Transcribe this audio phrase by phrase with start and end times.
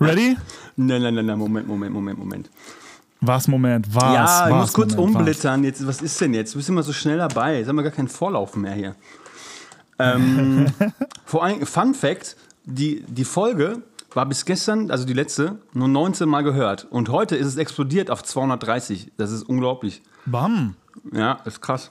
[0.00, 0.36] Ready?
[0.76, 2.50] Nein, nein, nein, nein, Moment, Moment, Moment, Moment.
[3.20, 4.02] Was, Moment, was?
[4.02, 5.20] ja, ich was, muss kurz Moment, was?
[5.20, 5.64] umblittern.
[5.64, 6.54] Jetzt, was ist denn jetzt?
[6.54, 7.58] Du bist immer so schnell dabei.
[7.58, 8.94] Jetzt haben wir gar keinen Vorlauf mehr hier.
[9.98, 10.66] Ähm,
[11.26, 13.82] vor allem, Fun Fact: die, die Folge
[14.14, 16.86] war bis gestern, also die letzte, nur 19 Mal gehört.
[16.90, 19.12] Und heute ist es explodiert auf 230.
[19.18, 20.02] Das ist unglaublich.
[20.24, 20.76] Bam.
[21.12, 21.90] Ja, ist krass.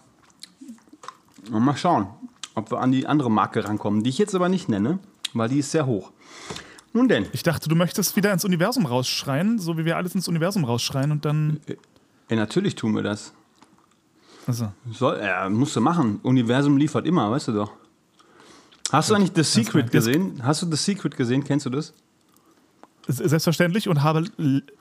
[1.52, 2.07] Und mal schauen,
[2.55, 4.98] ob wir an die andere Marke rankommen, die ich jetzt aber nicht nenne,
[5.34, 6.12] weil die ist sehr hoch.
[6.93, 10.28] Nun denn, Ich dachte, du möchtest wieder ins Universum rausschreien, so wie wir alles ins
[10.28, 11.60] Universum rausschreien und dann.
[12.30, 13.34] ja, natürlich tun wir das.
[14.47, 16.20] Also, Soll, ja, musst du machen.
[16.24, 17.71] Universum liefert immer, weißt du doch.
[18.92, 20.42] Hast du eigentlich The Secret gesehen?
[20.44, 21.44] Hast du The Secret gesehen?
[21.44, 21.94] Kennst du das?
[23.08, 24.25] selbstverständlich und habe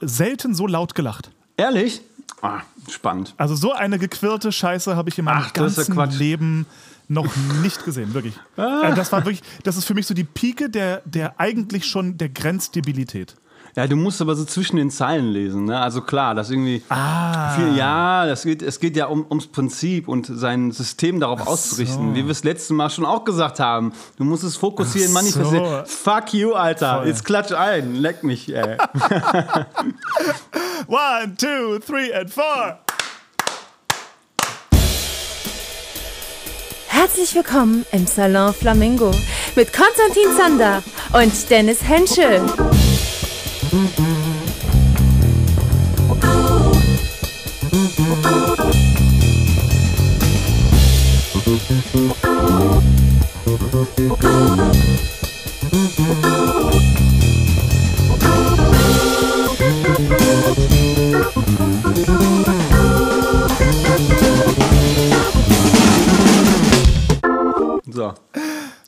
[0.00, 1.30] selten so laut gelacht.
[1.56, 2.02] Ehrlich?
[2.42, 3.34] Ah, spannend.
[3.38, 6.10] Also so eine gequirlte Scheiße habe ich in meinem Ach, ganzen.
[6.10, 6.66] Leben
[7.08, 7.26] noch
[7.62, 8.34] nicht gesehen, wirklich.
[8.56, 12.16] Äh, Das war wirklich, das ist für mich so die Pike der, der eigentlich schon
[12.18, 13.34] der Grenzdebilität.
[13.76, 15.66] Ja, du musst aber so zwischen den Zeilen lesen.
[15.66, 15.78] Ne?
[15.78, 16.82] Also klar, das irgendwie.
[16.88, 17.54] Ah.
[17.54, 22.14] Viel, ja, das geht, es geht ja um, ums Prinzip und sein System darauf auszurichten.
[22.16, 23.92] Wie wir es letztes Mal schon auch gesagt haben.
[24.16, 25.38] Du musst es fokussieren, Ach so.
[25.40, 25.86] manifestieren.
[25.86, 26.98] Fuck you, Alter.
[26.98, 27.06] Voll.
[27.08, 27.94] Jetzt klatsch ein.
[27.94, 28.78] Leck mich, ey.
[30.88, 32.78] One, two, three and four.
[37.00, 39.12] Herzlich willkommen im Salon Flamingo
[39.54, 40.82] mit Konstantin Zander
[41.12, 42.42] und Dennis Henschel.
[67.98, 68.14] So.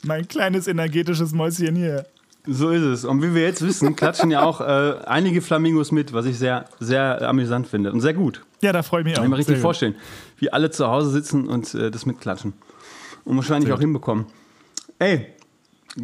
[0.03, 2.05] Mein kleines energetisches Mäuschen hier.
[2.47, 3.03] So ist es.
[3.03, 6.63] Und wie wir jetzt wissen, klatschen ja auch äh, einige Flamingos mit, was ich sehr,
[6.79, 7.91] sehr amüsant finde.
[7.91, 8.41] Und sehr gut.
[8.61, 9.17] Ja, da freue ich mich auch.
[9.17, 9.61] Kann ich mir richtig gut.
[9.63, 9.95] vorstellen,
[10.37, 12.53] wie alle zu Hause sitzen und äh, das mitklatschen.
[13.25, 13.83] Und wahrscheinlich Sehr auch gut.
[13.83, 14.27] hinbekommen.
[14.97, 15.27] Ey,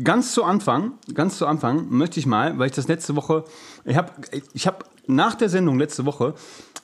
[0.04, 3.46] ganz zu Anfang, ganz zu Anfang möchte ich mal, weil ich das letzte Woche,
[3.86, 4.12] ich habe
[4.54, 6.36] ich hab nach der Sendung letzte Woche,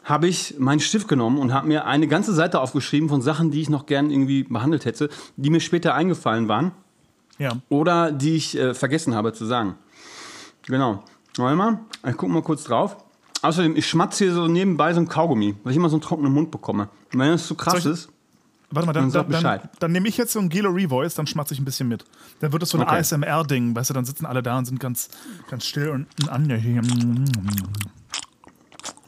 [0.04, 3.62] habe ich meinen Stift genommen und habe mir eine ganze Seite aufgeschrieben von Sachen, die
[3.62, 6.72] ich noch gern irgendwie behandelt hätte, die mir später eingefallen waren
[7.38, 7.54] Ja.
[7.70, 9.76] oder die ich äh, vergessen habe zu sagen.
[10.66, 11.04] Genau.
[11.38, 12.98] Warte mal, ich gucke mal kurz drauf.
[13.42, 16.32] Außerdem, ich schmatze hier so nebenbei so ein Kaugummi, weil ich immer so einen trockenen
[16.32, 16.90] Mund bekomme.
[17.12, 18.10] Und wenn das zu krass Soll ich- ist,
[18.76, 19.70] Warte mal, dann, Dann dann, dann, Bescheid.
[19.80, 22.06] dann nehme ich jetzt so ein Gelo Revoice, dann schmatze ich ein bisschen mit.
[22.40, 22.96] Dann wird das so ein Okay.
[22.98, 25.10] ASMR-Ding, weißt du, dann sitzen alle da und sind ganz,
[25.48, 26.82] ganz still und an hier.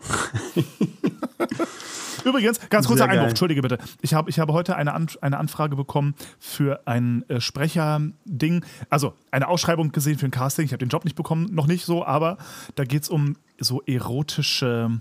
[2.24, 3.08] Übrigens, ganz kurzer.
[3.08, 3.78] Einwurf, entschuldige bitte.
[4.02, 9.14] Ich habe, ich habe heute eine, An eine Anfrage bekommen für ein äh, Sprecher-Ding, also
[9.30, 10.66] eine Ausschreibung gesehen für ein Casting.
[10.66, 12.38] Ich habe den Job nicht bekommen, noch nicht so, aber
[12.74, 15.00] da geht es um so erotische,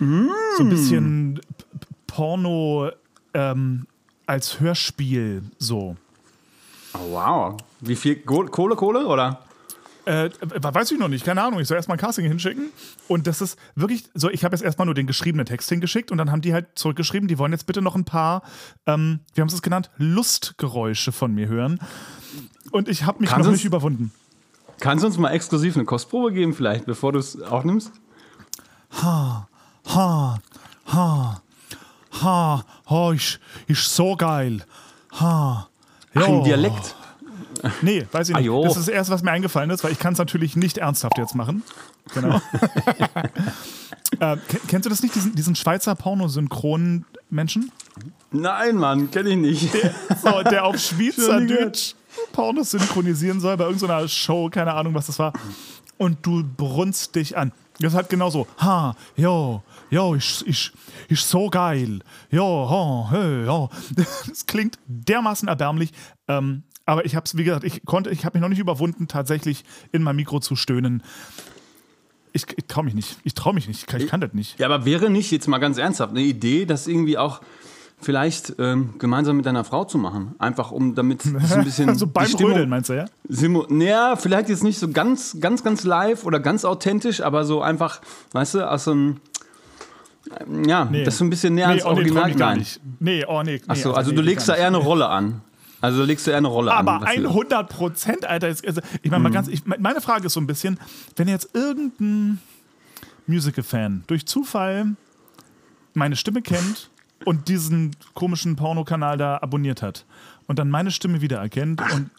[0.00, 1.40] so ein bisschen P-
[1.78, 2.90] P- Porno
[3.32, 3.86] ähm,
[4.26, 5.96] als Hörspiel so.
[6.94, 7.56] oh, wow.
[7.80, 9.40] Wie viel Kohle, Kohle oder?
[10.06, 11.58] Äh, weiß ich noch nicht, keine Ahnung.
[11.58, 12.70] Ich soll erstmal ein Casting hinschicken.
[13.08, 16.18] Und das ist wirklich so, ich habe jetzt erstmal nur den geschriebenen Text hingeschickt und
[16.18, 18.42] dann haben die halt zurückgeschrieben, die wollen jetzt bitte noch ein paar,
[18.86, 21.80] ähm, wie haben sie es genannt, Lustgeräusche von mir hören.
[22.70, 24.12] Und ich habe mich Kannst noch nicht überwunden.
[24.78, 27.90] Kannst du uns mal exklusiv eine Kostprobe geben, vielleicht, bevor du es aufnimmst?
[29.02, 29.48] Ha,
[29.88, 30.38] ha,
[32.22, 34.64] ha, oh, ich, ich so geil.
[35.20, 35.68] Ha.
[36.14, 36.38] Jo.
[36.38, 36.94] im Dialekt.
[37.82, 38.44] Nee, weiß ich nicht.
[38.46, 38.62] jo.
[38.64, 41.18] das ist das Erste, was mir eingefallen ist, weil ich kann es natürlich nicht ernsthaft
[41.18, 41.62] jetzt machen.
[42.14, 42.40] Genau.
[44.20, 47.70] äh, ke- kennst du das nicht, diesen, diesen Schweizer Pornosynchron-Menschen?
[48.32, 49.72] Nein, Mann, kenne ich nicht.
[50.22, 51.94] So, der auf Schweizerdeutsch
[52.32, 55.32] Pornos synchronisieren soll bei irgendeiner Show, keine Ahnung, was das war.
[55.98, 57.52] Und du brunst dich an.
[57.78, 60.72] Das hat genau so, ha, jo, jo, ich, ich,
[61.08, 62.00] ich so geil.
[62.30, 63.68] Jo, ha, hey, jo.
[64.28, 65.92] Das klingt dermaßen erbärmlich.
[66.26, 69.08] Ähm, aber ich habe es, wie gesagt, ich konnte, ich habe mich noch nicht überwunden,
[69.08, 71.02] tatsächlich in mein Mikro zu stöhnen.
[72.32, 73.18] Ich, ich traue mich nicht.
[73.24, 73.80] Ich traue mich nicht.
[73.80, 74.58] Ich kann, ich kann das nicht.
[74.58, 77.40] Ja, aber wäre nicht, jetzt mal ganz ernsthaft, eine Idee, das irgendwie auch
[78.00, 80.34] vielleicht ähm, gemeinsam mit deiner Frau zu machen?
[80.38, 81.88] Einfach um damit so ein bisschen.
[81.88, 83.06] Also beim Stimmung- Rödeln, meinst du, ja?
[83.28, 87.62] Simu naja, vielleicht jetzt nicht so ganz, ganz, ganz live oder ganz authentisch, aber so
[87.62, 88.00] einfach,
[88.32, 89.16] weißt du, aus so einem.
[90.66, 92.58] Ja, das so ein bisschen näher nee, ans oh, nee, Original hinein.
[92.58, 92.80] nicht.
[92.98, 93.52] Nee, oh nee.
[93.52, 95.40] nee Achso, also nee, du legst da eher eine Rolle an.
[95.80, 96.88] Also legst du eher eine Rolle an.
[96.88, 97.28] Aber dafür.
[97.28, 98.48] 100 Prozent, Alter.
[98.48, 100.78] Ist, also, ich meine, mal ganz, ich, meine Frage ist so ein bisschen,
[101.16, 102.40] wenn jetzt irgendein
[103.26, 104.94] Musical-Fan durch Zufall
[105.94, 106.90] meine Stimme kennt
[107.24, 110.04] und diesen komischen Pornokanal da abonniert hat
[110.46, 112.10] und dann meine Stimme wiedererkennt und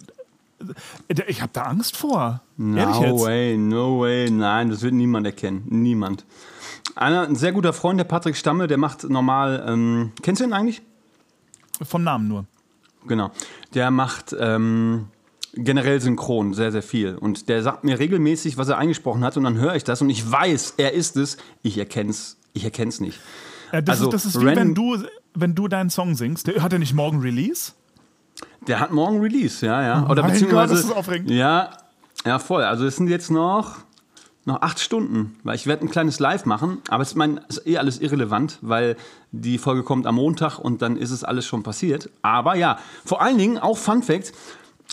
[1.10, 2.42] Äh, Ich habe da Angst vor.
[2.58, 3.22] No Ehrlich jetzt.
[3.24, 4.30] way, no way.
[4.32, 5.64] Nein, das wird niemand erkennen.
[5.70, 6.26] Niemand.
[6.96, 9.64] Einer, ein sehr guter Freund, der Patrick Stamme, der macht normal.
[9.68, 10.82] Ähm, kennst du ihn eigentlich?
[11.84, 12.46] Vom Namen nur.
[13.06, 13.32] Genau.
[13.74, 15.08] Der macht ähm,
[15.54, 17.16] generell synchron sehr, sehr viel.
[17.16, 19.38] Und der sagt mir regelmäßig, was er eingesprochen hat.
[19.38, 21.38] Und dann höre ich das und ich weiß, er ist es.
[21.62, 23.20] Ich erkenne es ich erkenn's nicht.
[23.72, 24.98] Äh, das, Also, ist, das ist wie wenn du,
[25.34, 26.48] wenn du deinen Song singst.
[26.48, 27.72] Der, hat er nicht morgen Release?
[28.68, 30.10] Der hat morgen Release, ja, ja.
[30.10, 30.74] Oder mein beziehungsweise.
[30.74, 31.30] Gott, das ist aufregend.
[31.30, 31.70] Ja,
[32.26, 32.64] ja, voll.
[32.64, 33.78] Also es sind jetzt noch,
[34.48, 37.68] noch acht Stunden, weil ich werde ein kleines Live machen, aber es ist, mein, ist
[37.68, 38.96] eh alles irrelevant, weil
[39.32, 42.10] die Folge kommt am Montag und dann ist es alles schon passiert.
[42.22, 44.32] Aber ja, vor allen Dingen auch Fun Fact.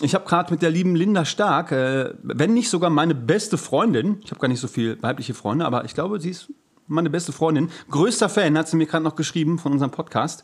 [0.01, 4.17] Ich habe gerade mit der lieben Linda Stark, äh, wenn nicht sogar meine beste Freundin,
[4.25, 6.51] ich habe gar nicht so viele weibliche Freunde, aber ich glaube, sie ist
[6.87, 10.43] meine beste Freundin, größter Fan, hat sie mir gerade noch geschrieben von unserem Podcast.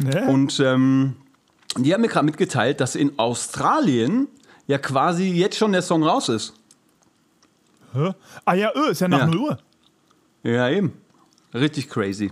[0.00, 0.26] Ne?
[0.28, 1.14] Und ähm,
[1.76, 4.26] die haben mir gerade mitgeteilt, dass in Australien
[4.66, 6.54] ja quasi jetzt schon der Song raus ist.
[7.92, 8.12] Hä?
[8.44, 9.26] Ah ja, öh, ist ja nach Ja.
[9.26, 9.58] 0 Uhr.
[10.42, 10.92] Ja, eben.
[11.54, 12.30] Richtig crazy.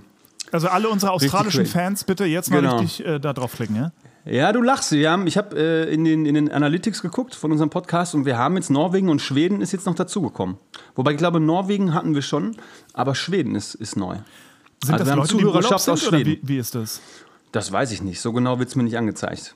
[0.52, 1.66] Also alle unsere australischen.
[1.66, 2.78] Fans bitte jetzt mal Genau.
[2.78, 3.92] richtig äh, da draufklicken, ja?
[4.24, 4.92] Ja, du lachst.
[4.92, 8.24] Wir haben, ich habe äh, in, den, in den Analytics geguckt von unserem Podcast und
[8.26, 10.56] wir haben jetzt Norwegen und Schweden ist jetzt noch dazugekommen.
[10.96, 12.56] Wobei ich glaube, Norwegen hatten wir schon,
[12.92, 14.16] aber Schweden ist, ist neu.
[14.84, 16.38] Sind Also das wir haben Leute, Zuhörerschaft sind, aus oder Schweden.
[16.42, 17.00] wie, wie ist das?
[17.52, 18.20] Das weiß ich nicht.
[18.20, 19.54] So genau wird es mir nicht angezeigt.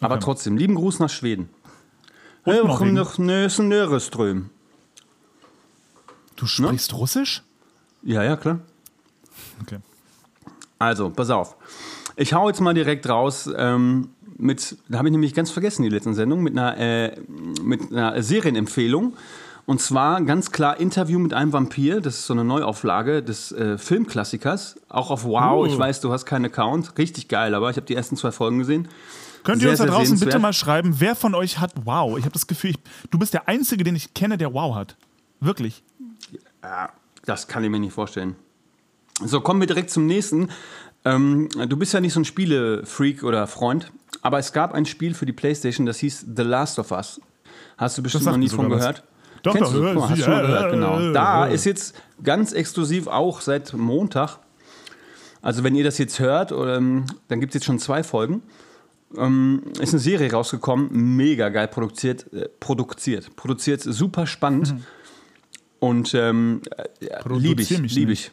[0.00, 0.24] Aber Okay.
[0.24, 1.48] trotzdem, lieben Gruß nach Schweden.
[2.44, 2.94] Und Ja, Norwegen.
[2.94, 3.68] noch Nösen.
[6.40, 7.42] Du sprichst Russisch?
[8.02, 8.60] Ja, ja, klar.
[9.60, 9.76] Okay.
[10.78, 11.54] Also, pass auf.
[12.16, 14.08] Ich hau jetzt mal direkt raus ähm,
[14.38, 17.20] mit, da habe ich nämlich ganz vergessen, die letzten Sendung, mit einer, äh,
[17.62, 19.18] mit einer Serienempfehlung.
[19.66, 22.00] Und zwar ganz klar Interview mit einem Vampir.
[22.00, 24.80] Das ist so eine Neuauflage des äh, Filmklassikers.
[24.88, 25.60] Auch auf Wow.
[25.60, 25.66] Uh.
[25.66, 26.96] Ich weiß, du hast keinen Account.
[26.96, 28.88] Richtig geil, aber ich habe die ersten zwei Folgen gesehen.
[29.44, 32.16] Könnt ihr Sehr, uns da draußen bitte mal schreiben, wer von euch hat Wow?
[32.16, 32.78] Ich habe das Gefühl, ich,
[33.10, 34.96] du bist der Einzige, den ich kenne, der Wow hat.
[35.40, 35.82] Wirklich.
[36.62, 36.90] Ja,
[37.24, 38.36] das kann ich mir nicht vorstellen.
[39.22, 40.48] So, kommen wir direkt zum nächsten.
[41.04, 43.90] Ähm, du bist ja nicht so ein Spielefreak oder Freund,
[44.22, 47.20] aber es gab ein Spiel für die Playstation, das hieß The Last of Us.
[47.78, 48.78] Hast du bestimmt noch nie von was.
[48.78, 49.04] gehört?
[49.42, 49.82] Doch, Kennst doch, du?
[49.82, 51.12] mal, hast ja, schon mal gehört, genau.
[51.12, 54.38] Da ist jetzt ganz exklusiv auch seit Montag,
[55.42, 58.42] also wenn ihr das jetzt hört, ähm, dann gibt es jetzt schon zwei Folgen,
[59.16, 64.74] ähm, ist eine Serie rausgekommen, mega geil produziert, äh, produziert, produziert, super spannend.
[65.80, 68.30] Und ähm, äh, liebe ich, liebe ich.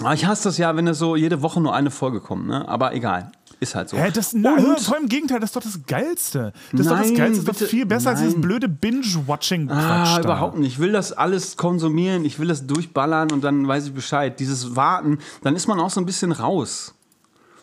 [0.00, 2.68] Aber ich hasse das ja, wenn das so jede Woche nur eine Folge kommt, ne?
[2.68, 3.96] Aber egal, ist halt so.
[3.96, 6.52] Hä, das, na, voll im Gegenteil, das ist doch das Geilste.
[6.72, 8.28] Das ist doch das Nein, Geilste, das ist doch viel besser als nein.
[8.28, 9.78] dieses blöde Binge-Watching-Quatsch.
[9.78, 10.22] Ah, da.
[10.22, 10.74] überhaupt nicht.
[10.74, 14.38] Ich will das alles konsumieren, ich will das durchballern und dann weiß ich Bescheid.
[14.38, 16.94] Dieses Warten, dann ist man auch so ein bisschen raus.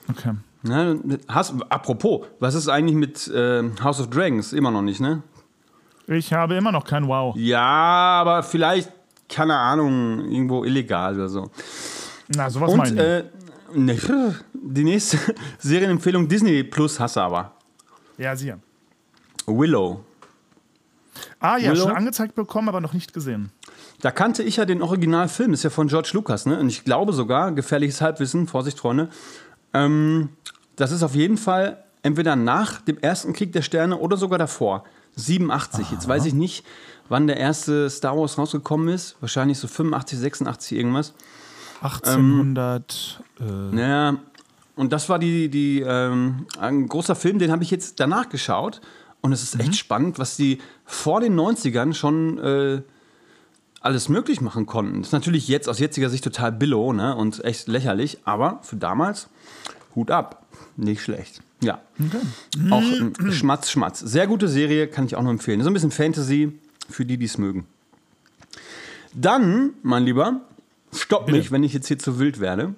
[0.09, 0.31] Okay.
[0.63, 0.99] Ne?
[1.27, 4.53] Hast, apropos, was ist eigentlich mit äh, House of Dragons?
[4.53, 5.21] Immer noch nicht, ne?
[6.07, 7.35] Ich habe immer noch kein Wow.
[7.37, 8.91] Ja, aber vielleicht,
[9.33, 11.49] keine Ahnung, irgendwo illegal oder so.
[12.35, 13.25] Na, sowas Und meine
[13.71, 13.75] ich.
[13.75, 15.17] äh, ne, die nächste
[15.59, 17.53] Serienempfehlung Disney Plus hasse aber.
[18.17, 18.59] Ja, sicher.
[19.45, 20.03] Willow.
[21.39, 21.83] Ah ja, Willow?
[21.83, 23.51] schon angezeigt bekommen, aber noch nicht gesehen.
[24.01, 26.59] Da kannte ich ja den Originalfilm, ist ja von George Lucas, ne?
[26.59, 29.09] Und ich glaube sogar, gefährliches Halbwissen, Vorsicht, Freunde,
[29.73, 30.29] ähm,
[30.75, 34.83] das ist auf jeden Fall entweder nach dem ersten Krieg der Sterne oder sogar davor.
[35.15, 35.91] 87.
[35.91, 36.65] Jetzt weiß ich nicht,
[37.09, 39.15] wann der erste Star Wars rausgekommen ist.
[39.19, 41.13] Wahrscheinlich so 85, 86 irgendwas.
[41.81, 43.21] 1800.
[43.39, 44.17] äh, Naja,
[44.75, 48.81] und das war die, die ähm, ein großer Film, den habe ich jetzt danach geschaut.
[49.21, 52.81] Und es ist echt spannend, was die vor den 90ern schon äh,
[53.79, 54.99] alles möglich machen konnten.
[54.99, 57.15] Das ist natürlich jetzt aus jetziger Sicht total billow ne?
[57.15, 59.29] und echt lächerlich, aber für damals
[59.95, 60.45] Hut ab.
[60.75, 61.41] Nicht schlecht.
[61.61, 61.79] Ja.
[62.69, 63.99] Auch ein Schmatz, Schmatz.
[63.99, 65.61] Sehr gute Serie, kann ich auch nur empfehlen.
[65.61, 66.51] So ein bisschen Fantasy
[66.93, 67.65] für die, die es mögen.
[69.13, 70.41] Dann, mein Lieber,
[70.93, 72.73] stopp mich, wenn ich jetzt hier zu wild werde.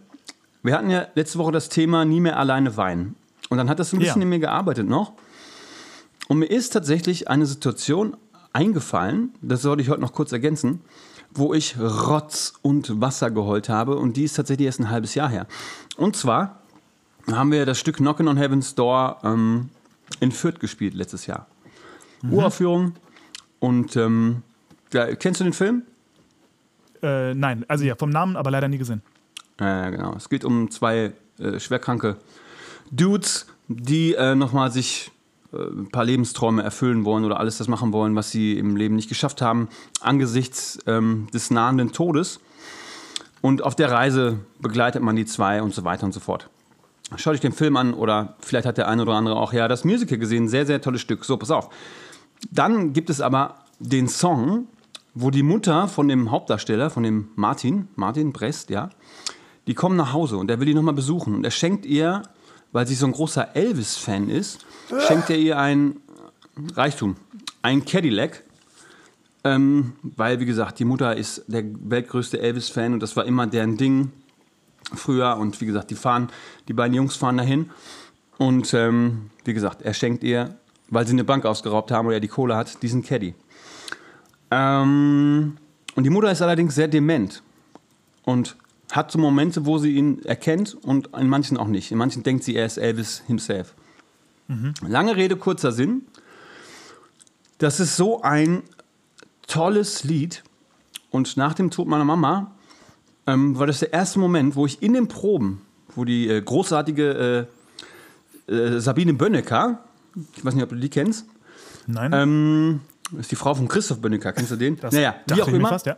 [0.63, 3.15] Wir hatten ja letzte Woche das Thema nie mehr alleine weinen.
[3.49, 4.23] Und dann hat das so ein bisschen Ja.
[4.23, 5.13] in mir gearbeitet noch.
[6.27, 8.17] Und mir ist tatsächlich eine Situation
[8.51, 10.81] eingefallen, das sollte ich heute noch kurz ergänzen,
[11.31, 13.97] wo ich Rotz und Wasser geheult habe.
[13.97, 15.45] Und die ist tatsächlich erst ein halbes Jahr her.
[15.97, 16.61] Und zwar
[17.31, 19.69] haben wir das Stück Knockin' on Heaven's Door ähm,
[20.19, 21.45] in Fürth gespielt letztes Jahr.
[22.29, 22.93] Uraufführung.
[23.65, 24.43] Und ähm,
[24.93, 25.83] ja, kennst du den Film?
[27.05, 29.01] äh, nein, also ja, vom Namen, aber leider nie gesehen.
[29.59, 30.13] Ja, genau.
[30.15, 32.17] Es geht um zwei äh, schwerkranke
[32.91, 35.11] Dudes, die äh, nochmal sich
[35.53, 38.95] äh, ein paar Lebensträume erfüllen wollen oder alles das machen wollen, was sie im Leben
[38.95, 39.69] nicht geschafft haben,
[40.01, 42.39] angesichts ähm, des nahenden Todes.
[43.41, 46.49] Und auf der Reise begleitet man die zwei und so weiter und so fort.
[47.17, 49.85] Schaut euch den Film an oder vielleicht hat der eine oder andere auch ja das
[49.85, 50.47] Musical gesehen.
[50.47, 51.23] Sehr, sehr tolles Stück.
[51.23, 51.69] So, pass auf.
[52.51, 54.67] Dann gibt es aber den Song,
[55.13, 58.89] wo die Mutter von dem Hauptdarsteller, von dem Martin, Martin Brest, ja,
[59.67, 61.35] die kommen nach Hause und er will die nochmal besuchen.
[61.35, 62.23] Und er schenkt ihr,
[62.71, 64.65] weil sie so ein großer Elvis-Fan ist,
[65.07, 65.97] schenkt er ihr ein
[66.75, 67.15] Reichtum,
[67.61, 68.43] ein Cadillac.
[69.43, 73.77] Ähm, weil, wie gesagt, die Mutter ist der weltgrößte Elvis-Fan und das war immer deren
[73.77, 74.11] Ding
[74.93, 75.37] früher.
[75.37, 76.29] Und wie gesagt, die fahren,
[76.67, 77.69] die beiden Jungs fahren dahin.
[78.37, 80.57] Und ähm, wie gesagt, er schenkt ihr,
[80.89, 83.35] weil sie eine Bank ausgeraubt haben oder er die Kohle hat, diesen Caddy.
[84.51, 85.57] Ähm,
[85.95, 87.41] und die Mutter ist allerdings sehr dement
[88.23, 88.55] und
[88.91, 91.91] hat so Momente, wo sie ihn erkennt und in manchen auch nicht.
[91.91, 93.73] In manchen denkt sie, er ist Elvis himself.
[94.87, 96.03] Lange Rede, kurzer Sinn.
[97.57, 98.61] Das ist so ein
[99.47, 100.43] tolles Lied.
[101.09, 102.51] Und nach dem Tod meiner Mama
[103.25, 105.61] ähm, war das der erste Moment, wo ich in den Proben,
[105.95, 107.47] wo die äh, großartige
[108.47, 109.83] äh, äh, Sabine Bönnecker,
[110.35, 111.25] ich weiß nicht, ob du die kennst,
[111.87, 112.79] Nein, ähm,
[113.19, 114.77] ist die Frau von Christoph Bönnecker, kennst du den?
[114.77, 115.69] das naja, wie auch immer.
[115.69, 115.97] Fast, ja.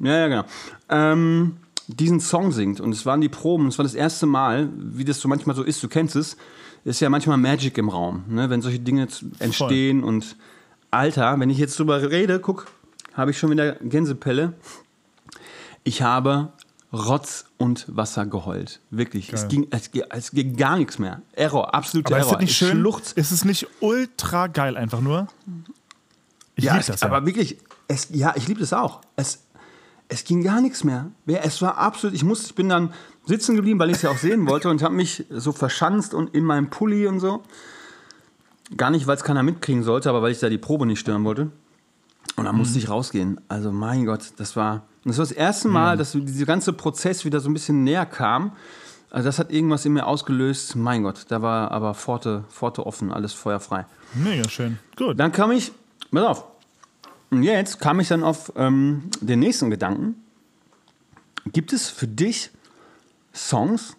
[0.00, 0.44] Ja, ja, genau.
[0.88, 2.80] Ähm, diesen Song singt.
[2.80, 3.66] Und es waren die Proben.
[3.68, 6.36] Es war das erste Mal, wie das so manchmal so ist, du kennst es,
[6.84, 8.48] ist ja manchmal Magic im Raum, ne?
[8.48, 9.06] wenn solche Dinge
[9.38, 10.02] entstehen.
[10.02, 10.36] Und
[10.90, 12.66] Alter, wenn ich jetzt drüber rede, guck,
[13.14, 14.54] habe ich schon wieder Gänsepelle.
[15.84, 16.52] Ich habe
[16.92, 18.80] Rotz und Wasser geheult.
[18.90, 19.32] Wirklich.
[19.32, 19.48] Es Geil.
[19.48, 21.22] ging, es, ging- es ging gar nichts mehr.
[21.32, 22.32] Error, absoluter Aber ist Error.
[22.38, 22.78] das nicht Ich schön?
[22.78, 23.12] schluchz.
[23.12, 25.28] Ist es nicht ultra geil einfach nur?
[26.56, 27.06] Ich ja, lieb es, das ja.
[27.06, 29.00] aber wirklich, es, ja, ich liebe das auch.
[29.16, 29.44] Es,
[30.08, 31.10] es ging gar nichts mehr.
[31.26, 32.92] Es war absolut, ich muss, ich bin dann
[33.24, 36.34] sitzen geblieben, weil ich es ja auch sehen wollte und habe mich so verschanzt und
[36.34, 37.42] in meinem Pulli und so.
[38.76, 41.24] Gar nicht, weil es keiner mitkriegen sollte, aber weil ich da die Probe nicht stören
[41.24, 41.50] wollte.
[42.36, 42.60] Und dann Mhm.
[42.60, 43.40] musste ich rausgehen.
[43.48, 45.74] Also mein Gott, das war das, war das erste Mhm.
[45.74, 48.52] Mal, dass dieser ganze Prozess wieder so ein bisschen näher kam.
[49.10, 50.76] Also das hat irgendwas in mir ausgelöst.
[50.76, 53.86] Mein Gott, da war aber Pforte, Pforte offen, alles feuerfrei.
[54.14, 54.78] Mega schön.
[54.96, 55.18] Gut.
[55.18, 55.72] Dann kam ich,
[56.12, 56.44] pass auf,
[57.30, 60.16] und jetzt kam ich dann auf ähm, den nächsten Gedanken.
[61.46, 62.50] Gibt es für dich
[63.34, 63.96] Songs,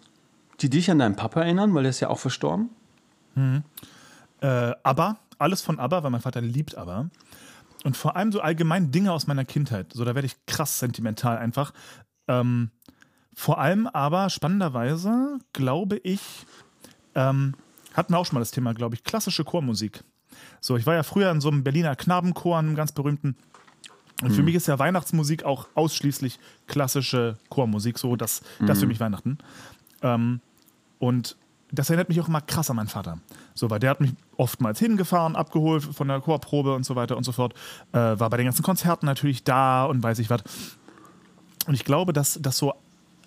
[0.60, 2.70] die dich an deinen Papa erinnern, weil der ist ja auch verstorben?
[4.40, 7.08] Äh, ABBA, alles von ABBA, weil mein Vater liebt ABBA.
[7.84, 9.92] Und vor allem so allgemein Dinge aus meiner Kindheit.
[9.92, 11.72] So, da werde ich krass sentimental einfach.
[12.28, 12.70] Ähm,
[13.34, 16.20] vor allem aber spannenderweise, glaube ich,
[17.14, 17.54] ähm,
[17.94, 20.04] hatten wir auch schon mal das Thema, glaube ich, klassische Chormusik.
[20.60, 23.36] So, ich war ja früher in so einem Berliner Knabenchor, einem ganz berühmten.
[24.22, 29.00] Und für mich ist ja Weihnachtsmusik auch ausschließlich klassische Chormusik, so das, das für mich
[29.00, 29.38] Weihnachten.
[30.00, 30.40] Ähm,
[31.00, 31.36] und
[31.72, 33.18] das erinnert mich auch immer krass an meinen Vater.
[33.54, 37.24] So, weil der hat mich oftmals hingefahren, abgeholt von der Chorprobe und so weiter und
[37.24, 37.54] so fort.
[37.92, 40.42] Äh, war bei den ganzen Konzerten natürlich da und weiß ich was.
[41.66, 42.74] Und ich glaube, dass, dass so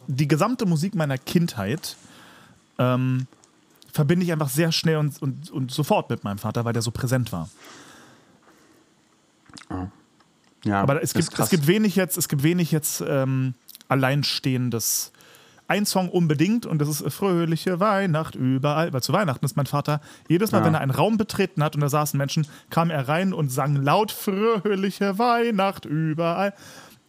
[0.07, 1.95] die gesamte Musik meiner Kindheit
[2.77, 3.27] ähm,
[3.91, 6.91] verbinde ich einfach sehr schnell und, und, und sofort mit meinem Vater, weil der so
[6.91, 7.49] präsent war.
[10.65, 13.53] Ja, Aber es gibt, es gibt wenig jetzt, es gibt wenig jetzt ähm,
[13.87, 15.11] alleinstehendes.
[15.67, 19.99] Ein Song unbedingt und das ist Fröhliche Weihnacht überall, weil zu Weihnachten ist mein Vater
[20.27, 20.65] jedes Mal, Ja.
[20.65, 23.75] wenn er einen Raum betreten hat und da saßen Menschen, kam er rein und sang
[23.75, 26.53] laut Fröhliche Weihnacht überall.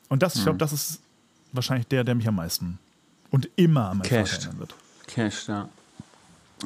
[0.09, 0.45] Und das, ich Hm.
[0.45, 1.01] glaube, das ist
[1.53, 2.79] wahrscheinlich der, der mich am meisten
[3.31, 4.33] und immer an meinen Casht.
[4.35, 4.75] Vater erinnern wird.
[5.07, 5.69] Cash, ja.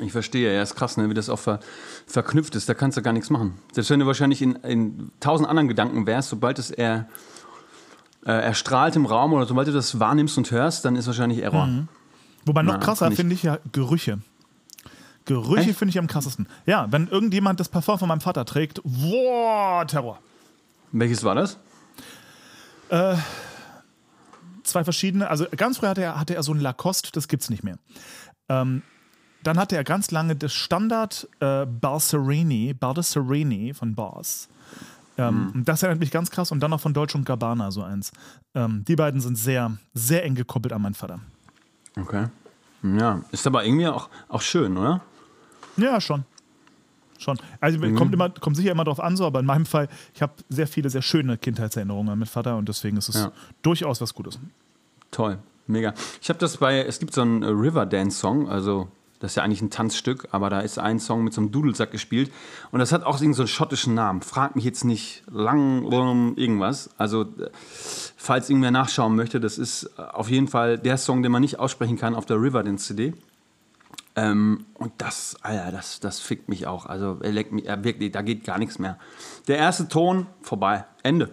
[0.01, 1.59] Ich verstehe, ja, ist krass, ne, wie das auch ver
[2.07, 2.69] verknüpft ist.
[2.69, 3.59] Da kannst du gar nichts machen.
[3.73, 7.09] Selbst wenn du wahrscheinlich in, in tausend anderen Gedanken wärst, sobald es er,
[8.27, 11.69] äh, erstrahlt im Raum oder sobald du das wahrnimmst und hörst, dann ist wahrscheinlich Error.
[12.45, 14.21] Wobei noch Na, krasser finde ich ja Gerüche.
[15.27, 16.49] Gerüche finde ich am krassesten.
[16.67, 20.19] Ja, wenn irgendjemand das Parfum von meinem Vater trägt, wow, Terror.
[20.93, 21.59] Welches war das?
[24.65, 25.29] zwei verschiedene.
[25.29, 27.79] Also ganz früher hatte er, hatte er so ein Lacoste, das gibt's nicht mehr.
[28.49, 28.83] Ähm,
[29.43, 34.49] dann hatte er ganz lange das Standard äh, Balserini, Baldesserini von Boss.
[35.29, 36.51] Ähm, und Das erinnert mich ganz krass.
[36.53, 38.13] Und dann noch von Deutsch und Gabbana so eins.
[38.55, 41.21] Ähm, die beiden sind sehr, sehr eng gekoppelt an meinen Vater.
[41.99, 42.27] Okay.
[42.83, 45.01] Ja, ist aber irgendwie auch, auch schön, oder?
[45.77, 46.25] Ja, schon.
[47.19, 47.39] Schon.
[47.61, 50.33] Also kommt, immer, kommt sicher immer drauf an, so, aber in meinem Fall, ich habe
[50.49, 53.33] sehr viele, sehr schöne Kindheitserinnerungen mit Vater und deswegen ist es Ja.
[53.61, 54.39] durchaus was Gutes.
[55.11, 55.93] Toll, mega.
[56.23, 58.89] Ich habe das bei, es gibt so einen äh, Riverdance-Song, also
[59.21, 61.91] das ist ja eigentlich ein Tanzstück, aber da ist ein Song mit so einem Dudelsack
[61.93, 62.33] gespielt
[62.73, 64.23] und das hat auch so einen schottischen Namen.
[64.23, 65.85] Frag mich jetzt nicht lang
[66.37, 66.91] irgendwas.
[66.97, 67.51] Also, äh,
[68.17, 71.59] falls irgendwer nachschauen möchte, das ist äh, auf jeden Fall der Song, den man nicht
[71.59, 73.13] aussprechen kann auf der Riverdance-CD.
[74.17, 76.87] Ähm, und das, Alter, das, das fickt mich auch.
[76.87, 78.99] Also, er leckt mich, er wirklich, da geht gar nichts mehr.
[79.49, 81.31] Der erste Ton, vorbei, Ende.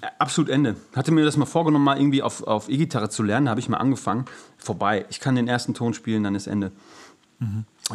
[0.00, 0.76] Äh, Absolut Ende.
[0.94, 3.46] Hatte mir das mal vorgenommen, mal irgendwie auf, auf E-Gitarre zu lernen.
[3.46, 4.24] Da habe ich mal angefangen.
[4.56, 5.06] Vorbei.
[5.10, 6.72] Ich kann den ersten Ton spielen, dann ist Ende.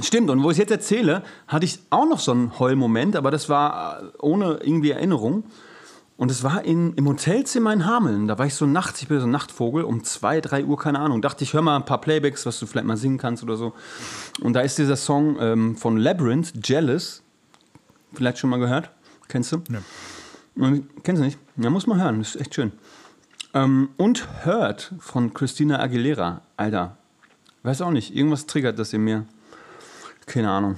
[0.01, 3.29] Stimmt, und wo ich es jetzt erzähle, hatte ich auch noch so einen Heulmoment, aber
[3.29, 5.43] das war äh, ohne irgendwie Erinnerung.
[6.15, 8.27] Und es war in, im Hotelzimmer in Hameln.
[8.27, 10.99] Da war ich so nachts, ich bin so ein Nachtvogel, um zwei, drei Uhr, keine
[10.99, 11.21] Ahnung.
[11.21, 13.73] Dachte ich, hör mal ein paar Playbacks, was du vielleicht mal singen kannst oder so.
[14.41, 17.23] Und da ist dieser Song ähm, von Labyrinth, Jealous.
[18.13, 18.91] Vielleicht schon mal gehört?
[19.27, 19.63] Kennst du?
[20.55, 20.83] Nee.
[21.03, 21.39] Kennst du nicht?
[21.57, 22.71] Ja, muss man hören, das ist echt schön.
[23.53, 26.41] Ähm, und Hurt von Christina Aguilera.
[26.57, 26.97] Alter,
[27.63, 29.25] weiß auch nicht, irgendwas triggert das in mir.
[30.25, 30.77] Keine Ahnung.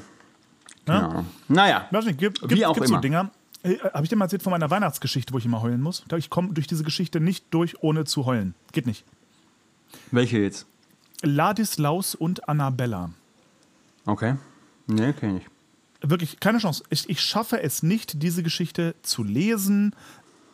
[0.85, 1.07] Keine Ja?
[1.07, 1.25] Ahnung.
[1.47, 3.01] Naja, Weiß nicht, gibt, Wie gibt, auch gibt's so immer.
[3.01, 3.31] Dinger.
[3.63, 6.03] Äh, Habe ich dir mal erzählt von meiner Weihnachtsgeschichte, wo ich immer heulen muss?
[6.17, 8.53] Ich komme durch diese Geschichte nicht durch, ohne zu heulen.
[8.73, 9.05] Geht nicht.
[10.11, 10.65] welche jetzt?
[11.21, 13.11] Ladislaus und Annabella.
[14.05, 14.35] Okay.
[14.87, 15.45] Nee, kenn ich.
[16.01, 16.83] Wirklich, keine Chance.
[16.89, 19.95] Ich, ich schaffe es nicht, diese Geschichte zu lesen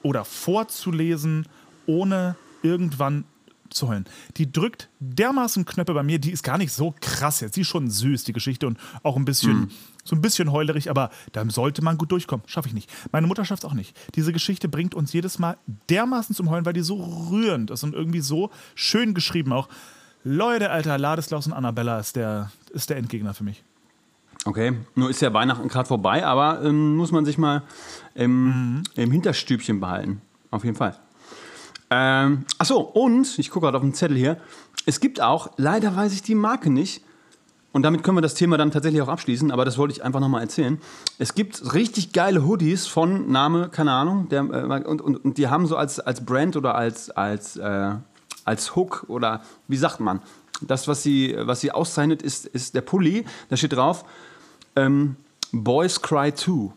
[0.03, 1.47] oder vorzulesen,
[1.85, 3.25] ohne irgendwann
[3.73, 4.05] zu heulen.
[4.37, 7.55] Die drückt dermaßen Knöpfe bei mir, die ist gar nicht so krass jetzt.
[7.55, 9.71] Die ist schon süß, die Geschichte, und auch ein bisschen,
[10.03, 12.45] so ein bisschen heulerig, aber da sollte man gut durchkommen.
[12.47, 12.89] Schaffe ich nicht.
[13.11, 13.97] Meine Mutter schafft es auch nicht.
[14.15, 15.57] Diese Geschichte bringt uns jedes Mal
[15.89, 16.95] dermaßen zum Heulen, weil die so
[17.29, 19.69] rührend ist und irgendwie so schön geschrieben auch.
[20.23, 23.63] Leute, Alter, Ladislaus und Annabella ist der, ist der Endgegner für mich.
[24.43, 27.61] Okay, nur ist ja Weihnachten gerade vorbei, aber ähm, muss man sich mal
[28.15, 30.21] im, im Hinterstübchen behalten.
[30.49, 30.97] Auf jeden Fall.
[31.91, 34.37] Ähm, achso, und, ich gucke gerade auf den Zettel hier,
[34.85, 37.03] es gibt auch, leider weiß ich die Marke nicht,
[37.73, 40.19] und damit können wir das Thema dann tatsächlich auch abschließen, aber das wollte ich einfach
[40.19, 40.81] nochmal erzählen.
[41.19, 45.47] Es gibt richtig geile Hoodies von Name, keine Ahnung, der, äh, und, und, und die
[45.47, 47.91] haben so als, als Brand oder als, als, äh,
[48.43, 50.21] als Hook oder wie sagt man,
[50.61, 54.05] das, was sie, was sie auszeichnet, ist, ist der Pulli, da steht drauf,
[54.75, 55.15] ähm,
[55.51, 56.71] Boys Cry 2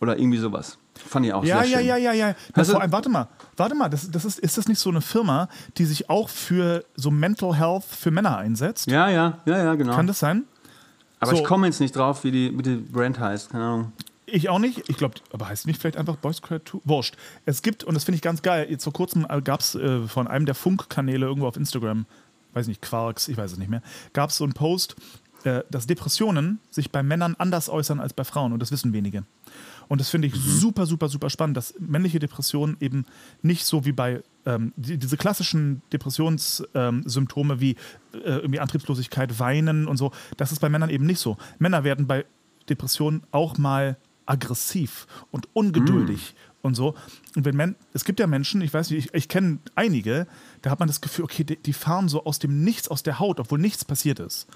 [0.00, 0.76] oder irgendwie sowas.
[0.94, 1.86] Fand ich auch Ja, sehr ja, schön.
[1.86, 2.28] ja, ja, ja.
[2.48, 4.90] Das Also- vor allem, warte mal, warte mal, das, das ist, ist das nicht so
[4.90, 8.90] eine Firma, die sich auch für so Mental Health für Männer einsetzt?
[8.90, 9.94] Ja, ja, ja, ja, genau.
[9.94, 10.44] Kann das sein?
[11.18, 13.92] Aber so- ich komme jetzt nicht drauf, wie die, wie die Brand heißt, keine Ahnung.
[14.26, 14.88] Ich auch nicht.
[14.88, 16.78] Ich glaube, aber heißt nicht vielleicht einfach Boys Cry 2?
[16.84, 17.16] Wurscht.
[17.46, 20.28] Es gibt, und das finde ich ganz geil, jetzt vor kurzem gab es äh, von
[20.28, 22.06] einem der Funkkanäle irgendwo auf Instagram,
[22.52, 24.94] weiß nicht, Quarks, ich weiß es nicht mehr, gab es so einen Post,
[25.44, 29.24] äh, dass Depressionen sich bei Männern anders äußern als bei Frauen und das wissen wenige.
[29.88, 33.06] Und das finde ich super, super, super spannend, dass männliche Depressionen eben
[33.42, 37.70] nicht so wie bei ähm, die, diese klassischen Depressionssymptome ähm, wie
[38.12, 41.38] äh, irgendwie Antriebslosigkeit, Weinen und so, das ist bei Männern eben nicht so.
[41.58, 42.24] Männer werden bei
[42.68, 46.94] Depressionen auch mal aggressiv und ungeduldig und so.
[47.34, 50.26] Und wenn Men es gibt ja Menschen, ich weiß nicht, ich, ich kenne einige,
[50.62, 53.18] da hat man das Gefühl, okay, die, die fahren so aus dem Nichts, aus der
[53.18, 54.46] Haut, obwohl nichts passiert ist.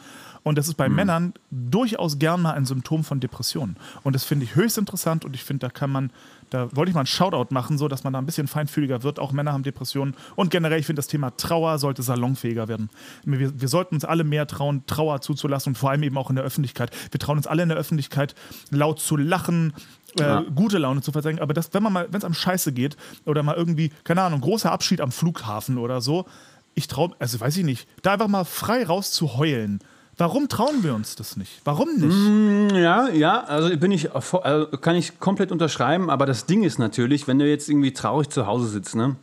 [0.44, 3.76] Und das ist bei Männern durchaus gern mal ein Symptom von Depressionen.
[4.02, 6.10] Und das finde ich höchst interessant und ich finde, da kann man,
[6.50, 9.18] da wollte ich mal einen Shoutout machen, so dass man da ein bisschen feinfühliger wird.
[9.18, 10.14] Auch Männer haben Depressionen.
[10.36, 12.90] Und generell, ich finde, das Thema Trauer sollte salonfähiger werden.
[13.24, 16.36] Wir, wir sollten uns alle mehr trauen, Trauer zuzulassen und vor allem eben auch in
[16.36, 16.90] der Öffentlichkeit.
[17.10, 18.34] Wir trauen uns alle in der Öffentlichkeit
[18.70, 19.72] laut zu lachen,
[20.20, 21.38] äh, gute Laune zu verzeigen.
[21.38, 24.42] Aber das, wenn man mal, wenn es am Scheiße geht oder mal irgendwie, keine Ahnung,
[24.42, 26.26] großer Abschied am Flughafen oder so,
[26.74, 29.80] ich traue, also weiß ich nicht, da einfach mal frei raus zu heulen.
[30.16, 31.60] Warum trauen wir uns das nicht?
[31.64, 32.76] Warum nicht?
[32.76, 37.26] Ja, ja, also bin ich, also kann ich komplett unterschreiben, aber das Ding ist natürlich,
[37.26, 39.16] wenn du jetzt irgendwie traurig zu Hause sitzt, ne?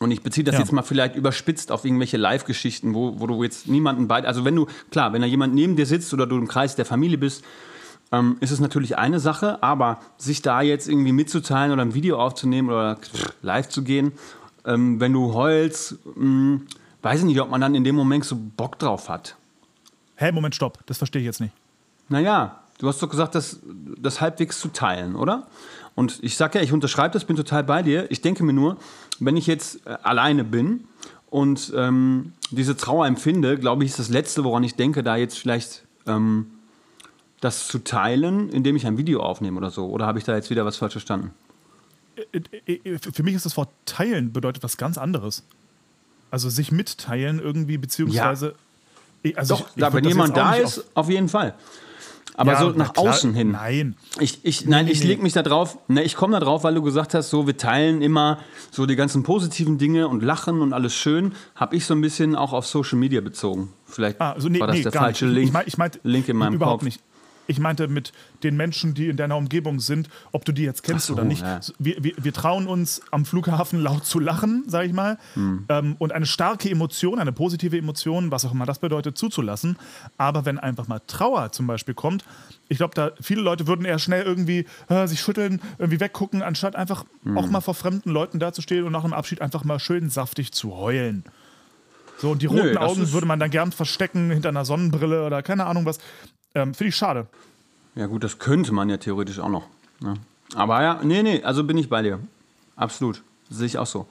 [0.00, 0.60] Und ich beziehe das Ja.
[0.60, 4.54] jetzt mal vielleicht überspitzt auf irgendwelche Live-Geschichten, wo, wo du jetzt niemanden bei, also wenn
[4.56, 7.44] du, klar, wenn da jemand neben dir sitzt oder du im Kreis der Familie bist,
[8.12, 12.18] ähm, ist es natürlich eine Sache, aber sich da jetzt irgendwie mitzuteilen oder ein Video
[12.20, 12.98] aufzunehmen oder
[13.42, 14.12] live zu gehen,
[14.66, 16.60] ähm, wenn du heulst, mh,
[17.02, 19.36] weiß ich nicht, ob man dann in dem Moment so Bock drauf hat.
[20.16, 20.78] Hä, Moment, stopp.
[20.86, 21.52] Das verstehe ich jetzt nicht.
[22.08, 23.60] Naja, du hast doch gesagt, das,
[23.98, 25.46] das halbwegs zu teilen, oder?
[25.94, 28.10] Und ich sag ja, ich unterschreibe das, bin total bei dir.
[28.10, 28.76] Ich denke mir nur,
[29.20, 30.84] wenn ich jetzt äh, alleine bin
[31.30, 35.38] und ähm, diese Trauer empfinde, glaube ich, ist das Letzte, woran ich denke, da jetzt
[35.38, 36.46] vielleicht ähm,
[37.40, 39.86] das zu teilen, indem ich ein Video aufnehme oder so.
[39.86, 41.30] Oder habe ich da jetzt wieder was falsch verstanden?
[42.32, 45.42] Äh, äh, Für mich ist das Wort teilen bedeutet was ganz anderes.
[46.30, 48.48] Also sich mitteilen irgendwie, beziehungsweise.
[48.50, 48.63] Ich-
[49.36, 51.54] Also Doch, ich- ich da, wenn jemand da ist, auf- auf, jeden Fall.
[52.36, 53.52] Aber Ja, so na nach klar, außen hin.
[53.52, 53.94] Nein.
[54.18, 55.06] Ich, ich, nein, Nee, ich nee.
[55.06, 55.78] leg mich da drauf.
[55.86, 58.38] Ne, ich komme da drauf, weil du gesagt hast, so wir teilen immer
[58.72, 61.32] so die ganzen positiven Dinge und lachen und alles schön.
[61.54, 63.72] Habe ich so ein bisschen auch auf Social Media bezogen.
[63.86, 65.34] Vielleicht Ah, also nee, war das nee, der falsche nicht.
[65.34, 66.84] Link, Ich, mein, ich meinte Link in meinem überhaupt Kopf.
[66.86, 67.00] nicht.
[67.46, 71.06] Ich meinte mit den Menschen, die in deiner Umgebung sind, ob du die jetzt kennst
[71.06, 71.42] so, oder nicht.
[71.42, 71.60] ja.
[71.78, 75.66] Wir, wir, wir trauen uns am Flughafen laut zu lachen, sage ich mal, Hm.
[75.68, 79.76] ähm, und eine starke Emotion, eine positive Emotion, was auch immer das bedeutet, zuzulassen.
[80.16, 82.24] Aber wenn einfach mal Trauer zum Beispiel kommt,
[82.68, 86.76] ich glaube, da viele Leute würden eher schnell irgendwie äh, sich schütteln, irgendwie weggucken, anstatt
[86.76, 87.36] einfach Hm.
[87.38, 90.76] auch mal vor fremden Leuten dazustehen und nach einem Abschied einfach mal schön saftig zu
[90.76, 91.24] heulen.
[92.18, 95.26] So, und die Nö, roten das Augen würde man dann gern verstecken hinter einer Sonnenbrille
[95.26, 95.98] oder keine Ahnung was.
[96.54, 97.26] Ähm, Finde ich schade.
[97.94, 99.66] Ja, gut, das könnte man ja theoretisch auch noch.
[100.00, 100.14] Ne?
[100.54, 102.20] Aber ja, nee, nee, also bin ich bei dir.
[102.76, 103.22] Absolut.
[103.50, 104.06] Sehe ich auch so.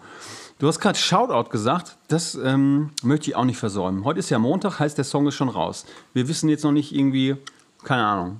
[0.59, 4.05] Du hast gerade Shoutout gesagt, das ähm, möchte ich auch nicht versäumen.
[4.05, 5.85] Heute ist ja Montag, heißt der Song ist schon raus.
[6.13, 7.35] Wir wissen jetzt noch nicht irgendwie,
[7.83, 8.39] keine Ahnung,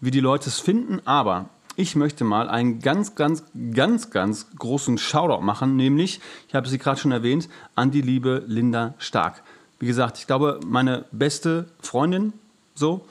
[0.00, 4.98] wie die Leute es finden, aber ich möchte mal einen ganz, ganz, ganz, ganz großen
[4.98, 9.42] Shoutout machen, nämlich, ich habe sie gerade schon erwähnt, an die liebe Linda Stark.
[9.78, 12.32] Wie gesagt, ich glaube, meine beste Freundin,
[12.74, 13.04] so,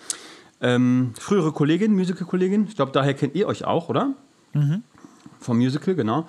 [0.61, 4.13] ähm, frühere Kollegin, Musical-Kollegin, ich glaube, daher kennt ihr euch auch, oder?
[5.39, 6.27] Vom Musical, genau.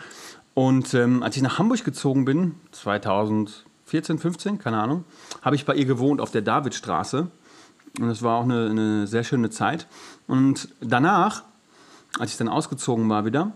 [0.54, 5.04] Und ähm, als ich nach Hamburg gezogen bin, 2014, 15, keine Ahnung,
[5.40, 7.28] habe ich bei ihr gewohnt auf der Davidstraße.
[8.00, 9.86] Und es war auch eine, eine sehr schöne Zeit.
[10.26, 11.44] Und danach,
[12.18, 13.52] als ich dann ausgezogen war wieder,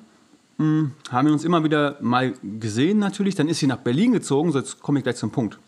[0.58, 3.34] mh, haben wir uns immer wieder mal gesehen natürlich.
[3.34, 5.58] Dann ist sie nach Berlin gezogen, so jetzt komme ich gleich zum Punkt.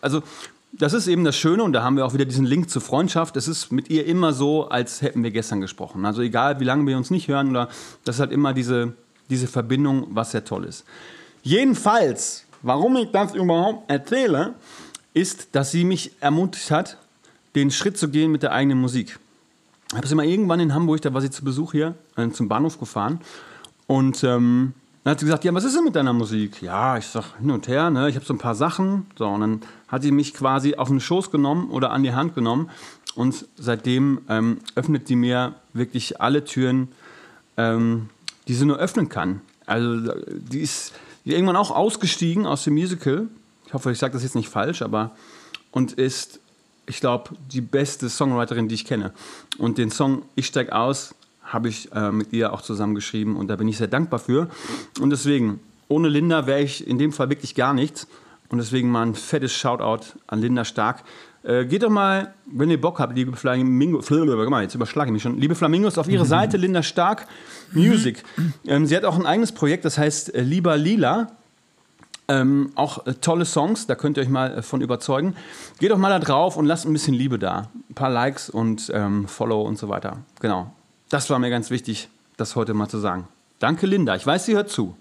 [0.00, 0.22] Also
[0.72, 3.36] das ist eben das Schöne und da haben wir auch wieder diesen Link zur Freundschaft.
[3.36, 6.04] Es ist mit ihr immer so, als hätten wir gestern gesprochen.
[6.04, 7.68] Also egal, wie lange wir uns nicht hören, oder
[8.04, 8.94] das ist halt immer diese,
[9.28, 10.84] diese Verbindung, was sehr toll ist.
[11.42, 14.54] Jedenfalls, warum ich das überhaupt erzähle,
[15.12, 16.98] ist, dass sie mich ermutigt hat,
[17.54, 19.18] den Schritt zu gehen mit der eigenen Musik.
[19.88, 22.48] Ich habe sie mal irgendwann in Hamburg, da war sie zu Besuch hier, äh, zum
[22.48, 23.20] Bahnhof gefahren.
[23.88, 26.60] Und ähm, dann hat sie gesagt, ja, was ist denn mit deiner Musik?
[26.60, 28.08] Ja, ich sag hin und her, ne?
[28.10, 29.06] ich habe so ein paar Sachen.
[29.16, 32.34] So, und dann hat sie mich quasi auf den Schoß genommen oder an die Hand
[32.34, 32.70] genommen.
[33.14, 36.88] Und seitdem ähm, öffnet sie mir wirklich alle Türen,
[37.56, 38.10] ähm,
[38.46, 39.40] die sie nur öffnen kann.
[39.64, 40.92] Also die ist
[41.24, 43.28] irgendwann auch ausgestiegen aus dem Musical.
[43.66, 45.12] Ich hoffe, ich sage das jetzt nicht falsch, aber
[45.70, 46.40] und ist,
[46.86, 49.12] ich glaube, die beste Songwriterin, die ich kenne.
[49.58, 51.14] Und den Song Ich steig aus
[51.50, 54.48] habe ich äh, mit ihr auch zusammen geschrieben und da bin ich sehr dankbar für.
[55.00, 58.06] Und deswegen, ohne Linda wäre ich in dem Fall wirklich gar nichts.
[58.48, 61.04] Und deswegen mal ein fettes Shoutout an Linda Stark.
[61.42, 65.12] Äh, geht doch mal, wenn ihr Bock habt, liebe Flamingo, Guck mal, jetzt überschlage ich
[65.12, 65.38] mich schon.
[65.38, 67.26] Liebe Flamingos, auf ihre Seite Linda Stark
[67.72, 68.22] Music.
[68.66, 71.28] Ähm, sie hat auch ein eigenes Projekt, das heißt äh, Lieber Lila.
[72.28, 75.34] Ähm, auch äh, tolle Songs, da könnt ihr euch mal äh, von überzeugen.
[75.80, 77.70] Geht doch mal da drauf und lasst ein bisschen Liebe da.
[77.88, 80.18] Ein paar Likes und ähm, Follow und so weiter.
[80.40, 80.72] Genau.
[81.10, 83.28] Das war mir ganz wichtig, das heute mal zu sagen.
[83.58, 84.16] Danke, Linda.
[84.16, 84.96] Ich weiß, sie hört zu.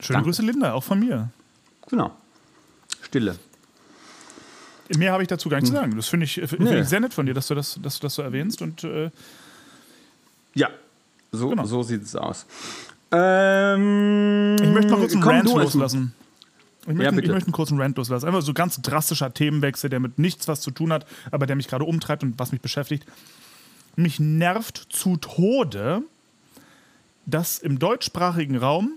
[0.00, 0.30] Schöne Danke.
[0.30, 1.30] Grüße, Linda, auch von mir.
[1.88, 2.10] Genau.
[3.02, 3.36] Stille.
[4.96, 5.94] Mehr habe ich dazu gar nicht zu sagen.
[5.96, 6.80] Das finde ich, find Nee.
[6.80, 8.60] ich sehr nett von dir, dass du das, dass du das so erwähnst.
[8.60, 9.10] Und äh,
[10.54, 10.68] Ja,
[11.30, 11.64] so, Genau.
[11.64, 12.44] so sieht es aus.
[13.12, 16.14] Ähm, ich möchte mal kurz einen Rant loslassen.
[16.82, 18.26] Ich möchte, Ja, ich möchte einen kurzen Rant loslassen.
[18.26, 21.68] Einfach so ganz drastischer Themenwechsel, der mit nichts was zu tun hat, aber der mich
[21.68, 23.06] gerade umtreibt und was mich beschäftigt.
[23.96, 26.02] Mich nervt zu Tode,
[27.26, 28.94] dass im deutschsprachigen Raum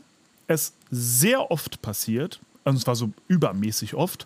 [0.48, 4.26] es sehr oft passiert, also es war so übermäßig oft,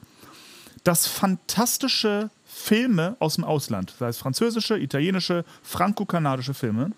[0.83, 6.91] dass fantastische Filme aus dem Ausland, sei es französische, italienische, franco-kanadische Filme,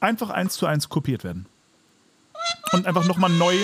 [0.00, 1.46] einfach eins zu eins kopiert werden.
[2.72, 3.54] Und einfach nochmal neu,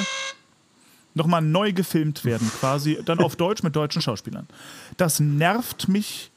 [1.15, 4.47] noch neu gefilmt werden, quasi dann auf Deutsch mit deutschen Schauspielern.
[4.97, 6.31] Das nervt mich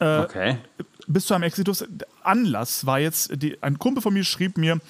[0.00, 0.56] Okay.
[1.06, 1.84] bis zu einem Exitus.
[2.22, 4.80] Anlass war jetzt, die, ein Kumpel von mir schrieb mir,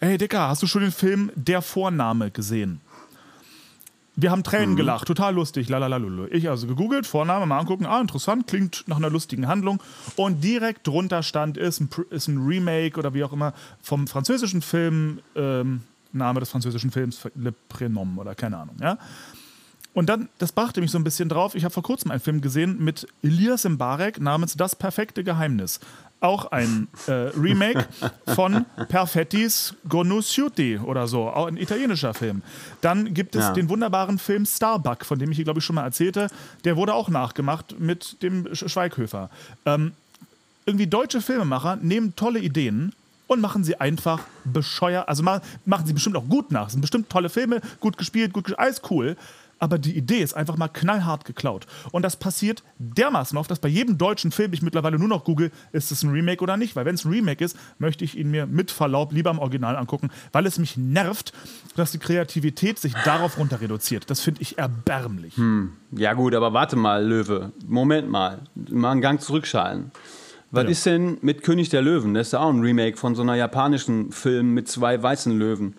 [0.00, 2.80] hey Dicker, hast du schon den Film Der Vorname gesehen?
[4.20, 6.26] Wir haben Tränen gelacht, total lustig, lalalala.
[6.32, 9.80] Ich also gegoogelt, Vorname mal angucken, ah, interessant, klingt nach einer lustigen Handlung.
[10.16, 14.60] Und direkt drunter stand, ist ein, ist ein Remake oder wie auch immer vom französischen
[14.60, 18.98] Film, ähm, Name des französischen Films, Le Prénom oder keine Ahnung, ja.
[19.94, 21.54] Und dann, das brachte mich so ein bisschen drauf.
[21.54, 25.80] Ich habe vor kurzem einen Film gesehen mit Elias Mbarek namens Das perfekte Geheimnis.
[26.20, 27.86] Auch ein äh, Remake
[28.34, 32.42] von Perfettis Conosciuti oder so, auch ein italienischer Film.
[32.80, 33.52] Dann gibt es Ja.
[33.52, 36.28] den wunderbaren Film Starbuck, von dem ich hier, glaube ich, schon mal erzählte.
[36.64, 39.30] Der wurde auch nachgemacht mit dem Sch- Schweighöfer.
[39.64, 39.92] Ähm,
[40.66, 42.92] irgendwie deutsche Filmemacher nehmen tolle Ideen
[43.28, 45.08] und machen sie einfach bescheuert.
[45.08, 46.66] Also ma- machen sie bestimmt auch gut nach.
[46.66, 49.16] Es sind bestimmt tolle Filme, gut gespielt, gut gespielt, alles cool.
[49.58, 51.66] Aber die Idee ist einfach mal knallhart geklaut.
[51.92, 55.50] Und das passiert dermaßen oft, dass bei jedem deutschen Film ich mittlerweile nur noch google,
[55.72, 56.76] ist es ein Remake oder nicht.
[56.76, 59.76] Weil wenn es ein Remake ist, möchte ich ihn mir mit Verlaub lieber im Original
[59.76, 61.32] angucken, weil es mich nervt,
[61.76, 64.08] dass die Kreativität sich darauf runter reduziert.
[64.10, 65.34] Das finde ich erbärmlich.
[65.92, 67.52] Ja gut, aber warte mal, Löwe.
[67.66, 68.40] Moment mal.
[68.70, 69.90] Mal einen Gang zurückschalten.
[70.50, 70.70] Was Ja.
[70.70, 72.14] ist denn mit König der Löwen?
[72.14, 75.74] Das ist ja auch ein Remake von so einer japanischen Film mit zwei weißen Löwen.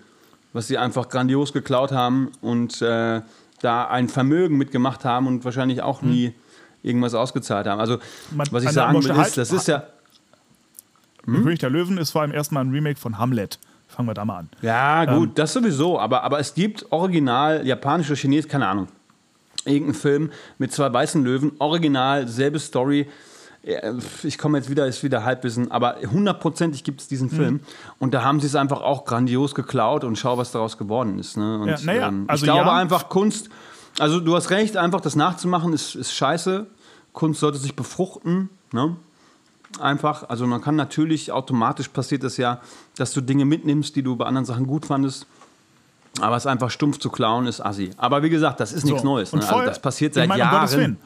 [0.53, 3.21] Was sie einfach grandios geklaut haben und äh,
[3.61, 6.33] da ein Vermögen mitgemacht haben und wahrscheinlich auch nie
[6.83, 7.79] irgendwas ausgezahlt haben.
[7.79, 7.97] Also,
[8.31, 9.83] Man- was ich sagen will, ist, das ist ja.
[11.25, 13.59] König der Löwen ist vor allem erstmal ein Remake von Hamlet.
[13.87, 14.49] Fangen wir da mal an.
[14.61, 15.17] Ja, Ähm.
[15.19, 18.87] gut, das sowieso, aber, aber es gibt original japanische, chinesische, keine Ahnung.
[19.65, 23.07] irgendein Film mit zwei weißen Löwen, original, selbe Story.
[23.63, 23.79] Ja,
[24.23, 27.09] Ich komme jetzt wieder, ist wieder Halbwissen, aber hundertprozentig gibt es Mhm.
[27.09, 27.59] diesen Film.
[27.99, 31.37] Und da haben sie es einfach auch grandios geklaut und schau, was daraus geworden ist.
[31.37, 31.59] Ne?
[31.59, 32.75] Und, Ja, naja, ähm, also ich glaube ja.
[32.75, 33.49] einfach, Kunst,
[33.99, 36.67] also du hast recht, einfach das nachzumachen ist, ist scheiße.
[37.11, 38.49] Kunst sollte sich befruchten.
[38.71, 38.95] Ne?
[39.79, 42.61] Einfach, also man kann natürlich, automatisch passiert es ja,
[42.97, 45.27] dass du Dinge mitnimmst, die du bei anderen Sachen gut fandest.
[46.21, 47.91] Aber es einfach stumpf zu klauen ist assi.
[47.97, 49.07] Aber wie gesagt, das ist nichts So.
[49.07, 49.31] Neues.
[49.33, 49.49] Und Ne?
[49.49, 50.81] Also das passiert ich seit meine, um Gottes Jahren.
[50.81, 50.97] Willen.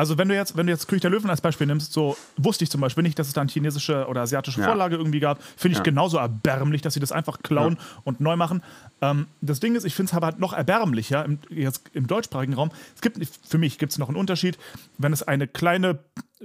[0.00, 2.64] Also wenn du jetzt, wenn du jetzt König der Löwen als Beispiel nimmst, so wusste
[2.64, 4.66] ich zum Beispiel nicht, dass es da eine chinesische oder asiatische Ja.
[4.66, 5.42] Vorlage irgendwie gab.
[5.58, 5.82] Finde ich Ja.
[5.84, 8.62] genauso erbärmlich, dass sie das einfach klauen und neu machen.
[9.02, 12.54] Ähm, das Ding ist, ich finde es aber halt noch erbärmlicher im, jetzt im deutschsprachigen
[12.54, 12.70] Raum.
[12.94, 14.58] Es gibt für mich gibt es noch einen Unterschied,
[14.96, 15.98] wenn es eine kleine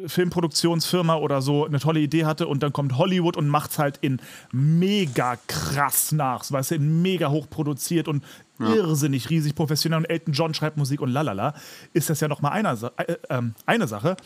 [0.08, 3.98] Filmproduktionsfirma oder so eine tolle Idee hatte und dann kommt Hollywood und macht es halt
[4.02, 4.20] in
[4.52, 8.24] mega krass nach, weißt du, in mega hoch produziert und
[8.60, 10.00] irrsinnig riesig professionell.
[10.00, 11.54] Und Elton John schreibt Musik und lalala,
[11.94, 14.18] ist das ja nochmal eine, äh, ähm, eine Sache.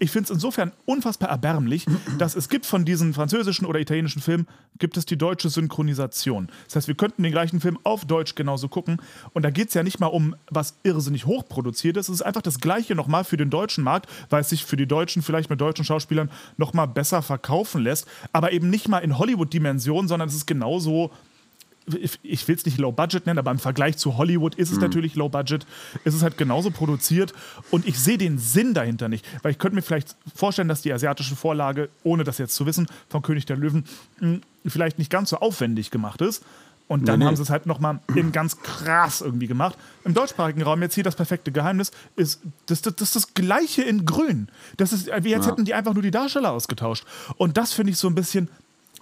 [0.00, 1.84] Ich finde es insofern unfassbar erbärmlich,
[2.18, 4.46] dass es gibt von diesen französischen oder italienischen Filmen,
[4.78, 6.48] gibt es die deutsche Synchronisation.
[6.66, 9.02] Das heißt, wir könnten den gleichen Film auf Deutsch genauso gucken.
[9.32, 12.08] Und da geht es ja nicht mal um was irrsinnig hochproduziert ist.
[12.08, 14.86] Es ist einfach das Gleiche nochmal für den deutschen Markt, weil es sich für die
[14.86, 18.06] Deutschen vielleicht mit deutschen Schauspielern nochmal besser verkaufen lässt.
[18.32, 21.10] Aber eben nicht mal in Hollywood-Dimension, sondern es ist genauso
[21.96, 24.78] ich- ich will es nicht Low Budget nennen, aber im Vergleich zu Hollywood ist es
[24.78, 25.66] natürlich Low Budget.
[26.04, 27.32] Es ist halt genauso produziert
[27.70, 29.24] und ich sehe den Sinn dahinter nicht.
[29.42, 32.86] Weil ich könnte mir vielleicht vorstellen, dass die asiatische Vorlage, ohne das jetzt zu wissen,
[33.08, 33.84] von König der Löwen
[34.20, 36.42] mh, vielleicht nicht ganz so aufwendig gemacht ist.
[36.88, 37.28] Und dann Nee, nee.
[37.28, 39.76] haben sie es halt nochmal in ganz krass irgendwie gemacht.
[40.04, 43.82] Im deutschsprachigen Raum, jetzt hier das perfekte Geheimnis, ist das, das, das, ist das Gleiche
[43.82, 44.48] in Grün.
[44.78, 45.52] Das ist, wie jetzt Ja.
[45.52, 47.04] hätten die einfach nur die Darsteller ausgetauscht.
[47.36, 48.48] Und das finde ich so ein bisschen,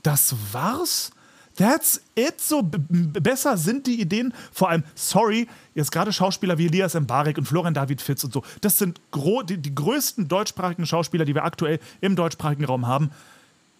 [0.03, 1.13] das war's?
[1.57, 2.41] That's it.
[2.41, 4.35] So besser sind die Ideen.
[4.53, 8.43] Vor allem, sorry, jetzt gerade Schauspieler wie Elias Mbarek und Florian David Fitz und so.
[8.61, 13.11] Das sind gro die, die größten deutschsprachigen Schauspieler, die wir aktuell im deutschsprachigen Raum haben.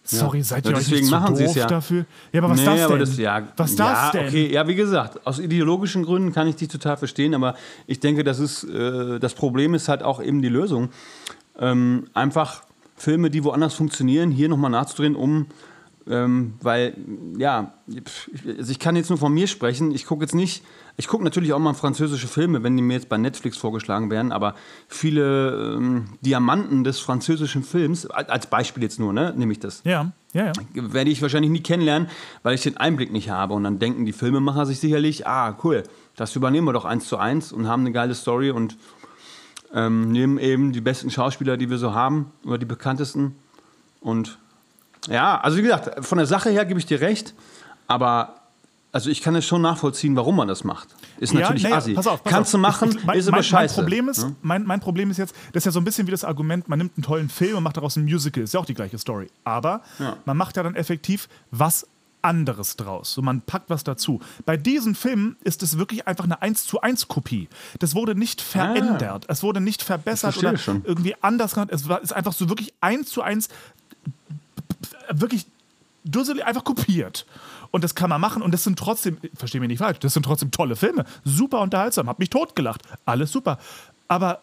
[0.03, 1.67] Sorry, seid Ja, ihr euch deswegen nicht so machen es doof ja.
[1.67, 2.05] dafür?
[2.31, 2.99] Ja, aber was Nee, das denn?
[2.99, 4.27] Das, ja, was das ja, denn?
[4.27, 7.55] Okay, ja, wie gesagt, aus ideologischen Gründen kann ich dich total verstehen, aber
[7.87, 10.89] ich denke, das ist äh, das Problem ist halt auch eben die Lösung.
[11.59, 12.63] Ähm, einfach
[12.95, 15.47] Filme, die woanders funktionieren, hier nochmal nachzudrehen, um
[16.09, 16.95] ähm, weil,
[17.37, 17.73] ja,
[18.57, 19.91] also ich kann jetzt nur von mir sprechen.
[19.91, 20.63] Ich gucke jetzt nicht,
[20.95, 24.31] ich gucke natürlich auch mal französische Filme, wenn die mir jetzt bei Netflix vorgeschlagen werden,
[24.31, 24.55] aber
[24.87, 29.81] viele ähm, Diamanten des französischen Films, als als Beispiel jetzt nur, ne, nehme ich das
[29.83, 30.53] Ja, ja, ja.
[30.73, 32.09] werde ich wahrscheinlich nie kennenlernen,
[32.43, 33.53] weil ich den Einblick nicht habe.
[33.53, 35.83] Und dann denken die Filmemacher sich sicherlich, ah, cool,
[36.15, 38.77] das übernehmen wir doch eins zu eins und haben eine geile Story und
[39.73, 43.35] ähm, nehmen eben die besten Schauspieler, die wir so haben, oder die bekanntesten.
[43.99, 44.39] Und
[45.09, 47.33] ja, also wie gesagt, von der Sache her gebe ich dir recht,
[47.87, 48.35] aber
[48.91, 50.87] also ich kann es schon nachvollziehen, warum man das macht.
[51.19, 51.93] Ist natürlich naja, assi.
[51.93, 52.51] pass auf, pass Kannst auf.
[52.53, 53.75] du machen, Ich- mein, ist aber mein, scheiße.
[53.75, 54.35] Mein Problem ist, ne?
[54.41, 56.79] mein, mein Problem ist jetzt, das ist ja so ein bisschen wie das Argument, man
[56.79, 58.43] nimmt einen tollen Film und macht daraus ein Musical.
[58.43, 59.29] Ist ja auch die gleiche Story.
[59.43, 60.17] Aber Ja.
[60.25, 61.85] man macht ja dann effektiv was
[62.23, 63.13] anderes draus.
[63.13, 64.19] So, man packt was dazu.
[64.45, 67.47] Bei diesen Filmen ist es wirklich einfach eine 1 zu 1 Kopie.
[67.79, 69.25] Das wurde nicht verändert.
[69.29, 70.83] Es wurde nicht verbessert oder schon.
[70.83, 71.69] irgendwie anders gemacht.
[71.71, 73.49] Es war, ist einfach so wirklich 1 zu 1
[75.09, 75.45] wirklich
[76.03, 77.25] dusselig einfach kopiert.
[77.71, 80.23] Und das kann man machen und das sind trotzdem, verstehe mich nicht falsch, das sind
[80.23, 81.05] trotzdem tolle Filme.
[81.25, 82.81] Super unterhaltsam, hab mich totgelacht.
[83.05, 83.59] Alles super.
[84.07, 84.41] Aber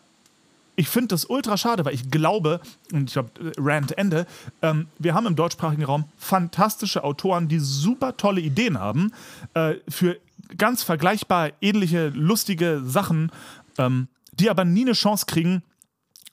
[0.76, 2.60] ich finde das ultra schade, weil ich glaube,
[2.92, 4.26] und ich glaube, Rant Ende,
[4.60, 9.12] ähm, wir haben im deutschsprachigen Raum fantastische Autoren, die super tolle Ideen haben
[9.54, 10.18] äh, für
[10.58, 13.30] ganz vergleichbar ähnliche, lustige Sachen,
[13.78, 15.62] ähm, die aber nie eine Chance kriegen,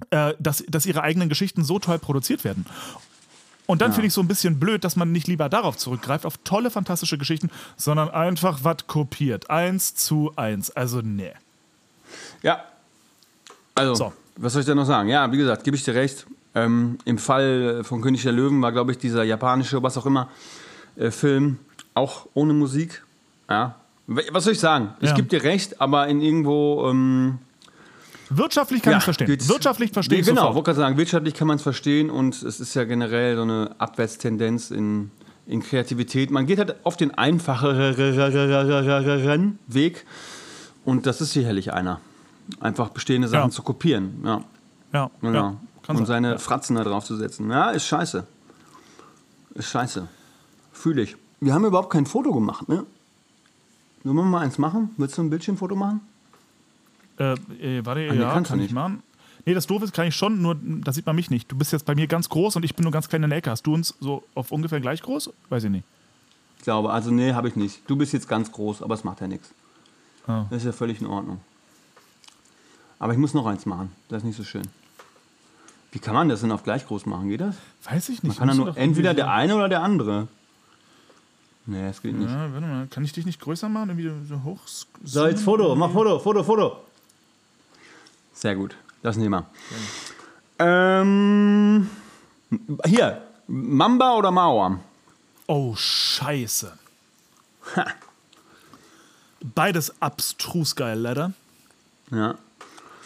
[0.10, 2.66] äh, dass, dass ihre eigenen Geschichten so toll produziert werden.
[3.72, 6.38] Und dann finde ich so ein bisschen blöd, dass man nicht lieber darauf zurückgreift, auf
[6.44, 9.50] tolle, fantastische Geschichten, sondern einfach was kopiert.
[9.50, 10.72] Eins zu eins.
[10.72, 11.32] Also, nee.
[12.44, 12.66] Ja.
[13.74, 14.14] Also, So.
[14.36, 15.08] was soll ich da noch sagen?
[15.08, 16.26] Ja, wie gesagt, gebe ich dir recht.
[16.54, 20.28] Ähm, Im Fall von König der Löwen war, glaube ich, dieser japanische, was auch immer,
[20.98, 21.58] äh, Film
[21.94, 23.04] auch ohne Musik.
[23.50, 23.76] Ja.
[24.08, 24.94] Was soll ich sagen?
[25.00, 25.16] Ich Ja.
[25.16, 26.90] gebe dir recht, aber in irgendwo.
[26.90, 27.38] Ähm,
[28.34, 29.28] Wirtschaftlich kann ja, ich verstehen.
[29.28, 32.60] geht's- Wirtschaftlich verstehe ich Genau, wollte gerade sagen, wirtschaftlich kann man es verstehen und es
[32.60, 35.12] ist ja generell so eine Abwärtstendenz in,
[35.48, 36.32] in Kreativität.
[36.32, 37.98] Man geht halt auf den einfacheren
[39.68, 40.06] Weg
[40.86, 42.00] und das ist sicherlich einer.
[42.60, 43.56] Einfach bestehende Sachen Ja.
[43.56, 44.22] zu kopieren.
[44.26, 44.44] Ja,
[44.94, 45.34] Ja, genau.
[45.40, 46.06] ja, und sein.
[46.06, 47.50] seine Fratzen da drauf zu setzen.
[47.50, 48.26] Ja, ist scheiße.
[49.56, 50.08] Ist scheiße.
[50.72, 51.16] Fühle ich.
[51.40, 52.86] Wir haben überhaupt kein Foto gemacht, ne?
[54.04, 54.90] Wollen wir mal eins machen?
[54.98, 56.02] Willst du ein Bildschirmfoto machen?
[57.22, 58.74] Äh, äh, warte, nee, ja, kannst du kann ich nicht.
[58.74, 59.04] machen.
[59.46, 61.52] Nee, das Doof ist, kann ich schon, nur da sieht man mich nicht.
[61.52, 63.40] Du bist jetzt bei mir ganz groß und ich bin nur ganz klein in der
[63.40, 63.50] Ecke.
[63.50, 65.32] Hast du uns so auf ungefähr gleich groß?
[65.50, 65.84] Weiß ich nicht.
[66.58, 67.82] Ich glaube, also nee, habe ich nicht.
[67.90, 69.52] Du bist jetzt ganz groß, aber es macht ja nichts.
[70.28, 70.46] Ah.
[70.52, 71.40] Das ist ja völlig in Ordnung.
[73.00, 73.92] Aber ich muss noch eins machen.
[74.10, 74.62] Das ist nicht so schön.
[75.92, 77.28] Wie kann man das denn auf gleich groß machen?
[77.30, 77.56] Geht das?
[77.84, 78.38] Weiß ich nicht.
[78.40, 80.28] Man kann ja du nur entweder der eine oder der andere.
[81.66, 82.30] Nee, das geht so- nicht.
[82.30, 82.88] Ja, warte mal.
[82.88, 83.90] Kann ich dich nicht größer machen?
[83.90, 84.60] Irgendwie so hoch?
[85.04, 85.76] So, jetzt Foto.
[85.76, 86.78] Mach Foto, Foto, Foto.
[88.42, 88.76] Sehr gut.
[89.04, 89.44] Das nehmen
[90.60, 90.66] wir.
[90.66, 91.90] Ähm,
[92.86, 93.22] hier.
[93.48, 94.80] Mamba oder Mauer?
[95.48, 96.72] Oh, scheiße.
[99.54, 101.34] Beides abstrus geil, leider.
[102.10, 102.36] Ja.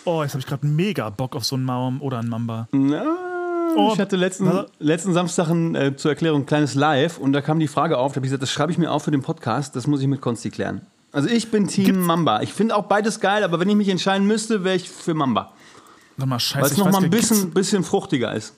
[0.06, 2.68] Oh, jetzt habe ich gerade mega Bock auf so einen Maum oder einen Mamba.
[2.72, 3.04] Na,
[3.78, 7.42] Oh, ich hatte letzten, letzten Samstag ein, äh, zur Erklärung ein kleines Live und da
[7.42, 9.22] kam die Frage auf, da habe ich gesagt, das schreibe ich mir auf für den
[9.22, 10.82] Podcast, das muss ich mit Konsti klären.
[11.16, 12.42] Also ich bin Team Gibt's- Mamba.
[12.42, 15.52] Ich finde auch beides geil, aber wenn ich mich entscheiden müsste, wäre ich für Mamba.
[16.18, 16.66] Warte mal, Weil scheiße.
[16.66, 18.54] es ich noch weiß mal ein bisschen, bisschen fruchtiger ist.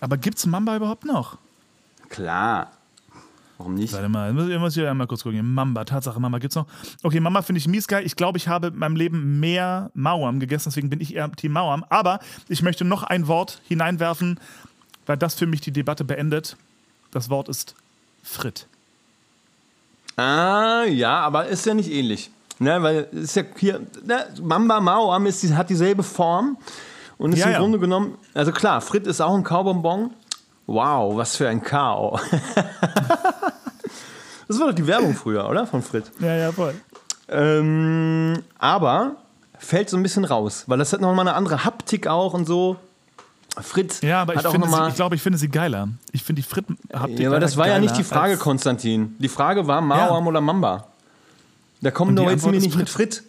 [0.00, 1.38] Aber gibt's Mamba überhaupt noch?
[2.08, 2.72] Klar.
[3.58, 3.94] Warum nicht?
[3.94, 5.54] Warte mal, ich muss- hier einmal kurz gucken.
[5.54, 6.66] Mamba, Tatsache, Mamba gibt's noch.
[7.02, 8.04] Okay, Mamba finde ich mies geil.
[8.04, 11.52] Ich glaube, ich habe in meinem Leben mehr Mauern gegessen, deswegen bin ich eher Team
[11.52, 11.82] Mauern.
[11.88, 14.38] Aber ich möchte noch ein Wort hineinwerfen,
[15.06, 16.56] weil das für mich die Debatte beendet.
[17.10, 17.74] Das Wort ist
[18.22, 18.66] Frit.
[20.16, 22.30] Ah, ja, aber ist ja nicht ähnlich.
[22.58, 26.56] Ne, weil es ist ja hier, ne, Mamba Mauam ist, die- hat dieselbe Form
[27.18, 27.58] und ist Ja, im ja.
[27.58, 30.10] Grunde genommen, also klar, Frit ist auch ein Kaubonbon.
[30.66, 32.18] Wow, was für ein Kau.
[34.48, 35.66] das war doch die Werbung früher, oder?
[35.66, 36.10] Von Frit.
[36.18, 36.74] Ja, ja, voll.
[37.28, 39.16] Ähm, aber
[39.58, 42.76] fällt so ein bisschen raus, weil das hat nochmal eine andere Haptik auch und so.
[43.60, 45.88] Frit Ja, aber ich, finde sie, ich glaube, ich finde sie geiler.
[46.12, 46.78] Ich finde die Fritten.
[46.92, 49.16] Ja, aber das war ja nicht die Frage, Konstantin.
[49.18, 50.88] Die Frage war Mauam oder Mamba.
[51.80, 53.22] Da kommen doch jetzt mir nicht mit Frit.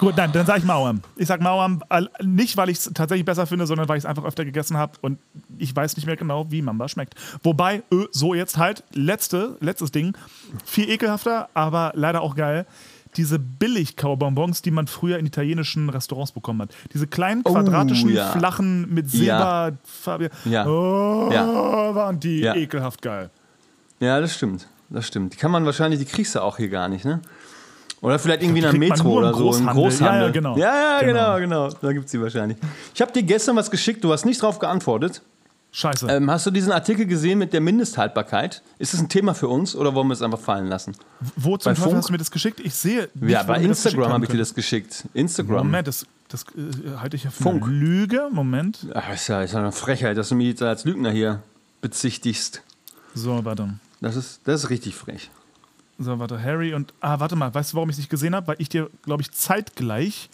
[0.00, 1.02] Gut, nein, dann sage ich Mauern.
[1.16, 1.44] Ich sage
[1.88, 4.76] all- nicht, weil ich es tatsächlich besser finde, sondern weil ich es einfach öfter gegessen
[4.76, 5.18] habe und
[5.58, 7.14] ich weiß nicht mehr genau, wie Mamba schmeckt.
[7.42, 10.16] Wobei, ö, so jetzt halt, letzte, letztes Ding,
[10.64, 12.64] viel ekelhafter, aber leider auch geil.
[13.18, 16.70] Diese Billig-Kaubonbons, die man früher in italienischen Restaurants bekommen hat.
[16.94, 18.30] Diese kleinen, quadratischen, ja.
[18.30, 19.10] flachen, mit.
[19.10, 20.30] Silberfarbe.
[20.44, 20.66] Ja.
[20.66, 21.94] Oh, Ja.
[21.94, 23.30] waren die ekelhaft geil.
[24.00, 24.68] Ja, das stimmt.
[24.88, 25.34] Das stimmt.
[25.34, 27.20] Die kann man wahrscheinlich, die kriegst du auch hier gar nicht, ne?
[28.00, 29.74] Oder vielleicht irgendwie in man Metro oder so, im Großhandel.
[29.74, 30.20] Großhandel.
[30.20, 30.56] Ja, ja, genau.
[30.56, 31.36] Ja, ja, Genau.
[31.36, 31.78] genau, genau.
[31.82, 32.56] Da gibt es die wahrscheinlich.
[32.94, 35.20] Ich habe dir gestern was geschickt, du hast nicht drauf geantwortet.
[35.70, 36.06] Scheiße.
[36.08, 38.62] Ähm, hast du diesen Artikel gesehen mit der Mindesthaltbarkeit?
[38.78, 40.96] Ist das ein Thema für uns oder wollen wir es einfach fallen lassen?
[41.36, 42.60] Wo zum Teufel hast du mir das geschickt?
[42.60, 43.08] Ich sehe.
[43.14, 45.04] Nicht, ja, bei Instagram habe ich dir das geschickt.
[45.12, 45.66] Instagram.
[45.66, 47.64] Moment, das, das äh, halte ich ja für Funk.
[47.64, 48.28] eine Lüge.
[48.30, 48.86] Moment.
[48.94, 51.42] Ach, ist ja, ist ja eine Frechheit, dass du mich jetzt als Lügner hier
[51.82, 52.62] bezichtigst.
[53.14, 53.74] So, warte.
[54.00, 55.30] Das ist, das ist richtig frech.
[55.98, 56.42] So, warte.
[56.42, 56.94] Harry und.
[57.00, 57.52] Ah, warte mal.
[57.52, 58.46] Weißt du, warum ich es nicht gesehen habe?
[58.46, 60.30] Weil ich dir, glaube ich, zeitgleich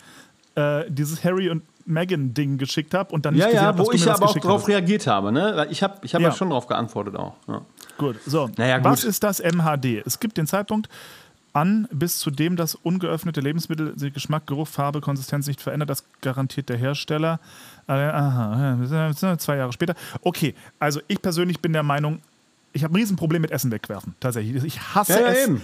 [0.54, 3.86] äh, dieses Harry und Meghan-Ding geschickt habe und dann nicht Ja, gesehen ja, habe, dass
[3.86, 4.68] wo du ich aber auch darauf hast.
[4.68, 5.32] reagiert habe.
[5.32, 5.66] Ne?
[5.70, 6.28] Ich habe ich hab ja.
[6.28, 6.34] Ja.
[6.34, 7.34] schon darauf geantwortet auch.
[7.46, 7.60] Ja.
[7.98, 8.50] Gut, so.
[8.56, 8.86] Naja, gut.
[8.86, 10.02] Was ist das MHD?
[10.06, 10.88] Es gibt den Zeitpunkt
[11.52, 15.88] an, bis zu dem das ungeöffnete Lebensmittel sich Geschmack, Geruch, Farbe, Konsistenz nicht verändert.
[15.90, 17.38] Das garantiert der Hersteller.
[17.86, 18.78] Äh, aha,
[19.38, 19.94] zwei Jahre später.
[20.22, 22.20] Okay, also ich persönlich bin der Meinung,
[22.72, 24.16] ich habe ein Riesenproblem mit Essen wegwerfen.
[24.18, 24.64] Tatsächlich.
[24.64, 25.44] Ich hasse Ja, ja, es.
[25.46, 25.62] eben.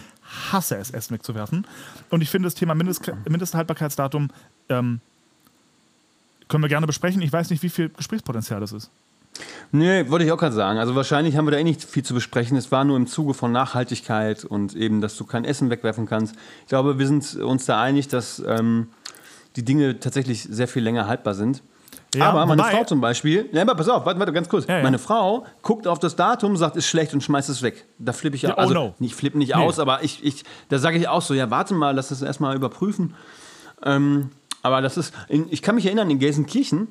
[0.52, 1.66] Hasse es, Essen wegzuwerfen.
[2.08, 4.28] Und ich finde das Thema Mindest Mindesthaltbarkeitsdatum
[4.68, 5.00] ähm,
[6.50, 7.22] können wir gerne besprechen.
[7.22, 8.90] Ich weiß nicht, wie viel Gesprächspotenzial das ist.
[9.72, 10.78] Nee, wollte ich auch gerade sagen.
[10.78, 12.56] Also wahrscheinlich haben wir da eh nicht viel zu besprechen.
[12.58, 16.34] Es war nur im Zuge von Nachhaltigkeit und eben, dass du kein Essen wegwerfen kannst.
[16.62, 18.88] Ich glaube, wir sind uns da einig, dass ähm,
[19.56, 21.62] die Dinge tatsächlich sehr viel länger haltbar sind.
[22.14, 24.66] Ja, aber meine wobei- Frau zum Beispiel, ja, aber pass auf, warte, warte ganz kurz.
[24.66, 24.82] Ja, ja.
[24.82, 27.86] Meine Frau guckt auf das Datum, sagt, ist schlecht und schmeißt es weg.
[27.98, 28.94] Da flippe ich ja, oh also no.
[28.98, 29.62] nicht flippe nicht Nee.
[29.62, 32.56] aus, aber ich, ich da sage ich auch so, ja, warte mal, lass das erstmal
[32.56, 33.14] überprüfen.
[33.84, 34.30] Ähm,
[34.62, 36.88] aber das ist, ich kann mich erinnern, in Gelsenkirchen,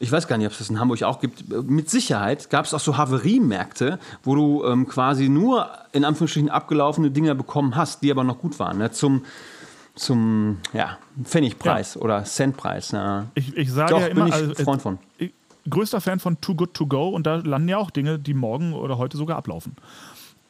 [0.00, 2.64] ich weiß gar nicht, ob es das in Hamburg auch gibt, äh, mit Sicherheit gab
[2.64, 8.02] es auch so Haveriemärkte, wo du ähm, quasi nur in Anführungsstrichen abgelaufene Dinger bekommen hast,
[8.02, 8.90] die aber noch gut waren, ne?
[8.90, 9.24] zum,
[9.94, 12.90] zum ja, Pfennigpreis oder Centpreis.
[12.90, 13.26] Ja.
[13.34, 14.98] Ich, ich sage Doch, ja immer, bin ich also, Freund von.
[15.18, 15.32] ich-
[15.68, 18.74] größter Fan von Too Good To Go und da landen ja auch Dinge, die morgen
[18.74, 19.76] oder heute sogar ablaufen.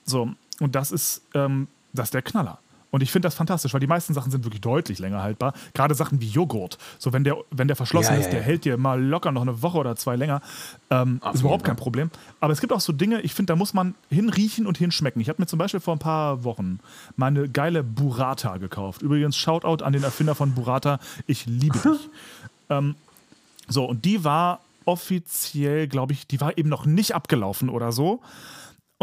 [0.04, 2.58] So, und das ist, ähm, das ist der Knaller.
[2.94, 5.52] Und ich finde das fantastisch, weil die meisten Sachen sind wirklich deutlich länger haltbar.
[5.72, 6.78] Gerade Sachen wie Joghurt.
[7.00, 8.46] So, wenn der, wenn der verschlossen Ja, ist, der ja.
[8.46, 10.40] hält dir mal locker noch eine Woche oder zwei länger.
[10.90, 12.12] Ähm, ist überhaupt kein Problem.
[12.38, 15.20] Aber es gibt auch so Dinge, ich finde, da muss man hinriechen und hinschmecken.
[15.20, 16.78] Ich habe mir zum Beispiel vor ein paar Wochen
[17.16, 19.02] mal eine geile Burrata gekauft.
[19.02, 21.00] Übrigens, Shoutout an den Erfinder von Burrata.
[21.26, 22.08] Ich liebe dich.
[22.70, 22.94] Ähm,
[23.68, 28.22] so, und die war offiziell, glaube ich, die war eben noch nicht abgelaufen oder so.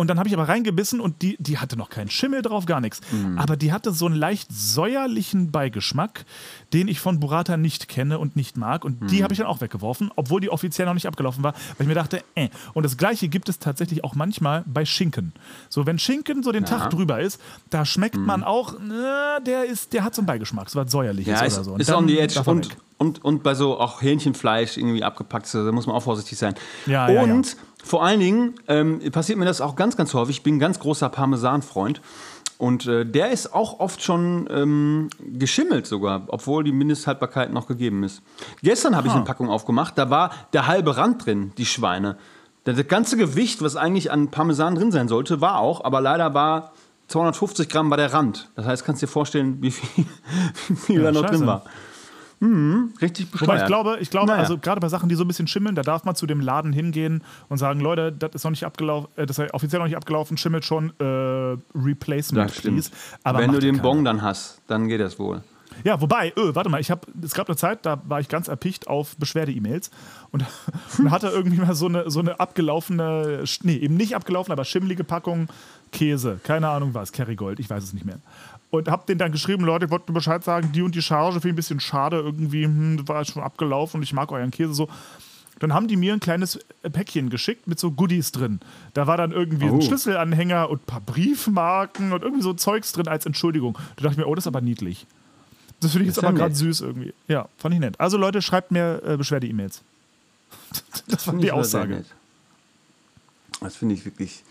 [0.02, 2.82] Und dann habe ich aber reingebissen und die, die hatte noch keinen Schimmel drauf, gar
[2.82, 3.02] nichts.
[3.12, 3.38] Mhm.
[3.38, 6.26] Aber die hatte so einen leicht säuerlichen Beigeschmack,
[6.74, 8.84] den ich von Burrata nicht kenne und nicht mag.
[8.84, 9.08] Und Mhm.
[9.10, 11.88] die habe ich dann auch weggeworfen, obwohl die offiziell noch nicht abgelaufen war, weil ich
[11.88, 12.50] mir dachte, äh.
[12.74, 15.34] Und das gleiche gibt es tatsächlich auch manchmal bei Schinken.
[15.70, 16.76] So, wenn Schinken so den Ja.
[16.78, 16.80] Mhm.
[16.82, 17.40] Tag drüber ist,
[17.70, 21.32] da schmeckt man auch, äh, der, ist, der hat so einen Beigeschmack, so was säuerliches
[21.32, 21.72] Ja, oder ist, so.
[21.74, 22.42] Und ist on the edge.
[22.44, 26.56] Und, und, und bei so auch Hähnchenfleisch irgendwie abgepackt, da muss man auch vorsichtig sein.
[26.88, 27.54] Ja, ja, und ja.
[27.84, 30.38] Vor allen Dingen ähm, passiert mir das auch ganz, ganz häufig.
[30.38, 32.02] Ich bin ein ganz großer Parmesan-Freund.
[32.58, 38.04] Und äh, der ist auch oft schon ähm, geschimmelt sogar, obwohl die Mindesthaltbarkeit noch gegeben
[38.04, 38.22] ist.
[38.62, 42.18] Gestern habe ich eine Packung aufgemacht, da war der halbe Rand drin, die Schweine.
[42.64, 46.36] Das das ganze Gewicht, was eigentlich an Parmesan drin sein sollte, war auch, aber leider
[46.36, 46.74] war
[47.08, 48.50] 250 Gramm war der Rand.
[48.56, 50.06] Das heißt, kannst dir vorstellen, wie viel,
[50.68, 51.38] wie viel Ja, da noch scheiße.
[51.38, 51.64] drin war.
[52.42, 53.48] Mhm, richtig bescheuert.
[53.50, 54.40] Wobei ich glaube, ich glaube, Naja.
[54.40, 56.74] also gerade bei Sachen, die so ein bisschen schimmeln, da darf man zu dem Laden
[56.74, 59.96] hingehen und sagen, Leute, das ist noch nicht abgelaufen, äh, das ist offiziell noch nicht
[59.96, 61.04] abgelaufen, schimmelt schon, äh,
[61.76, 62.78] Replacement, Das stimmt.
[62.78, 62.92] please.
[63.24, 63.84] Aber Wenn du den keiner.
[63.84, 65.44] Bon dann hast, dann geht das wohl.
[65.84, 68.48] Ja, wobei, öh, warte mal, ich habe, es gab eine Zeit, da war ich ganz
[68.48, 69.90] erpicht auf Beschwerde-E-Mails
[70.32, 70.44] und,
[70.98, 75.04] und hatte irgendwie mal so eine, so eine abgelaufene, nee, eben nicht abgelaufene, aber schimmelige
[75.04, 75.48] Packung
[75.92, 78.20] Käse, keine Ahnung was, Kerrygold, ich weiß es nicht mehr.
[78.72, 81.48] Und habe den dann geschrieben, Leute, ich wollte Bescheid sagen, die und die Charge finde
[81.50, 84.88] ich ein bisschen schade, irgendwie hm, war schon abgelaufen und ich mag euren Käse so.
[85.60, 88.62] Dann haben die mir ein kleines Päckchen geschickt mit so Goodies drin.
[88.96, 89.76] Da war dann irgendwie Oh.
[89.76, 93.78] ein Schlüsselanhänger und ein paar Briefmarken und irgendwie so Zeugs drin als Entschuldigung.
[93.98, 95.06] Da dachte ich mir, oh, das ist aber niedlich.
[95.82, 97.14] Das finde ich jetzt ist ja aber gerade süß irgendwie.
[97.28, 98.00] Ja, fand ich nett.
[98.00, 99.82] Also Leute, schreibt mir äh, Beschwerde-E-Mails.
[101.08, 102.06] Das war Finde die Aussage.
[103.60, 104.44] Das finde ich wirklich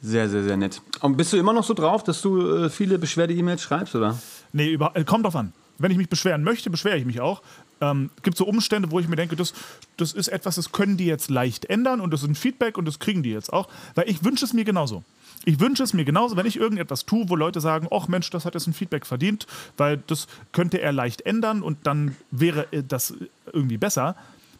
[0.00, 0.80] sehr, sehr, sehr nett.
[1.00, 4.18] Und bist du immer noch so drauf, dass du äh, viele Beschwerde-E-Mails schreibst, oder?
[4.52, 5.52] Nee, über, äh, kommt drauf an.
[5.78, 7.42] Wenn ich mich beschweren möchte, beschwere ich mich auch.
[7.80, 9.54] Ähm, gibt so Umstände, wo ich mir denke, das,
[9.96, 12.84] das ist etwas, das können die jetzt leicht ändern und das ist ein Feedback und
[12.84, 13.68] das kriegen die jetzt auch.
[13.94, 15.04] Weil ich wünsche es mir genauso.
[15.44, 18.44] Ich wünsche es mir genauso, wenn ich irgendetwas tue, wo Leute sagen, ach Mensch, das
[18.44, 19.46] hat jetzt ein Feedback verdient,
[19.76, 23.14] weil das könnte er leicht ändern und dann wäre äh, das
[23.52, 24.16] irgendwie besser,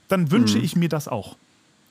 [0.07, 1.37] dann wünsche ich mir das auch.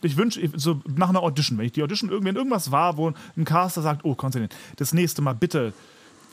[0.01, 3.11] Ich wünsche, so nach einer Audition, wenn ich die Audition irgendwie wenn irgendwas war, wo
[3.35, 5.73] ein Caster sagt, oh Konstantin, das nächste Mal bitte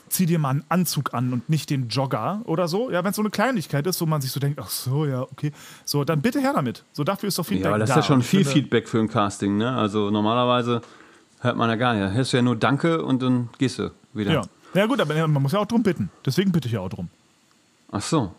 [0.09, 2.91] zieh dir mal einen Anzug an und nicht den Jogger oder so.
[2.91, 5.21] Ja, wenn es so eine Kleinigkeit ist, wo man sich so denkt, ach so, ja,
[5.21, 5.51] okay.
[5.83, 6.83] So, dann bitte her damit.
[6.93, 7.99] So, dafür ist doch Feedback Ja, aber das da.
[7.99, 9.75] ist ja schon viel Feedback für ein Casting, ne?
[9.75, 10.81] Also normalerweise
[11.41, 12.13] hört man ja gar nicht.
[12.13, 14.31] Hörst du ja nur Danke und dann gehst du wieder.
[14.31, 14.41] Ja.
[14.73, 16.09] ja, gut, aber man muss ja auch drum bitten.
[16.25, 17.09] Deswegen bitte ich ja auch drum.
[17.91, 18.33] Ach so.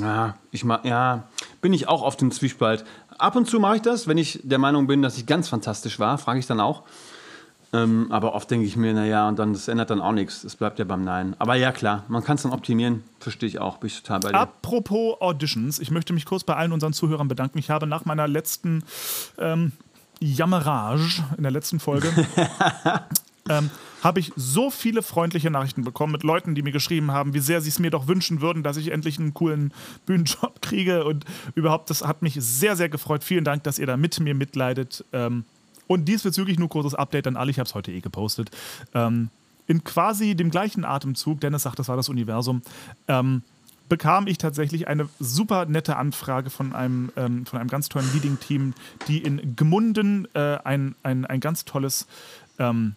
[0.00, 1.28] Ja, ich mach, ja,
[1.62, 2.84] bin ich auch auf dem Zwiespalt.
[3.18, 5.98] Ab und zu mache ich das, wenn ich der Meinung bin, dass ich ganz fantastisch
[5.98, 6.82] war, frage ich dann auch.
[7.72, 10.44] Ähm, aber oft denke ich mir, naja, und dann das ändert dann auch nichts.
[10.44, 11.34] Es bleibt ja beim Nein.
[11.38, 13.02] Aber ja, klar, man kann es dann optimieren.
[13.18, 13.78] Verstehe ich auch.
[13.78, 14.38] Bin ich total bei dir.
[14.38, 17.58] Apropos Auditions, ich möchte mich kurz bei allen unseren Zuhörern bedanken.
[17.58, 18.84] Ich habe nach meiner letzten
[19.38, 19.72] ähm,
[20.20, 22.08] Jammerage in der letzten Folge
[23.48, 23.70] ähm,
[24.06, 27.60] habe ich so viele freundliche Nachrichten bekommen mit Leuten, die mir geschrieben haben, wie sehr
[27.60, 29.74] sie es mir doch wünschen würden, dass ich endlich einen coolen
[30.06, 31.04] Bühnenjob kriege.
[31.04, 31.24] Und
[31.56, 33.24] überhaupt, das hat mich sehr, sehr gefreut.
[33.24, 35.04] Vielen Dank, dass ihr da mit mir mitleidet.
[35.12, 35.44] Ähm,
[35.88, 37.50] und diesbezüglich nur kurzes Update an alle.
[37.50, 38.50] Ich habe es heute eh gepostet.
[38.94, 39.30] Ähm,
[39.66, 42.62] in quasi dem gleichen Atemzug, Dennis sagt, das war das Universum,
[43.08, 43.42] ähm,
[43.88, 48.74] bekam ich tatsächlich eine super nette Anfrage von einem, ähm, von einem ganz tollen Leading-Team,
[49.08, 52.06] die in Gmunden äh, ein, ein, ein ganz tolles,
[52.58, 52.94] ähm,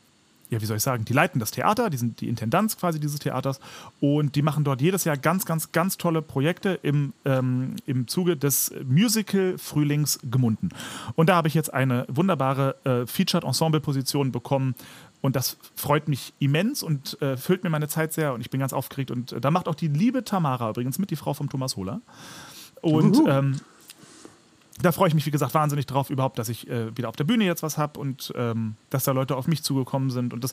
[0.50, 3.20] ja, wie soll ich sagen, die leiten das Theater, die sind die Intendanz quasi dieses
[3.20, 3.60] Theaters
[4.00, 8.36] und die machen dort jedes Jahr ganz, ganz, ganz tolle Projekte im, ähm, im Zuge
[8.36, 10.70] des Musical Frühlings Gmunden.
[11.16, 14.76] Und da habe ich jetzt eine wunderbare äh, Featured-Ensemble-Position bekommen
[15.22, 18.60] und das freut mich immens und äh, füllt mir meine Zeit sehr und ich bin
[18.60, 19.12] ganz aufgeregt.
[19.12, 22.02] Und äh, da macht auch die liebe Tamara übrigens mit, die Frau von Thomas Hohler.
[22.82, 23.60] Und ähm,
[24.82, 27.26] da freue ich mich, wie gesagt, wahnsinnig drauf, überhaupt, dass ich äh, wieder auf der
[27.26, 30.34] Bühne jetzt was habe und ähm, dass da Leute auf mich zugekommen sind.
[30.34, 30.52] Und das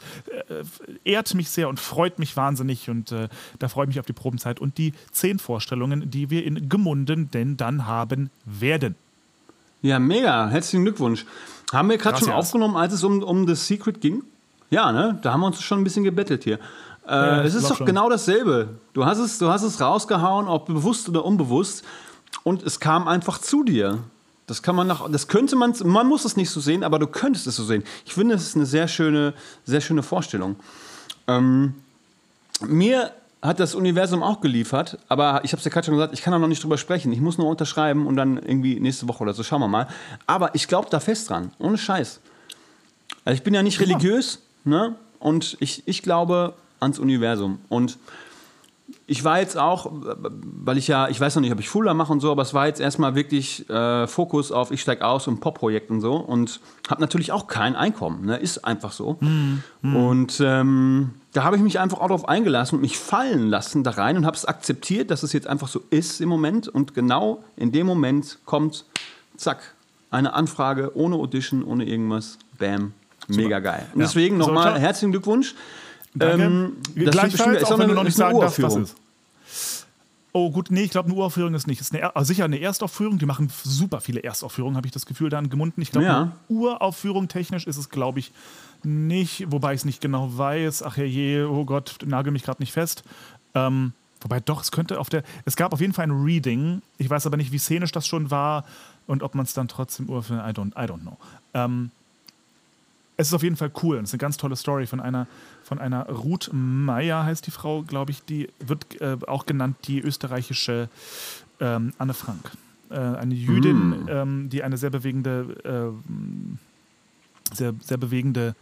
[0.48, 0.64] äh,
[1.04, 2.90] ehrt mich sehr und freut mich wahnsinnig.
[2.90, 6.44] Und äh, da freue ich mich auf die Probenzeit und die zehn Vorstellungen, die wir
[6.44, 8.96] in Gemunden denn dann haben werden.
[9.82, 10.48] Ja, mega.
[10.48, 11.24] Herzlichen Glückwunsch.
[11.72, 14.22] Haben wir gerade schon aufgenommen, als es um, um das Secret ging?
[14.70, 15.18] Ja, ne?
[15.22, 16.58] Da haben wir uns schon ein bisschen gebettelt hier.
[17.06, 17.86] Äh, Ja, es ist doch schon.
[17.86, 18.70] genau dasselbe.
[18.92, 21.84] Du hast, es, du hast es rausgehauen, ob bewusst oder unbewusst.
[22.42, 24.00] Und es kam einfach zu dir.
[24.46, 27.06] Das kann man nach, das könnte man, man muss es nicht so sehen, aber du
[27.06, 27.82] könntest es so sehen.
[28.04, 29.34] Ich finde, es ist eine sehr schöne,
[29.64, 30.56] sehr schöne Vorstellung.
[31.26, 31.74] Ähm,
[32.60, 36.22] mir hat das Universum auch geliefert, aber ich habe es ja gerade schon gesagt, ich
[36.22, 37.12] kann da noch nicht drüber sprechen.
[37.12, 39.88] Ich muss nur unterschreiben und dann irgendwie nächste Woche oder so, schauen wir mal.
[40.26, 42.20] Aber ich glaube da fest dran, ohne Scheiß.
[43.24, 44.94] Also ich bin ja nicht religiös, ne?
[45.18, 47.58] Und ich, ich glaube ans Universum.
[47.68, 47.98] Und
[49.08, 52.12] ich war jetzt auch, weil ich ja, ich weiß noch nicht, ob ich Fuller mache
[52.12, 55.38] und so, aber es war jetzt erstmal wirklich äh, Fokus auf ich steig aus und
[55.40, 58.36] Pop-Projekt und so und habe natürlich auch kein Einkommen, ne?
[58.36, 59.16] ist einfach so.
[59.20, 59.62] Mhm.
[59.82, 63.92] Und ähm, da habe ich mich einfach auch darauf eingelassen und mich fallen lassen da
[63.92, 67.44] rein und habe es akzeptiert, dass es jetzt einfach so ist im Moment und genau
[67.54, 68.86] in dem Moment kommt,
[69.36, 69.74] zack,
[70.10, 72.92] eine Anfrage ohne Audition, ohne irgendwas, bam,
[73.28, 73.86] mega geil.
[73.94, 75.54] Und deswegen nochmal herzlichen Glückwunsch.
[76.18, 76.44] Danke.
[76.44, 78.96] Ähm, Gleichfalls, auch wenn du noch nicht sagen darfst, was ist.
[80.32, 81.80] Oh gut, nee, ich glaube, eine Uraufführung ist nicht.
[81.80, 83.18] Ist eine, also sicher eine Erstaufführung.
[83.18, 85.80] Die machen super viele Erstaufführungen, habe ich das Gefühl, da in Gemunden.
[85.80, 86.20] Ich glaube, Ja.
[86.20, 88.32] eine Uraufführung technisch ist es, glaube ich,
[88.82, 89.50] nicht.
[89.50, 90.82] Wobei ich es nicht genau weiß.
[90.82, 93.02] Ach je, oh Gott, nagel mich gerade nicht fest.
[93.54, 95.22] Ähm, wobei doch, es könnte auf der.
[95.46, 96.82] Es gab auf jeden Fall ein Reading.
[96.98, 98.64] Ich weiß aber nicht, wie szenisch das schon war
[99.06, 100.42] und ob man es dann trotzdem Uraufführung.
[100.44, 101.16] I don't, I don't know.
[101.54, 101.90] Ähm,
[103.16, 103.96] es ist auf jeden Fall cool.
[103.96, 105.26] Und es ist eine ganz tolle Story von einer,
[105.66, 108.22] von einer Ruth Meyer, heißt die Frau, glaube ich.
[108.24, 110.88] Die wird äh, auch genannt die österreichische
[111.58, 112.52] ähm, Anne Frank.
[112.88, 116.58] Äh, eine Jüdin, ähm, die eine sehr bewegende, ähm,
[117.52, 118.54] sehr, sehr bewegende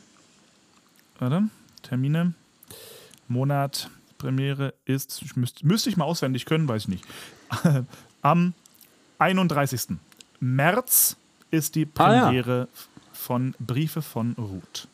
[1.19, 1.43] Warte,
[1.83, 2.33] Termine,
[3.27, 7.05] Monat, Premiere ist, ich müsst, müsste ich mal auswendig können, weiß ich nicht.
[8.21, 8.53] Am
[9.19, 9.97] 31.
[10.39, 11.17] März
[11.51, 12.25] ist die Ah, ja.
[12.25, 12.67] Premiere
[13.13, 14.87] von Briefe von Ruth.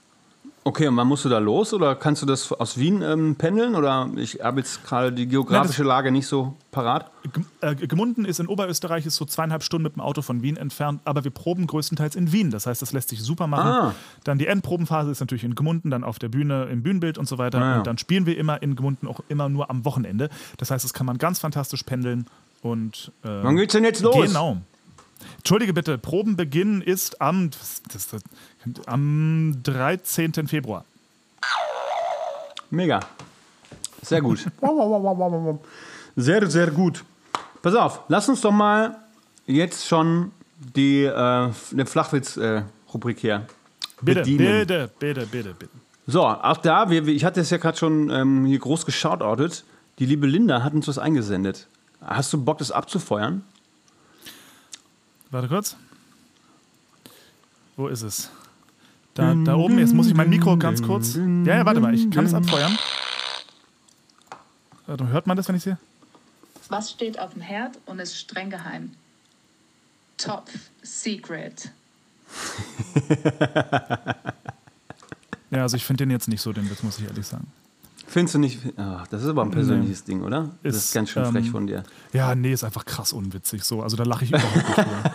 [0.67, 1.75] Okay, und wann musst du da los?
[1.75, 3.75] Oder kannst du das aus Wien ähm, pendeln?
[3.75, 7.11] Oder ich habe jetzt gerade die geografische Lage nicht so parat.
[7.31, 10.57] G äh, Gemunden ist in Oberösterreich, ist so zweieinhalb Stunden mit dem Auto von Wien
[10.57, 12.49] entfernt, aber wir proben größtenteils in Wien.
[12.49, 13.67] Das heißt, das lässt sich super machen.
[13.71, 13.95] Ah.
[14.23, 17.37] Dann die Endprobenphase ist natürlich in Gemunden, dann auf der Bühne im Bühnenbild und so
[17.37, 17.59] weiter.
[17.59, 17.77] Ah, ja.
[17.77, 20.31] Und dann spielen wir immer in Gemunden auch immer nur am Wochenende.
[20.57, 22.25] Das heißt, das kann man ganz fantastisch pendeln.
[22.63, 24.15] Und, äh, Wann geht's denn jetzt los?
[24.15, 24.57] Genau.
[25.37, 28.21] Entschuldige bitte, Probenbeginn ist am, was ist das,
[28.85, 30.33] am 13.
[30.47, 30.85] Februar.
[32.69, 32.99] Mega.
[34.01, 34.45] Sehr gut.
[36.15, 37.03] sehr, sehr gut.
[37.61, 38.97] Pass auf, lass uns doch mal
[39.47, 43.47] jetzt schon die äh, eine Flachwitz-Rubrik hier
[44.01, 44.59] Bitte, bedienen.
[44.59, 45.71] bitte, bitte, bitte, bitte.
[46.07, 49.63] So, auch da, wir, ich hatte es ja gerade schon ähm, hier groß geschautoutet.
[49.97, 51.67] Die liebe Linda hat uns was eingesendet.
[52.01, 53.43] Hast du Bock, das abzufeuern?
[55.35, 55.75] Warte kurz.
[57.75, 58.29] Wo ist es?
[59.15, 61.15] Da, da oben, jetzt muss ich mein Mikro ganz kurz.
[61.15, 62.77] Ja, ja, warte mal, ich kann es abfeuern.
[64.87, 65.77] Warte, hört man das, wenn ich sehe?
[66.69, 68.93] Was steht auf dem Herd und ist streng geheim?
[70.17, 70.49] Top
[70.81, 71.69] Secret.
[75.51, 77.47] Ja, also ich finde den jetzt nicht so, den Witz, muss ich ehrlich sagen.
[78.07, 78.59] Findest du nicht?
[78.77, 80.51] Ach, das ist aber ein persönliches Ding, oder?
[80.63, 81.83] das Ist, ist ganz schön ähm, frech von dir.
[82.13, 83.81] Ja, nee, ist einfach krass unwitzig so.
[83.81, 85.13] Also da lache ich überhaupt nicht drüber.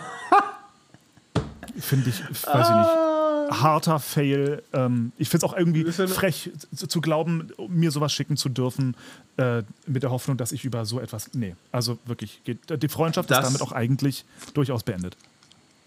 [1.81, 3.61] Finde ich, weiß ich nicht.
[3.61, 4.63] Harter Fail.
[4.71, 8.95] Ähm, ich finde es auch irgendwie frech zu, zu glauben, mir sowas schicken zu dürfen,
[9.37, 11.31] äh, mit der Hoffnung, dass ich über so etwas.
[11.33, 14.23] Nee, also wirklich, geht, die Freundschaft Das- ist damit auch eigentlich
[14.53, 15.17] durchaus beendet.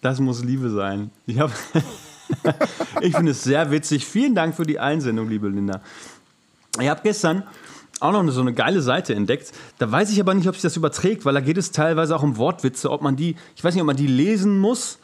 [0.02, 1.10] Das muss Liebe sein.
[1.26, 1.38] Ich,
[3.00, 4.04] ich finde es sehr witzig.
[4.04, 5.80] Vielen Dank für die Einsendung, liebe Linda.
[6.78, 7.44] Ich habe gestern
[8.00, 9.52] auch noch so eine geile Seite entdeckt.
[9.78, 12.22] Da weiß ich aber nicht, ob sich das überträgt, weil da geht es teilweise auch
[12.22, 14.98] um Wortwitze, ob man die, ich weiß nicht, ob man die lesen muss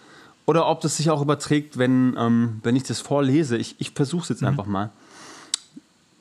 [0.47, 3.57] oder ob das sich auch überträgt, wenn, ähm, wenn ich das vorlese.
[3.57, 4.91] Ich, ich versuche es jetzt einfach mal.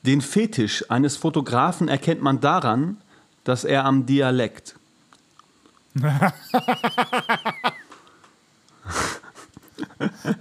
[0.06, 2.96] Den Fetisch eines Fotografen erkennt man daran,
[3.44, 4.76] dass er am Dialekt.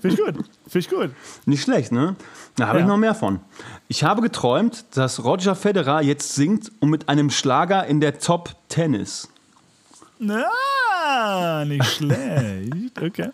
[0.02, 0.36] Finde ich gut.
[0.68, 1.12] Finde ich gut.
[1.46, 2.16] Nicht schlecht, ne?
[2.56, 2.86] Da habe Ja.
[2.86, 3.40] ich noch mehr von.
[3.88, 8.56] Ich habe geträumt, dass Roger Federer jetzt singt und mit einem Schlager in der Top
[8.70, 9.28] Tennis.
[10.22, 10.44] Ah,
[11.66, 13.02] nicht schlecht.
[13.02, 13.30] Okay.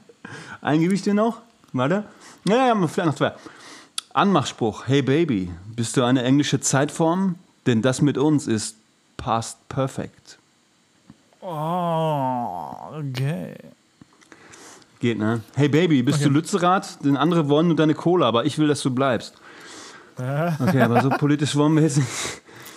[0.62, 1.38] Ein Gewicht dir noch?
[1.72, 2.04] Warte.
[2.48, 3.32] Ja, ja, vielleicht noch zwei.
[4.14, 4.86] Anmachspruch.
[4.86, 7.36] Hey Baby, bist du eine englische Zeitform?
[7.66, 8.76] Denn das mit uns ist
[9.16, 10.38] past perfect.
[11.40, 13.54] Oh, okay.
[15.00, 15.40] Geht, ne?
[15.54, 16.28] Hey Baby, bist Okay.
[16.28, 17.04] du Lützerath?
[17.04, 19.34] Den andere wollen nur deine Cola, aber ich will, dass du bleibst.
[20.16, 22.08] Okay, aber so politisch wollen wir jetzt nicht,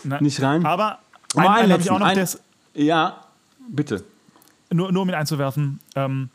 [0.03, 0.65] Na, nicht rein.
[0.65, 0.99] Aber
[1.35, 2.39] einen, einen einen ich auch noch, ein- der ist,
[2.73, 3.17] Ja,
[3.67, 4.03] bitte.
[4.71, 5.79] Nur, nur um ihn einzuwerfen.
[5.95, 6.29] Ähm,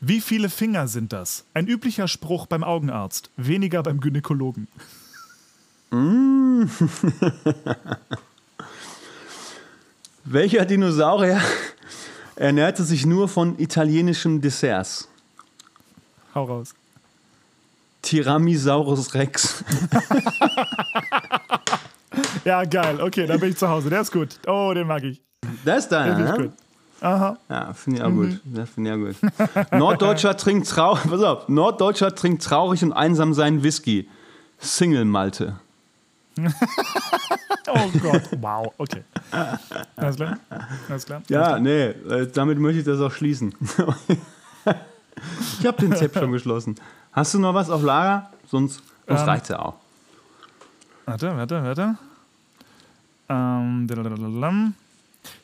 [0.00, 1.44] wie viele Finger sind das?
[1.54, 4.68] Ein üblicher Spruch beim Augenarzt, weniger beim Gynäkologen.
[10.24, 11.40] Welcher Dinosaurier
[12.36, 15.08] ernährte sich nur von italienischen Desserts?
[16.34, 16.74] Hau raus.
[18.02, 19.62] Tyrannosaurus Rex.
[22.44, 23.00] Ja, geil.
[23.00, 23.90] Okay, da bin ich zu Hause.
[23.90, 24.38] Der ist gut.
[24.46, 25.22] Oh, den mag ich.
[25.64, 26.44] Das ist deiner, ne?
[26.44, 26.52] gut.
[27.00, 27.36] Aha.
[27.50, 28.40] Ja, finde ich auch gut.
[28.44, 29.72] Das finde ich auch gut.
[29.72, 34.08] Norddeutscher trinkt traurig, pass auf, Norddeutscher trinkt traurig und einsam seinen Whisky.
[34.58, 35.56] Single Malte.
[37.66, 38.22] Oh Gott.
[38.40, 38.72] Wow.
[38.78, 39.02] Okay.
[39.96, 40.38] Alles klar.
[40.88, 41.22] Alles klar.
[41.28, 43.54] Ja, nee, äh, damit möchte ich das auch schließen.
[45.58, 46.76] ich habe den Zep schon geschlossen.
[47.12, 48.30] Hast du noch was auf Lager?
[48.46, 49.74] Sonst, sonst Ähm, reicht's ja auch.
[51.06, 51.94] Warte, warte, warte.
[53.28, 54.74] Ähm.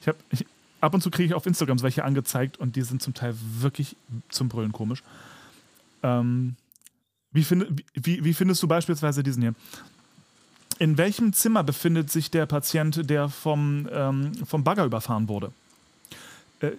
[0.00, 0.46] Ich hab, ich,
[0.80, 3.34] ab und zu kriege ich auf Instagram so welche angezeigt und die sind zum Teil
[3.58, 3.96] wirklich
[4.28, 5.02] zum Brüllen komisch.
[6.02, 6.56] Ähm,
[7.32, 9.54] wie, finde, wie- wie, findest du beispielsweise diesen hier?
[10.78, 15.52] In welchem Zimmer befindet sich der Patient, der vom, ähm, vom Bagger überfahren wurde?
[16.60, 16.70] Äh,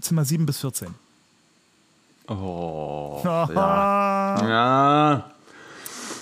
[0.00, 0.94] Zimmer 7 bis 14.
[2.28, 4.48] Oh, Aha.
[4.48, 5.30] ja.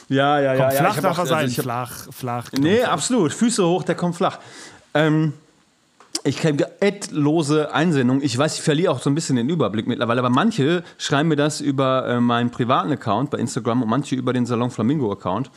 [0.08, 0.64] Ja, ja, ja.
[0.66, 0.80] Komm, ja.
[0.80, 1.38] flach hab darf er sein.
[1.44, 2.52] also flach, flach.
[2.52, 3.32] Nee, absolut.
[3.34, 4.38] Füße hoch, der kommt flach.
[4.94, 5.34] Ähm,
[6.24, 8.22] ich kriege endlose Einsendungen.
[8.22, 11.36] Ich weiß, ich verliere auch so ein bisschen den Überblick mittlerweile, aber manche schreiben mir
[11.36, 15.50] das über äh, meinen privaten Account bei Instagram und manche über den Salon Flamingo Account.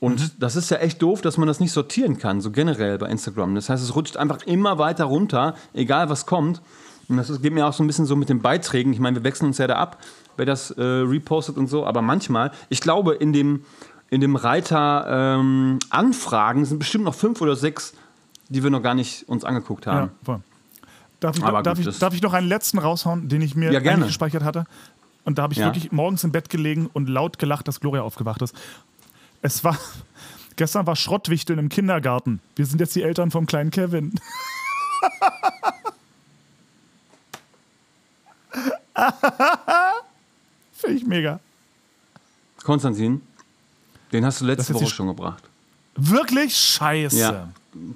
[0.00, 0.30] Und Mhm.
[0.38, 3.54] das ist ja echt doof, dass man das nicht sortieren kann, so generell bei Instagram.
[3.56, 6.62] Das heißt, es rutscht einfach immer weiter runter, egal was kommt.
[7.08, 8.92] Und das geht mir auch so ein bisschen so mit den Beiträgen.
[8.92, 9.98] Ich meine, wir wechseln uns ja da ab,
[10.36, 11.84] wer das äh, repostet und so.
[11.86, 13.64] Aber manchmal, ich glaube, in dem,
[14.10, 15.06] in dem Reiter
[15.38, 17.94] ähm, Anfragen sind bestimmt noch fünf oder sechs,
[18.48, 20.06] die wir noch gar nicht uns angeguckt haben.
[20.08, 20.40] Ja, voll.
[21.20, 23.80] Darf ich, darf, gut, ich, darf ich noch einen letzten raushauen, den ich mir Ja,
[23.96, 24.66] gespeichert hatte?
[25.24, 25.66] Und da habe ich Ja.
[25.66, 28.54] wirklich morgens im Bett gelegen und laut gelacht, dass Gloria aufgewacht ist.
[29.42, 29.76] Es war.
[30.56, 32.40] Gestern war Schrottwichteln im Kindergarten.
[32.56, 34.12] Wir sind jetzt die Eltern vom kleinen Kevin.
[40.72, 41.40] Finde ich mega.
[42.62, 43.22] Konstantin,
[44.12, 45.42] den hast du letzte Woche schon gebracht.
[45.94, 47.18] Wirklich scheiße.
[47.18, 47.48] Ja.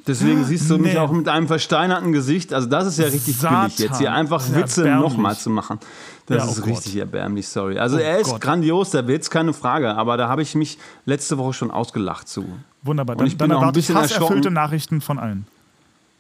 [0.07, 0.99] Deswegen siehst du mich Nee.
[0.99, 2.53] auch mit einem versteinerten Gesicht.
[2.53, 3.63] Also das ist ja richtig Satan.
[3.67, 5.79] billig jetzt hier einfach Witze nochmal zu machen.
[6.27, 6.69] Das Ja, oh ist Gott.
[6.71, 7.79] richtig erbärmlich, sorry.
[7.79, 8.41] Also Oh er ist Gott.
[8.43, 9.95] grandios, der Witz, keine Frage.
[9.95, 12.45] Aber da habe ich mich letzte Woche schon ausgelacht zu.
[12.83, 13.15] Wunderbar.
[13.15, 14.51] Und Dann, ich bin dann auch ein bisschen hasserfüllte.
[14.51, 15.47] Nachrichten von allen.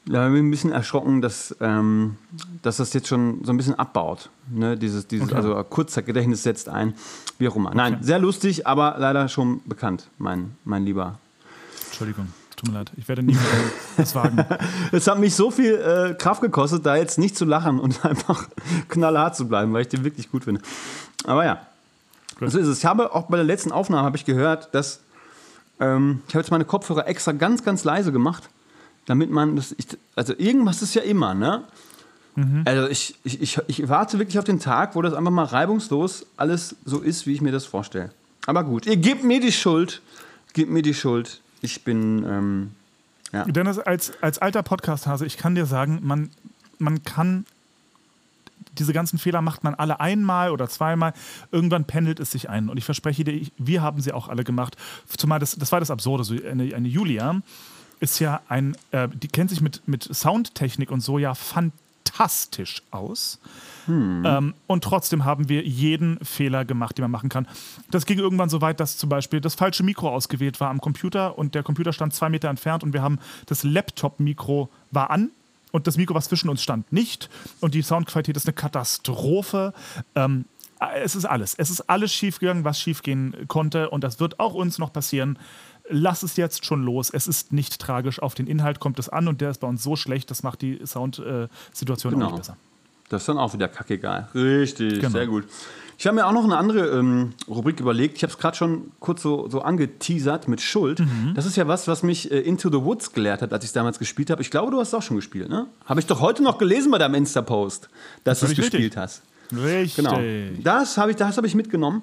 [0.06, 2.16] Da bin ich ein bisschen erschrocken, dass, ähm,
[2.62, 4.30] dass das jetzt schon so ein bisschen abbaut.
[4.50, 4.76] Ne?
[4.76, 5.36] Dieses, dieses, Okay.
[5.36, 6.94] Also Kurzzeitgedächtnis setzt ein.
[7.38, 7.72] Wie auch immer.
[7.74, 11.18] Nein, sehr lustig, aber leider schon bekannt, mein, mein Lieber.
[11.86, 12.26] Entschuldigung.
[12.62, 12.92] Tut mir leid.
[12.96, 13.42] Ich werde nie mehr
[13.96, 14.44] das wagen.
[14.92, 18.48] Es hat mich so viel äh, Kraft gekostet, da jetzt nicht zu lachen und einfach
[18.88, 20.60] knallhart zu bleiben, weil ich den wirklich gut finde.
[21.24, 21.66] Aber ja,
[22.40, 22.78] so ist es.
[22.78, 25.00] Ich habe auch bei der letzten Aufnahme habe ich gehört, dass
[25.80, 28.48] ähm, ich habe jetzt meine Kopfhörer extra ganz, ganz leise gemacht,
[29.06, 29.74] damit man das.
[29.78, 31.64] Ich, also irgendwas ist ja immer, ne?
[32.64, 36.24] Also ich, ich, ich, ich warte wirklich auf den Tag, wo das einfach mal reibungslos
[36.36, 38.10] alles so ist, wie ich mir das vorstelle.
[38.46, 40.00] Aber gut, ihr gebt mir die Schuld.
[40.54, 41.40] Gebt mir die Schuld.
[41.62, 42.24] Ich bin.
[42.28, 42.70] Ähm,
[43.32, 43.44] ja.
[43.44, 46.28] Dennis, als, als alter Podcast-Hase, ich kann dir sagen, man,
[46.78, 47.46] man kann
[48.78, 51.12] diese ganzen Fehler macht man alle einmal oder zweimal.
[51.50, 52.68] Irgendwann pendelt es sich ein.
[52.68, 54.76] Und ich verspreche dir, ich- wir haben sie auch alle gemacht.
[55.16, 56.24] Zumal das, das war das Absurde.
[56.24, 57.40] So eine, eine Julia
[58.00, 61.81] ist ja ein, äh, die kennt sich mit, mit Soundtechnik und so ja fantastisch
[62.90, 63.40] aus.
[64.26, 67.48] Ähm, und trotzdem haben wir jeden Fehler gemacht, den man machen kann.
[67.90, 71.38] Das ging irgendwann so weit, dass zum Beispiel das falsche Mikro ausgewählt war am Computer
[71.38, 75.30] und der Computer stand zwei Meter entfernt und wir haben das Laptop-Mikro war an
[75.72, 77.28] und das Mikro, was zwischen uns stand, nicht.
[77.60, 79.72] Und die Soundqualität ist eine Katastrophe.
[80.14, 80.44] Ähm,
[81.02, 81.54] es ist alles.
[81.54, 83.90] Es ist alles schiefgegangen, was schiefgehen konnte.
[83.90, 85.38] Und das wird auch uns noch passieren.
[85.88, 87.10] Lass es jetzt schon los.
[87.10, 88.20] Es ist nicht tragisch.
[88.22, 90.62] Auf den Inhalt kommt es an und der ist bei uns so schlecht, das macht
[90.62, 92.26] die Soundsituation Genau.
[92.26, 92.56] auch nicht besser.
[93.08, 94.28] Das ist dann auch wieder kackegal.
[94.34, 95.10] Richtig, Genau.
[95.10, 95.44] sehr gut.
[95.98, 98.16] Ich habe mir auch noch eine andere ähm, Rubrik überlegt.
[98.16, 101.00] Ich habe es gerade schon kurz so, so angeteasert mit Schuld.
[101.00, 101.32] Mhm.
[101.34, 103.72] Das ist ja was, was mich äh, Into the Woods gelehrt hat, als ich es
[103.74, 104.40] damals gespielt habe.
[104.42, 105.66] Ich glaube, du hast es auch schon gespielt, ne?
[105.84, 107.88] Habe ich doch heute noch gelesen bei deinem Insta-Post,
[108.24, 108.72] dass du es völlig richtig.
[108.80, 109.22] gespielt hast.
[109.54, 109.96] Richtig.
[110.04, 110.18] Genau.
[110.62, 112.02] Das habe ich, das hab ich mitgenommen,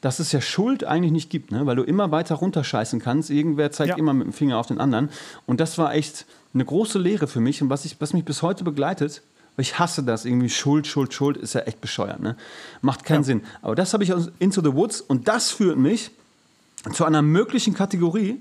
[0.00, 1.66] dass es ja Schuld eigentlich nicht gibt, ne?
[1.66, 3.30] weil du immer weiter runterscheißen kannst.
[3.30, 3.96] Irgendwer zeigt Ja.
[3.96, 5.10] immer mit dem Finger auf den anderen.
[5.46, 8.42] Und das war echt eine große Lehre für mich und was, ich, was mich bis
[8.42, 9.22] heute begleitet.
[9.56, 10.24] Weil ich hasse das.
[10.24, 12.20] Irgendwie Schuld, Schuld, Schuld ist ja echt bescheuert.
[12.20, 12.36] Ne?
[12.82, 13.24] Macht keinen Ja.
[13.24, 13.42] Sinn.
[13.62, 16.10] Aber das habe ich aus Into the Woods und das führt mich
[16.94, 18.40] zu einer möglichen Kategorie,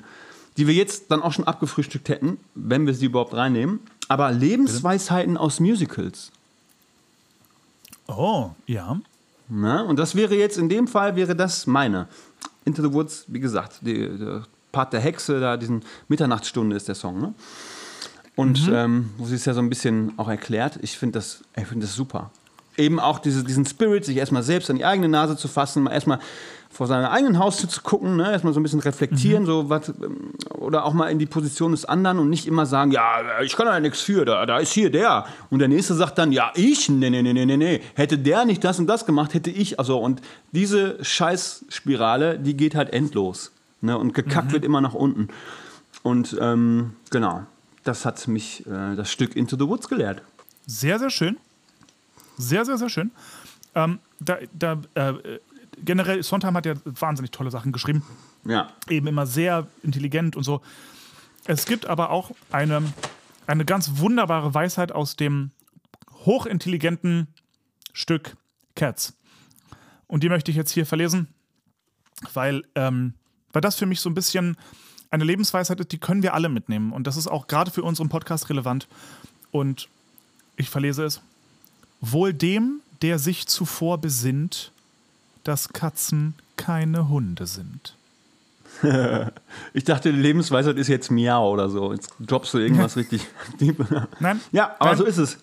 [0.55, 3.79] die wir jetzt dann auch schon abgefrühstückt hätten, wenn wir sie überhaupt reinnehmen.
[4.07, 6.31] Aber Lebensweisheiten aus Musicals.
[8.07, 8.99] Oh, ja.
[9.49, 9.83] Ne?
[9.83, 12.07] Und das wäre jetzt, in dem Fall wäre das meine.
[12.65, 16.95] Into the Woods, wie gesagt, die, der Part der Hexe, da diesen Mitternachtsstunde ist der
[16.95, 17.19] Song.
[17.19, 17.33] Ne?
[18.35, 21.65] Und ähm, wo sie es ja so ein bisschen auch erklärt, ich finde das, ich
[21.65, 22.31] find das super.
[22.77, 25.91] Eben auch diese, diesen Spirit, sich erstmal selbst an die eigene Nase zu fassen, mal
[25.91, 26.19] erstmal
[26.69, 28.31] vor seiner eigenen Haustür zu gucken, ne?
[28.31, 31.85] erstmal so ein bisschen reflektieren, so was, ähm, oder auch mal in die Position des
[31.85, 34.91] anderen und nicht immer sagen, ja, ich kann da nichts für, da, da ist hier
[34.91, 35.25] der.
[35.49, 37.81] Und der nächste sagt dann, ja, ich, nee, nee, nee, nee, nee.
[37.95, 42.75] Hätte der nicht das und das gemacht, hätte ich, also und diese Scheißspirale, die geht
[42.75, 43.51] halt endlos.
[43.81, 43.97] Ne?
[43.97, 45.29] Und gekackt wird immer nach unten.
[46.03, 47.43] Und ähm, genau,
[47.83, 50.21] das hat mich äh, das Stück Into the Woods gelehrt.
[50.65, 51.37] Sehr, sehr schön.
[52.37, 53.11] Sehr, sehr, sehr schön.
[53.75, 55.13] Ähm, da, da, äh,
[55.83, 58.03] generell, Sondheim hat ja wahnsinnig tolle Sachen geschrieben.
[58.45, 58.71] Ja.
[58.89, 60.61] Eben immer sehr intelligent und so.
[61.45, 62.81] Es gibt aber auch eine,
[63.47, 65.51] eine ganz wunderbare Weisheit aus dem
[66.25, 67.27] hochintelligenten
[67.93, 68.35] Stück
[68.75, 69.13] Cats.
[70.07, 71.27] Und die möchte ich jetzt hier verlesen,
[72.33, 73.13] weil, ähm,
[73.51, 74.57] weil das für mich so ein bisschen
[75.11, 76.91] eine Lebensweisheit ist, die können wir alle mitnehmen.
[76.91, 78.87] Und das ist auch gerade für unseren Podcast relevant.
[79.51, 79.89] Und
[80.55, 81.21] ich verlese es.
[82.01, 84.71] Wohl dem, der sich zuvor besinnt,
[85.43, 87.95] dass Katzen keine Hunde sind.
[89.73, 91.91] Ich dachte, die Lebensweisheit ist jetzt Miau oder so.
[91.91, 93.25] Jetzt droppst du irgendwas richtig.
[94.19, 94.39] Nein?
[94.51, 94.97] Ja, aber Nein.
[94.97, 95.37] so ist es.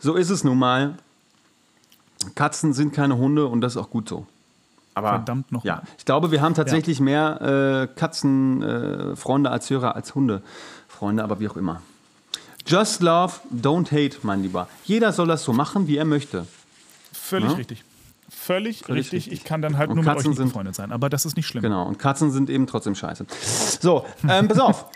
[0.00, 0.94] So ist es nun mal.
[2.34, 4.26] Katzen sind keine Hunde und das ist auch gut so.
[4.94, 9.94] Aber Verdammt noch Ja, ich glaube, wir haben tatsächlich mehr äh, Katzenfreunde äh, als Hörer
[9.96, 11.82] als Hundefreunde, aber wie auch immer.
[12.66, 14.68] Just love, don't hate, mein Lieber.
[14.84, 16.46] Jeder soll das so machen, wie er möchte.
[17.12, 17.56] Völlig Ja?
[17.56, 17.84] richtig.
[18.28, 19.26] Völlig, Völlig richtig.
[19.26, 19.32] richtig.
[19.32, 20.92] Ich kann dann halt Und nur mit euch Katzen nicht sind- befreundet sein.
[20.92, 21.62] Aber das ist nicht schlimm.
[21.62, 23.26] Genau, und Katzen sind eben trotzdem scheiße.
[23.80, 24.86] So, ähm, pass auf.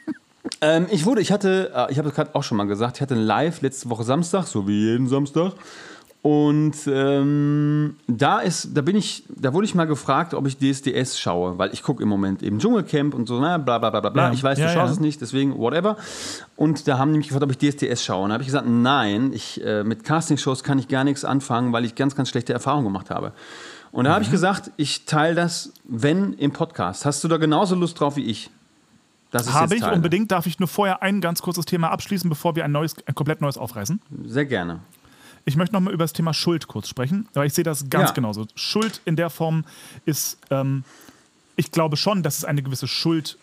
[0.60, 3.02] ähm, ich wurde, ich hatte, äh, ich habe es gerade auch schon mal gesagt, ich
[3.02, 5.52] hatte ein Live letzte Woche Samstag, so wie jeden Samstag.
[6.22, 11.18] Und ähm, da ist, da bin ich, da wurde ich mal gefragt, ob ich DSDS
[11.18, 14.10] schaue, weil ich gucke im Moment eben Dschungelcamp und so, na, bla bla bla bla
[14.10, 14.26] bla.
[14.26, 14.32] Ja.
[14.34, 14.92] Ich weiß, du Ja, schaust ja.
[14.92, 15.96] es nicht, deswegen whatever.
[16.56, 18.24] Und da haben die mich gefragt, ob ich DSDS schaue.
[18.24, 21.72] Und da habe ich gesagt, nein, ich, äh, mit Castingshows kann ich gar nichts anfangen,
[21.72, 23.32] weil ich ganz, ganz schlechte Erfahrungen gemacht habe.
[23.90, 24.26] Und da habe Mhm.
[24.26, 27.06] ich gesagt, ich teile das, wenn im Podcast.
[27.06, 28.50] Hast du da genauso Lust drauf wie ich?
[29.30, 29.94] Das ist Habe ich teile.
[29.96, 30.30] unbedingt.
[30.30, 33.40] Darf ich nur vorher ein ganz kurzes Thema abschließen, bevor wir ein, neues, ein komplett
[33.40, 34.02] neues aufreißen?
[34.26, 34.80] Sehr gerne.
[35.44, 38.10] Ich möchte noch mal über das Thema Schuld kurz sprechen, weil ich sehe das ganz
[38.10, 38.14] Ja.
[38.14, 38.46] genauso.
[38.54, 39.64] Schuld in der Form
[40.04, 40.84] ist, ähm,
[41.56, 43.36] ich glaube schon, dass es eine gewisse Schuld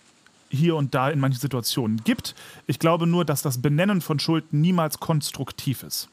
[0.49, 2.33] hier und da in manchen Situationen gibt.
[2.67, 6.07] Ich glaube nur, dass das Benennen von Schuld niemals konstruktiv ist.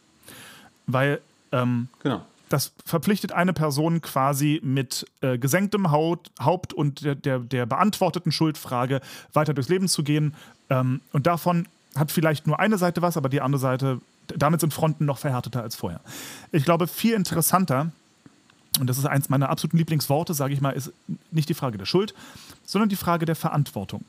[0.87, 1.21] Weil
[1.53, 2.25] ähm, Genau.
[2.49, 8.33] das verpflichtet eine Person quasi mit äh, gesenktem Haut, Haupt und der, der, der beantworteten
[8.33, 9.01] Schuldfrage
[9.33, 10.35] weiter durchs Leben zu gehen.
[10.69, 14.73] Ähm, und davon hat vielleicht nur eine Seite was, aber die andere Seite, damit sind
[14.73, 16.01] Fronten noch verhärteter als vorher.
[16.53, 17.93] Ich glaube, viel interessanter,
[18.81, 20.93] und das ist eins meiner absoluten Lieblingsworte, sage ich mal, ist
[21.31, 22.15] nicht die Frage der Schuld,
[22.65, 24.05] sondern die Frage der Verantwortung.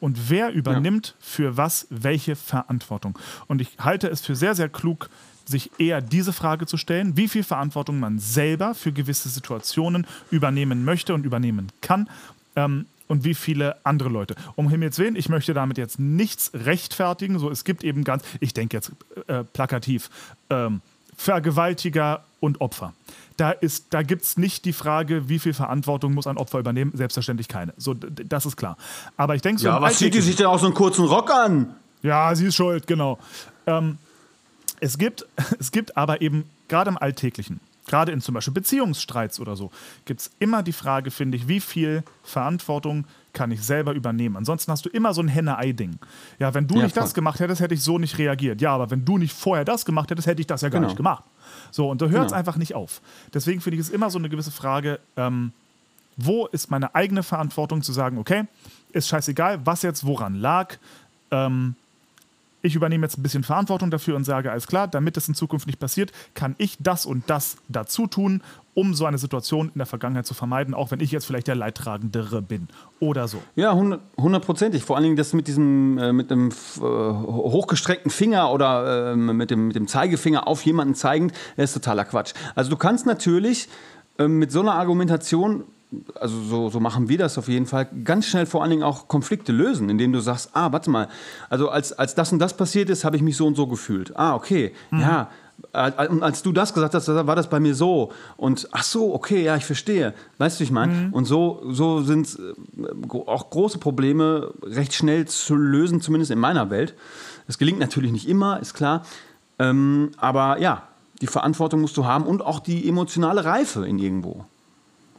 [0.00, 3.18] Und wer übernimmt für was welche Verantwortung?
[3.46, 5.08] Und ich halte es für sehr, sehr klug,
[5.44, 10.84] sich eher diese Frage zu stellen, wie viel Verantwortung man selber für gewisse Situationen übernehmen
[10.84, 12.08] möchte und übernehmen kann.
[12.54, 14.34] Ähm, und wie viele andere Leute.
[14.56, 17.38] Um Himmels Willen, ich möchte damit jetzt nichts rechtfertigen.
[17.38, 18.90] So, es gibt eben ganz, ich denke jetzt
[19.26, 20.08] äh, plakativ,
[20.48, 20.80] ähm,
[21.14, 22.94] Vergewaltiger und Opfer.
[23.36, 26.92] Da, ist- da gibt es nicht die Frage, wie viel Verantwortung muss ein Opfer übernehmen.
[26.94, 27.74] Selbstverständlich keine.
[27.76, 28.76] So, das ist klar.
[29.16, 29.68] Aber ich denke so.
[29.68, 31.74] Ja, was zieht die sich denn auch so einen kurzen Rock an?
[32.02, 33.18] ja, sie ist schuld, genau.
[33.66, 33.98] Ähm,
[34.80, 35.26] es, gibt,
[35.60, 39.70] es gibt aber eben gerade im Alltäglichen, gerade in zum Beispiel Beziehungsstreits oder so,
[40.04, 44.36] gibt es immer die Frage, finde ich, wie viel Verantwortung kann ich selber übernehmen?
[44.36, 45.98] Ansonsten hast du immer so ein Henne-Ei-Ding.
[46.38, 47.14] Ja, wenn du Ja, nicht das voll.
[47.14, 48.60] gemacht hättest, hätte ich so nicht reagiert.
[48.60, 50.88] Ja, aber wenn du nicht vorher das gemacht hättest, hätte ich das ja gar Genau.
[50.88, 51.24] nicht gemacht.
[51.70, 52.38] So, und da hört es Genau.
[52.38, 53.00] einfach nicht auf.
[53.32, 55.52] Deswegen finde ich es immer so eine gewisse Frage, ähm,
[56.18, 58.44] wo ist meine eigene Verantwortung zu sagen, okay,
[58.92, 60.76] ist scheißegal, was jetzt woran lag.
[61.30, 61.74] Ähm,
[62.62, 65.66] ich übernehme jetzt ein bisschen Verantwortung dafür und sage, alles klar, damit es in Zukunft
[65.66, 68.42] nicht passiert, kann ich das und das dazu tun,
[68.74, 71.56] um so eine Situation in der Vergangenheit zu vermeiden, auch wenn ich jetzt vielleicht der
[71.56, 72.68] Leidtragendere bin
[73.00, 73.42] oder so.
[73.56, 74.82] Ja, hundert- hundertprozentig.
[74.84, 79.50] Vor allen Dingen das mit diesem, äh, mit dem äh, hochgestreckten Finger oder äh, mit,
[79.50, 82.32] dem, mit dem Zeigefinger auf jemanden zeigend, das ist totaler Quatsch.
[82.54, 83.68] Also du kannst natürlich
[84.18, 85.64] ähm, mit so einer Argumentation
[86.18, 89.08] also so, so machen wir das auf jeden Fall, ganz schnell vor allen Dingen auch
[89.08, 91.08] Konflikte lösen, indem du sagst, ah, warte mal,
[91.50, 94.16] also als, als das und das passiert ist, habe ich mich so und so gefühlt.
[94.16, 95.28] Ah, okay, ja.
[95.72, 98.10] Äh, Und als du das gesagt hast, war das bei mir so.
[98.36, 100.12] Und ach so, okay, ja, ich verstehe.
[100.38, 101.10] Weißt du, wie ich meine?
[101.12, 106.70] Und so, so sind äh, auch große Probleme recht schnell zu lösen, zumindest in meiner
[106.70, 106.94] Welt.
[107.46, 109.02] Das gelingt natürlich nicht immer, ist klar.
[109.58, 110.82] Ähm, aber ja,
[111.20, 114.44] die Verantwortung musst du haben und auch die emotionale Reife in irgendwo.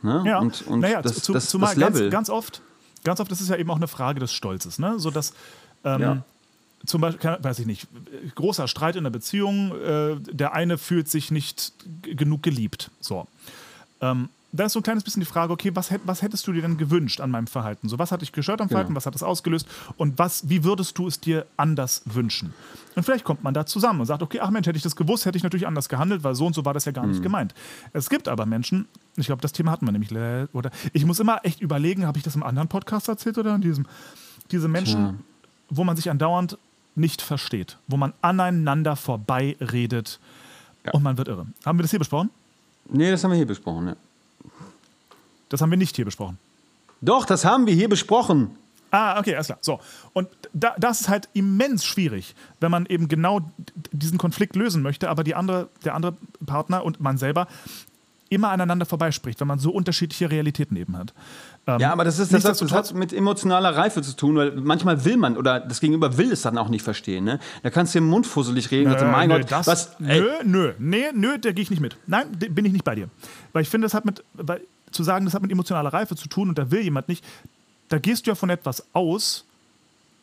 [0.03, 0.23] Ne?
[0.25, 2.09] Ja, und, und naja, das, zu, das, zumal das Level.
[2.09, 2.61] Ganz, ganz oft,
[3.03, 4.99] ganz oft ist es ja eben auch eine Frage des Stolzes, ne?
[4.99, 5.33] So dass
[5.83, 6.23] ähm, Ja.
[6.85, 7.87] zum Beispiel, weiß ich nicht,
[8.35, 12.91] großer Streit in der Beziehung, äh, der eine fühlt sich nicht genug geliebt.
[12.99, 13.27] So.
[14.01, 16.61] Ähm, da ist so ein kleines bisschen die Frage, okay, was, was hättest du dir
[16.61, 17.89] denn gewünscht an meinem Verhalten?
[17.89, 18.97] So, was hat dich gestört am Verhalten, Genau.
[18.97, 22.53] was hat das ausgelöst und was, wie würdest du es dir anders wünschen?
[22.95, 25.25] Und vielleicht kommt man da zusammen und sagt, okay, ach Mensch, hätte ich das gewusst,
[25.25, 27.55] hätte ich natürlich anders gehandelt, weil so und so war das ja gar nicht gemeint.
[27.93, 28.87] Es gibt aber Menschen,
[29.17, 30.11] ich glaube, das Thema hatten wir nämlich,
[30.53, 33.61] oder ich muss immer echt überlegen, habe ich das im anderen Podcast erzählt oder in
[33.61, 33.87] diesem?
[34.51, 35.13] Diese Menschen, Tja.
[35.71, 36.57] wo man sich andauernd
[36.95, 40.19] nicht versteht, wo man aneinander vorbei redet
[40.91, 41.47] und man wird irre.
[41.65, 42.29] Haben wir das hier besprochen?
[42.89, 43.87] Nee, das haben wir hier besprochen.
[43.87, 43.95] Ja.
[45.53, 46.39] Das haben wir nicht hier besprochen.
[47.01, 48.57] Doch, das haben wir hier besprochen.
[48.89, 49.59] Ah, okay, alles klar.
[49.61, 49.79] So.
[50.13, 53.41] Und da, das ist halt immens schwierig, wenn man eben genau
[53.91, 57.47] diesen Konflikt lösen möchte, aber die andere, der andere Partner und man selber
[58.29, 61.13] immer aneinander vorbeispricht, wenn man so unterschiedliche Realitäten eben hat.
[61.67, 64.53] Ähm, Ja, aber das, ist, das, hat, das hat mit emotionaler Reife zu tun, weil
[64.55, 67.25] manchmal will man oder das Gegenüber will es dann auch nicht verstehen.
[67.25, 67.39] Ne?
[67.61, 69.99] Da kannst du im Mund fusselig reden und Äh, sagst, mein nö, Gott, das, was,
[69.99, 71.95] nö, nö, nee, nö, da gehe ich nicht mit.
[72.07, 73.07] Nein, bin ich nicht bei dir.
[73.51, 74.61] Weil ich finde, das hat mit, weil,
[74.93, 77.23] zu sagen, das hat mit emotionaler Reife zu tun und da will jemand nicht,
[77.89, 79.45] da gehst du ja von etwas aus,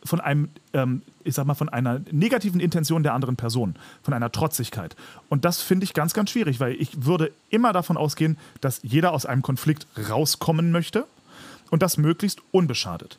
[0.05, 4.33] von einem, ähm, ich sag mal, von einer negativen Intention der anderen Person, von einer
[4.33, 4.97] Trotzigkeit.
[5.29, 9.13] Und das finde ich ganz, ganz schwierig, weil ich würde immer davon ausgehen, dass jeder
[9.13, 11.07] aus einem Konflikt rauskommen möchte
[11.71, 13.19] und das möglichst unbeschadet.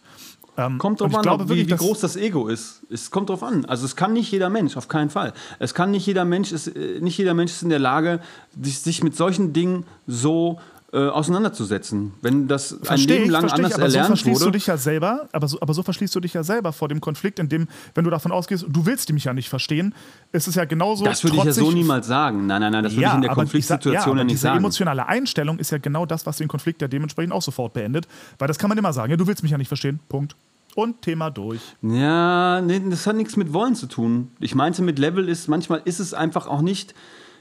[0.57, 2.81] Ähm, Kommt drauf an, glaube wirklich, wie, wie groß das Ego ist.
[2.89, 3.63] Es kommt drauf an.
[3.65, 5.33] Also es kann nicht jeder Mensch, auf keinen Fall.
[5.59, 8.19] Es kann nicht jeder Mensch, ist, äh, nicht jeder Mensch ist in der Lage,
[8.61, 10.59] sich, sich mit solchen Dingen so
[10.93, 12.13] äh, auseinanderzusetzen.
[12.21, 14.51] Wenn das ein Verstehe Leben ich, lang verstehe anders ich, aber so erlernt verschließt wurde.
[14.51, 16.99] du dich ja selber, aber so, aber so verschließt du dich ja selber vor dem
[16.99, 19.95] Konflikt, in dem, wenn du davon ausgehst, du willst mich ja nicht verstehen,
[20.33, 22.45] ist es ja genauso das würde ich ja so niemals sagen.
[22.45, 24.57] Nein, nein, nein, das würde ich in der Konfliktsituation ich ja, ja nicht diese sagen.
[24.57, 28.49] emotionale Einstellung ist ja genau das, was den Konflikt ja dementsprechend auch sofort beendet, weil
[28.49, 30.35] das kann man immer sagen, ja, du willst mich ja nicht verstehen, Punkt.
[30.75, 31.61] Und Thema durch.
[31.81, 34.31] Ja, nee, das hat nichts mit Wollen zu tun.
[34.39, 36.93] Ich meinte, mit Level ist, manchmal ist es einfach auch nicht.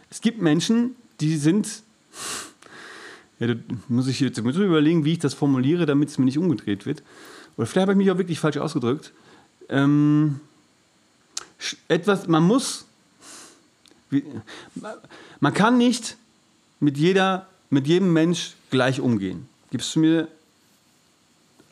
[0.08, 1.82] Es gibt Menschen, die sind.
[3.40, 3.54] Ja, da
[3.88, 6.86] muss ich jetzt muss ich überlegen, wie ich das formuliere, damit es mir nicht umgedreht
[6.86, 7.02] wird.
[7.56, 9.12] Oder vielleicht habe ich mich auch wirklich falsch ausgedrückt.
[9.68, 10.40] Ähm,
[11.88, 12.86] etwas, man muss.
[15.40, 16.16] Man kann nicht
[16.80, 19.48] mit jeder, mit jedem Mensch gleich umgehen.
[19.70, 20.28] Gibst du mir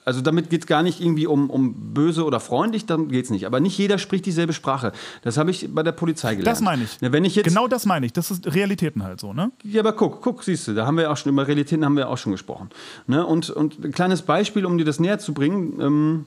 [0.08, 3.30] also damit geht es gar nicht irgendwie um, um böse oder freundlich, darum geht es
[3.30, 3.44] nicht.
[3.44, 4.92] Aber nicht jeder spricht dieselbe Sprache.
[5.22, 6.46] Das habe ich bei der Polizei gelernt.
[6.46, 6.96] Das meine ich.
[7.00, 8.14] Wenn ich jetzt, Genau das meine ich.
[8.14, 9.52] Das ist Realitäten halt so, ne?
[9.64, 12.08] ja, aber guck, guck, siehst du, da haben wir auch schon über Realitäten haben wir
[12.08, 12.70] auch schon gesprochen.
[13.06, 13.24] Ne?
[13.26, 16.26] Und, und ein kleines Beispiel, um dir das näher zu bringen, ähm,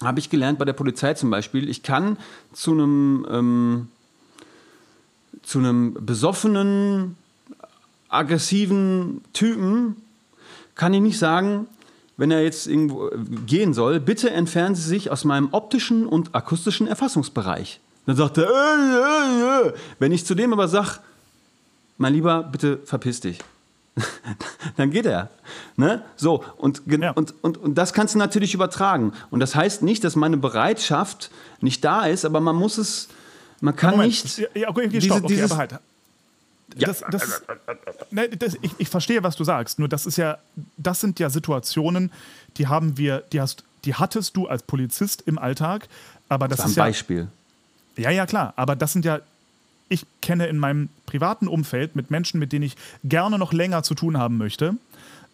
[0.00, 1.68] habe ich gelernt bei der Polizei zum Beispiel.
[1.68, 2.18] Ich kann
[2.52, 3.88] zu einem ähm,
[5.42, 7.16] zu einem besoffenen,
[8.08, 9.96] aggressiven Typen
[10.76, 11.66] kann ich nicht sagen,
[12.18, 13.16] wenn er jetzt irgendwo äh,
[13.46, 17.80] gehen soll, bitte entfernen Sie sich aus meinem optischen und akustischen Erfassungsbereich.
[18.04, 19.72] Dann sagt er, äh, äh, äh.
[19.98, 20.98] wenn ich zu dem aber sage,
[21.96, 23.38] mein Lieber, bitte verpiss dich.
[24.76, 25.30] Dann geht er.
[25.76, 26.02] Ne?
[26.16, 27.10] So, und, Ja.
[27.12, 29.12] und, und, und das kannst du natürlich übertragen.
[29.30, 33.08] Und das heißt nicht, dass meine Bereitschaft nicht da ist, aber man muss es,
[33.60, 34.10] man kann Moment.
[34.12, 34.38] nicht.
[34.54, 35.68] Ja, okay, okay, diese- okay, dieses- aber
[36.74, 36.88] halt.
[36.88, 37.42] Das, das,
[38.10, 39.78] ne, das, ich, ich verstehe, was du sagst.
[39.78, 40.38] Nur das ist ja,
[40.76, 42.10] das sind ja Situationen,
[42.56, 45.88] die haben wir, die hast, die hattest du als Polizist im Alltag,
[46.28, 47.28] aber das Das ein ist ja, Beispiel.
[47.96, 48.52] ja, ja klar.
[48.56, 49.20] Aber das sind ja,
[49.88, 53.94] ich kenne in meinem privaten Umfeld mit Menschen, mit denen ich gerne noch länger zu
[53.94, 54.74] tun haben möchte,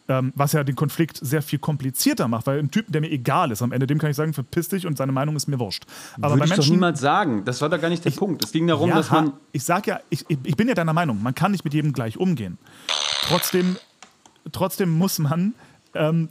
[0.08, 3.50] ähm, was ja den Konflikt sehr viel komplizierter macht, weil ein Typ, der mir egal
[3.50, 5.84] ist, am Ende dem kann ich sagen, verpiss dich und seine Meinung ist mir wurscht.
[6.20, 7.44] Aber Würde bei ich doch niemals sagen.
[7.44, 8.44] Das war doch gar nicht der Punkt.
[8.44, 9.32] Es ging darum, ja, dass man.
[9.52, 11.92] ich sag ja, ich, ich ich bin ja deiner Meinung, man kann nicht mit jedem
[11.94, 12.58] gleich umgehen.
[13.28, 13.76] Trotzdem,
[14.52, 15.54] trotzdem muss man,
[15.94, 16.28] ähm,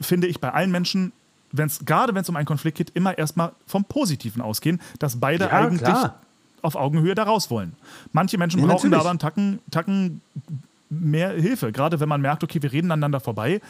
[0.00, 1.12] finde ich, bei allen Menschen,
[1.52, 5.44] wenn's, gerade wenn es um einen Konflikt geht, immer erstmal vom Positiven ausgehen, dass beide
[5.44, 6.20] Ja, eigentlich klar.
[6.62, 7.72] auf Augenhöhe da raus wollen.
[8.12, 9.00] Manche Menschen Ja, brauchen da natürlich.
[9.00, 10.20] aber einen Tacken, Tacken
[10.90, 13.60] mehr Hilfe, gerade wenn man merkt, okay, wir reden aneinander vorbei.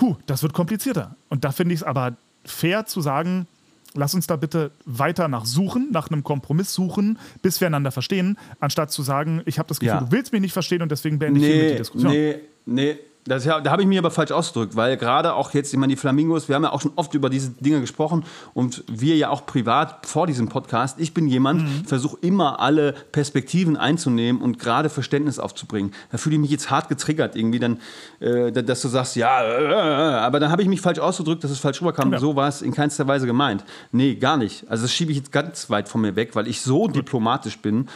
[0.00, 1.16] Huh, das wird komplizierter.
[1.28, 3.46] Und da finde ich es aber fair zu sagen,
[3.94, 8.38] lass uns da bitte weiter nach suchen, nach einem Kompromiss suchen, bis wir einander verstehen,
[8.60, 10.00] anstatt zu sagen, ich habe das Gefühl, Ja.
[10.00, 12.12] du willst mich nicht verstehen und deswegen beende ich hiermit die Nee, Diskussion.
[12.12, 12.34] nee,
[12.66, 12.96] nee,
[13.26, 15.96] Das, da habe ich mich aber falsch ausgedrückt, weil gerade auch jetzt, ich meine, die
[15.96, 18.22] Flamingos, wir haben ja auch schon oft über diese Dinge gesprochen
[18.52, 21.00] und wir ja auch privat vor diesem Podcast.
[21.00, 21.84] Ich bin jemand, Mhm.
[21.86, 25.92] versuche immer alle Perspektiven einzunehmen und gerade Verständnis aufzubringen.
[26.12, 27.78] Da fühle ich mich jetzt hart getriggert irgendwie, dann,
[28.20, 29.74] äh, da- dass du sagst, ja, äh, äh,
[30.20, 32.12] aber dann habe ich mich falsch ausgedrückt, dass es falsch rüberkam.
[32.12, 32.18] Ja.
[32.18, 33.64] So war es in keinster Weise gemeint.
[33.90, 34.64] Nee, gar nicht.
[34.68, 37.88] Also das schiebe ich jetzt ganz weit von mir weg, weil ich so diplomatisch bin,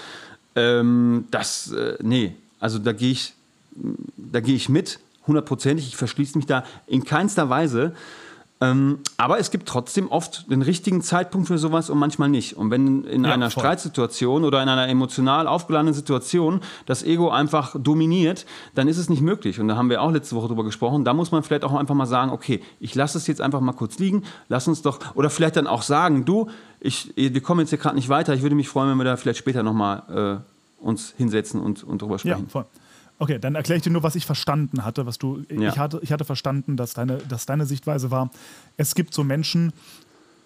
[0.57, 3.35] ähm, dass, äh, nee, also da gehe ich
[4.16, 4.99] da gehe ich mit,
[5.29, 5.87] hundertprozentig.
[5.87, 7.93] Ich verschließe mich da in keinster Weise.
[8.61, 12.57] Ähm, aber es gibt trotzdem oft den richtigen Zeitpunkt für sowas und manchmal nicht.
[12.57, 13.61] Und wenn in Ja, einer voll.
[13.62, 19.22] Streitsituation oder in einer emotional aufgeladenen Situation das Ego einfach dominiert, dann ist es nicht
[19.22, 19.61] möglich.
[19.61, 21.05] Und da haben wir auch letzte Woche drüber gesprochen.
[21.05, 23.74] Da muss man vielleicht auch einfach mal sagen, okay, ich lasse es jetzt einfach mal
[23.74, 26.49] kurz liegen, lass uns doch, oder vielleicht dann auch sagen, du,
[26.81, 29.16] ich, wir kommen jetzt hier gerade nicht weiter, ich würde mich freuen, wenn wir da
[29.16, 32.49] vielleicht später nochmal äh, uns hinsetzen und, und drüber Ja, sprechen.
[32.49, 32.64] voll.
[33.19, 35.45] Okay, dann erkläre ich dir nur, was ich verstanden hatte, was du.
[35.51, 35.69] Ja.
[35.71, 38.31] Ich, hatte, ich hatte verstanden, dass deine, dass deine Sichtweise war,
[38.77, 39.73] es gibt so Menschen,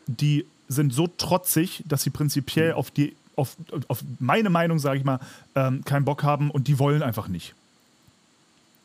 [0.07, 3.57] die sind so trotzig, dass sie prinzipiell auf die, auf,
[3.89, 5.21] auf meine Meinung, sage ich mal,
[5.55, 7.55] ähm, keinen Bock haben und die wollen einfach nicht.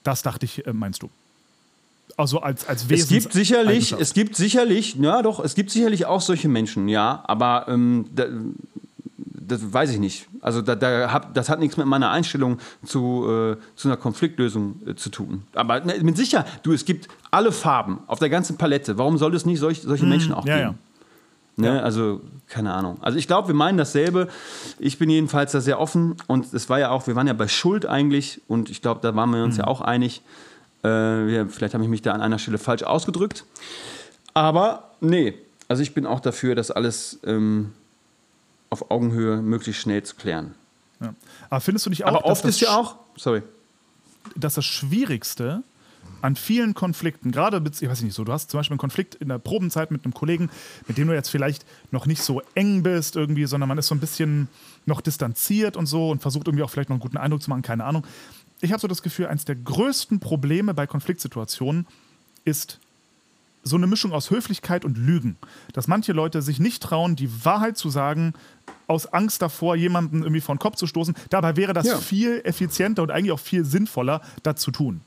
[0.04, 1.10] Das dachte ich, äh, meinst du.
[2.18, 6.06] Also als, als Es Wesens gibt sicherlich, es gibt sicherlich, ja doch, es gibt sicherlich
[6.06, 8.26] auch solche Menschen, ja, aber ähm, da,
[9.48, 10.28] das weiß ich nicht.
[10.42, 14.82] Also da, da hab, das hat nichts mit meiner Einstellung zu, äh, zu einer Konfliktlösung
[14.86, 15.44] äh, zu tun.
[15.54, 18.98] Aber ne, mit Sicherheit, du, es gibt alle Farben auf der ganzen Palette.
[18.98, 20.50] Warum soll es nicht solch, solche Menschen auch Mhm.
[20.50, 20.78] ja, geben?
[21.60, 21.82] Ne?
[21.82, 22.98] Also, keine Ahnung.
[23.02, 24.28] Also, ich glaube, wir meinen dasselbe.
[24.78, 26.16] Ich bin jedenfalls da sehr offen.
[26.28, 28.42] Und es war ja auch, wir waren ja bei Schuld eigentlich.
[28.48, 29.62] Und ich glaube, da waren wir uns Mhm.
[29.62, 30.22] ja auch einig.
[30.84, 33.44] Äh, wir, vielleicht habe ich mich da an einer Stelle falsch ausgedrückt.
[34.36, 35.34] Aber nee,
[35.68, 37.72] also ich bin auch dafür, das alles ähm,
[38.70, 40.56] auf Augenhöhe möglichst schnell zu klären.
[41.00, 41.14] Ja.
[41.50, 43.44] Aber findest du nicht auch, Aber dass oft das ist ja auch, sorry,
[44.36, 45.64] dass das Schwierigste
[46.22, 49.30] an vielen Konflikten, gerade, ich weiß nicht so, du hast zum Beispiel einen Konflikt in
[49.30, 50.50] der Probenzeit mit einem Kollegen,
[50.88, 53.96] mit dem du jetzt vielleicht noch nicht so eng bist irgendwie, sondern man ist so
[53.96, 54.48] ein bisschen
[54.86, 57.62] noch distanziert und so und versucht irgendwie auch vielleicht noch einen guten Eindruck zu machen,
[57.62, 58.06] keine Ahnung.
[58.62, 61.86] Ich habe so das Gefühl, eines der größten Probleme bei Konfliktsituationen
[62.46, 62.80] ist
[63.68, 65.38] so eine Mischung aus Höflichkeit und Lügen.
[65.74, 68.34] Dass manche Leute sich nicht trauen, die Wahrheit zu sagen,
[68.88, 71.14] aus Angst davor, jemanden irgendwie vor den Kopf zu stoßen.
[71.30, 71.98] Dabei wäre das Ja.
[71.98, 75.02] viel effizienter und eigentlich auch viel sinnvoller, das zu tun.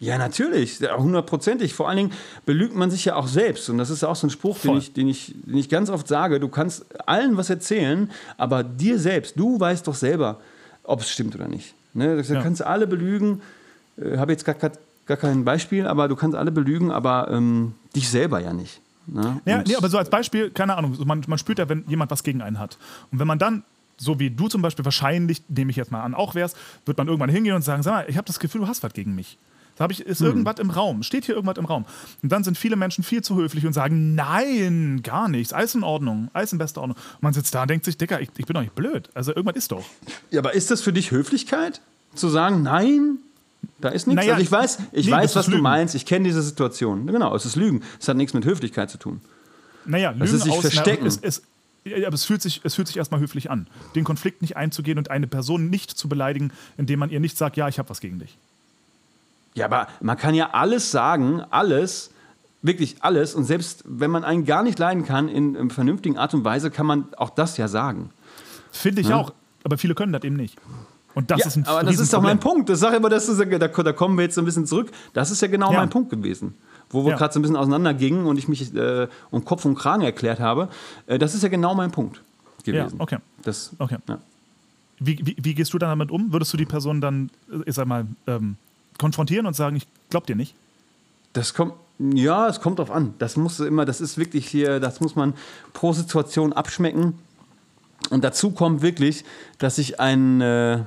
[0.00, 1.74] Ja, natürlich, hundertprozentig.
[1.74, 2.12] Vor allen Dingen
[2.46, 3.68] belügt man sich ja auch selbst.
[3.68, 5.90] Und das ist ja auch so ein Spruch, den ich, den, ich, den ich ganz
[5.90, 6.38] oft sage.
[6.38, 10.40] Du kannst allen was erzählen, aber dir selbst, du weißt doch selber,
[10.84, 11.74] ob es stimmt oder nicht.
[11.94, 12.22] Ne?
[12.22, 12.42] Du Ja.
[12.42, 13.42] kannst alle belügen.
[13.96, 14.54] Äh, habe jetzt gar,
[15.08, 18.80] gar, kein Beispiel, aber du kannst alle belügen, aber ähm, dich selber ja nicht.
[19.06, 19.40] Ne?
[19.44, 22.22] Ja, nee, aber so als Beispiel, keine Ahnung, man, man spürt ja, wenn jemand was
[22.22, 22.78] gegen einen hat.
[23.10, 23.64] Und wenn man dann,
[23.96, 26.56] so wie du zum Beispiel wahrscheinlich, nehme ich jetzt mal an, auch wärst,
[26.86, 28.92] wird man irgendwann hingehen und sagen, sag mal, ich habe das Gefühl, du hast was
[28.92, 29.38] gegen mich.
[29.78, 31.86] Da ich, ist irgendwas im Raum, steht hier irgendwas im Raum.
[32.20, 35.84] Und dann sind viele Menschen viel zu höflich und sagen, nein, gar nichts, alles in
[35.84, 36.96] Ordnung, alles in bester Ordnung.
[36.96, 39.08] Und man sitzt da und denkt sich, Dicker, ich, ich bin doch nicht blöd.
[39.14, 39.84] Also irgendwas ist doch.
[40.32, 41.80] Ja, aber ist das für dich Höflichkeit?
[42.14, 43.18] Zu sagen, nein,
[43.80, 44.16] da ist nichts?
[44.16, 47.06] Naja, also ich weiß, ich nee, weiß das was du meinst, ich kenne diese Situation.
[47.06, 47.82] Genau, es ist Lügen.
[48.00, 49.20] Es hat nichts mit Höflichkeit zu tun.
[49.84, 51.04] Naja, Lügen ist sich aus, verstecken.
[51.04, 51.42] Na, es, es,
[51.84, 54.98] ja, aber es fühlt, sich, es fühlt sich erstmal höflich an, den Konflikt nicht einzugehen
[54.98, 58.00] und eine Person nicht zu beleidigen, indem man ihr nicht sagt, ja, ich habe was
[58.00, 58.36] gegen dich.
[59.54, 62.10] Ja, aber man kann ja alles sagen, alles,
[62.62, 63.34] wirklich alles.
[63.34, 66.70] Und selbst wenn man einen gar nicht leiden kann, in, in vernünftigen Art und Weise,
[66.70, 68.10] kann man auch das ja sagen.
[68.72, 69.32] Finde ich auch.
[69.64, 70.56] Aber viele können das eben nicht.
[71.14, 72.38] Und das ja, ist ein aber das ist doch mein.
[72.38, 72.68] Punkt.
[72.68, 74.90] Das sage aber, das ist, da, da kommen wir jetzt so ein bisschen zurück.
[75.14, 75.78] Das ist ja genau Ja.
[75.80, 76.54] mein Punkt gewesen.
[76.90, 77.16] Wo wir Ja.
[77.16, 80.68] gerade so ein bisschen auseinandergingen und ich mich äh, um Kopf und Kragen erklärt habe.
[81.06, 82.22] Äh, das ist ja genau mein Punkt
[82.64, 82.96] gewesen.
[82.98, 83.18] Ja, okay.
[83.42, 83.96] Das, Okay.
[85.00, 86.32] Wie, wie, wie gehst du dann damit um?
[86.32, 88.56] Würdest du die Person dann, äh, ich sag mal, ähm,
[88.98, 90.54] konfrontieren und sagen, ich glaub dir nicht?
[91.34, 93.14] Das kommt, ja, es kommt drauf an.
[93.18, 95.34] Das muss immer, das ist wirklich hier, das muss man
[95.72, 97.14] pro Situation abschmecken.
[98.10, 99.24] Und dazu kommt wirklich,
[99.58, 100.80] dass ich ein äh,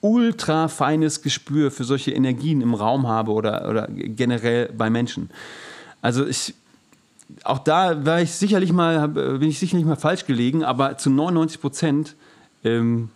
[0.00, 5.30] ultra feines Gespür für solche Energien im Raum habe oder, oder generell bei Menschen.
[6.02, 6.54] Also ich,
[7.44, 11.10] auch da war ich sicherlich mal, hab- bin ich sicherlich mal falsch gelegen, aber zu
[11.10, 12.14] 99 Prozent
[12.64, 13.08] ähm,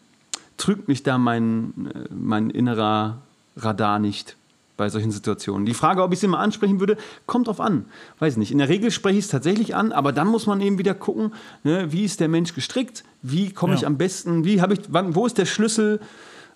[0.56, 3.18] trügt mich da mein, äh, mein innerer
[3.56, 4.36] Radar nicht
[4.76, 5.66] bei solchen Situationen.
[5.66, 7.84] Die Frage, ob ich es immer ansprechen würde, kommt drauf an.
[8.18, 8.50] Weiß nicht.
[8.50, 11.34] In der Regel spreche ich es tatsächlich an, aber dann muss man eben wieder gucken,
[11.64, 13.88] ne, wie ist der Mensch gestrickt, wie komme ich Ja.
[13.88, 16.00] am besten, wie habe ich, wann, wo ist der Schlüssel,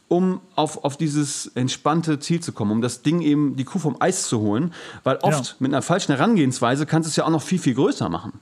[0.08, 3.96] um auf, auf dieses entspannte Ziel zu kommen, um das Ding eben, die Kuh vom
[4.00, 4.72] Eis zu holen.
[5.02, 5.54] Weil oft Ja.
[5.60, 8.40] mit einer falschen Herangehensweise kannst du es ja auch noch viel, viel größer machen,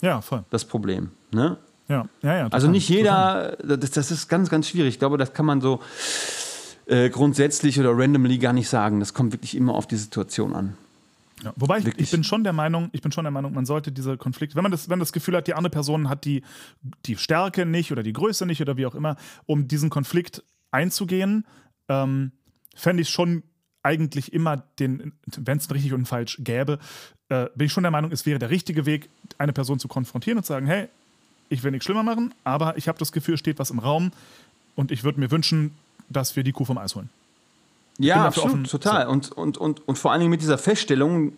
[0.00, 0.44] Ja, voll.
[0.50, 1.10] das Problem.
[1.32, 1.56] Ne?
[1.88, 2.46] Ja, ja, ja.
[2.48, 4.94] Also nicht jeder, das, das ist ganz, ganz schwierig.
[4.94, 5.80] Ich glaube, das kann man so
[6.86, 9.00] äh, grundsätzlich oder randomly gar nicht sagen.
[9.00, 10.76] Das kommt wirklich immer auf die Situation an.
[11.42, 13.90] Ja, wobei ich, ich bin schon der Meinung, ich bin schon der Meinung, man sollte
[13.92, 16.42] diese Konflikte, wenn man das, wenn das Gefühl hat, die andere Person hat die,
[17.06, 21.44] die Stärke nicht oder die Größe nicht oder wie auch immer, um diesen Konflikt einzugehen,
[21.88, 22.32] ähm,
[22.74, 23.42] fände ich schon
[23.82, 26.78] eigentlich immer den, wenn es richtig und falsch gäbe,
[27.28, 29.08] äh, bin ich schon der Meinung, es wäre der richtige Weg,
[29.38, 30.88] eine Person zu konfrontieren und zu sagen, hey,
[31.48, 34.12] ich will nichts schlimmer machen, aber ich habe das Gefühl, es steht was im Raum
[34.76, 35.74] und ich würde mir wünschen,
[36.08, 37.08] dass wir die Kuh vom Eis holen.
[37.98, 38.64] Ja, absolut, offen.
[38.64, 39.08] total.
[39.08, 41.34] Und, und, und, und vor allen Dingen mit dieser Feststellung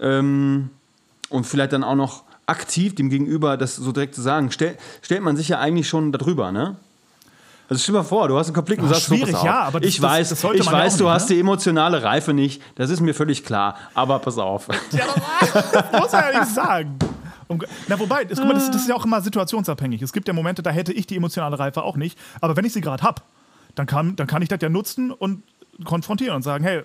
[0.00, 0.70] ähm,
[1.28, 5.22] und vielleicht dann auch noch aktiv dem Gegenüber das so direkt zu sagen, stell, stellt
[5.22, 6.76] man sich ja eigentlich schon darüber, ne?
[7.68, 9.36] Also stell dir mal vor, du hast einen Konflikt und Ach, sagst so, pass schwierig,
[9.36, 11.28] auf, ja, aber das- ich das- weiß, das sollte ich ja weiß, du nicht, hast
[11.30, 11.34] ne?
[11.36, 14.68] die emotionale Reife nicht, das ist mir völlig klar, aber pass auf.
[14.92, 15.04] Ja,
[15.72, 16.98] das muss man ja nicht sagen.
[17.88, 20.00] Na, wobei, das, das, das ist ja auch immer situationsabhängig.
[20.00, 22.18] Es gibt ja Momente, da hätte ich die emotionale Reife auch nicht.
[22.40, 23.20] Aber wenn ich sie gerade habe,
[23.74, 25.42] dann kann, dann kann ich das ja nutzen und
[25.84, 26.82] konfrontieren und sagen: Hey,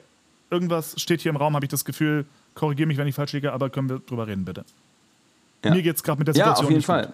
[0.49, 3.53] irgendwas steht hier im Raum, habe ich das Gefühl, korrigiere mich, wenn ich falsch liege,
[3.53, 4.65] aber können wir drüber reden, bitte.
[5.63, 5.71] Ja.
[5.73, 7.05] Mir geht es gerade mit der Ja, Situation auf jeden Fall.
[7.07, 7.13] gut.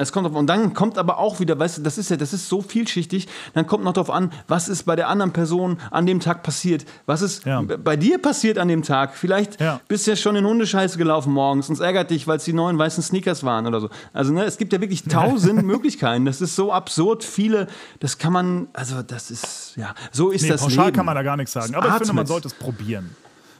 [0.00, 2.32] Es kommt auf, und dann kommt aber auch wieder, weißt du, das ist ja, das
[2.32, 6.06] ist so vielschichtig, dann kommt noch darauf an, was ist bei der anderen Person an
[6.06, 6.86] dem Tag passiert.
[7.06, 7.60] Was ist Ja.
[7.62, 9.14] bei dir passiert an dem Tag?
[9.16, 9.80] Vielleicht Ja.
[9.88, 12.52] bist du ja schon in Hundescheiße gelaufen morgens und es ärgert dich, weil es die
[12.54, 13.90] neuen weißen Sneakers waren oder so.
[14.14, 16.24] Also, ne, es gibt ja wirklich tausend Möglichkeiten.
[16.24, 17.66] Das ist so absurd viele,
[18.00, 20.96] das kann man, also das ist, ja, so ist Nee, das pauschal Leben.
[20.96, 21.74] kann man da gar nichts sagen.
[21.74, 22.28] Aber ich finde, man atmet.
[22.28, 23.14] sollte es probieren.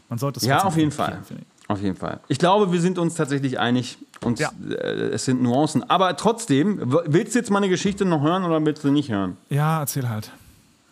[0.09, 1.37] Man sollte es Ja, auf jeden probieren, Fall.
[1.71, 2.19] Auf jeden Fall.
[2.27, 4.51] Ich glaube, wir sind uns tatsächlich einig und Ja.
[4.69, 4.75] äh,
[5.13, 5.89] es sind Nuancen.
[5.89, 9.37] Aber trotzdem, willst du jetzt meine Geschichte noch hören oder willst du nicht hören?
[9.51, 10.33] Ja, erzähl halt.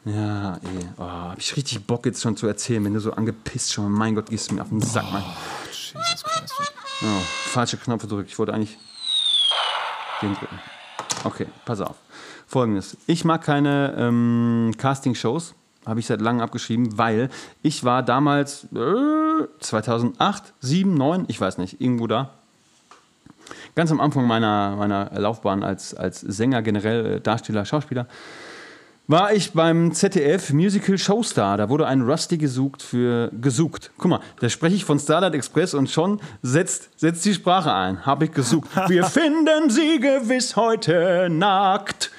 [0.05, 0.59] Ja, eh.
[0.97, 3.91] Oh, hab ich richtig Bock jetzt schon zu erzählen, wenn du so angepisst schon.
[3.91, 5.25] Mein Gott, gehst du mir auf den Sack, Mann.
[5.73, 6.55] Jesus Christ.
[7.03, 8.31] Oh, falsche Knopf gedrückt.
[8.31, 8.79] Ich wollte eigentlich
[10.23, 10.61] den drücken.
[11.25, 11.97] Okay, pass auf.
[12.47, 12.97] Folgendes.
[13.09, 15.55] Ich mag keine ähm, Casting-Shows.
[15.89, 17.31] Habe ich seit langem abgeschrieben, weil
[17.63, 22.31] ich war damals äh, 2008, 7, 9, ich weiß nicht, irgendwo da.
[23.75, 28.07] Ganz am Anfang meiner, meiner Laufbahn als, als Sänger, generell äh, Darsteller, Schauspieler,
[29.07, 31.57] war ich beim ZDF Musical Showstar.
[31.57, 33.91] Da wurde ein Rusty gesucht für gesucht.
[33.97, 38.05] Guck mal, da spreche ich von Starlight Express und schon setzt, setzt die Sprache ein.
[38.05, 38.69] Habe ich gesucht.
[38.89, 42.11] Wir finden sie gewiss heute nackt.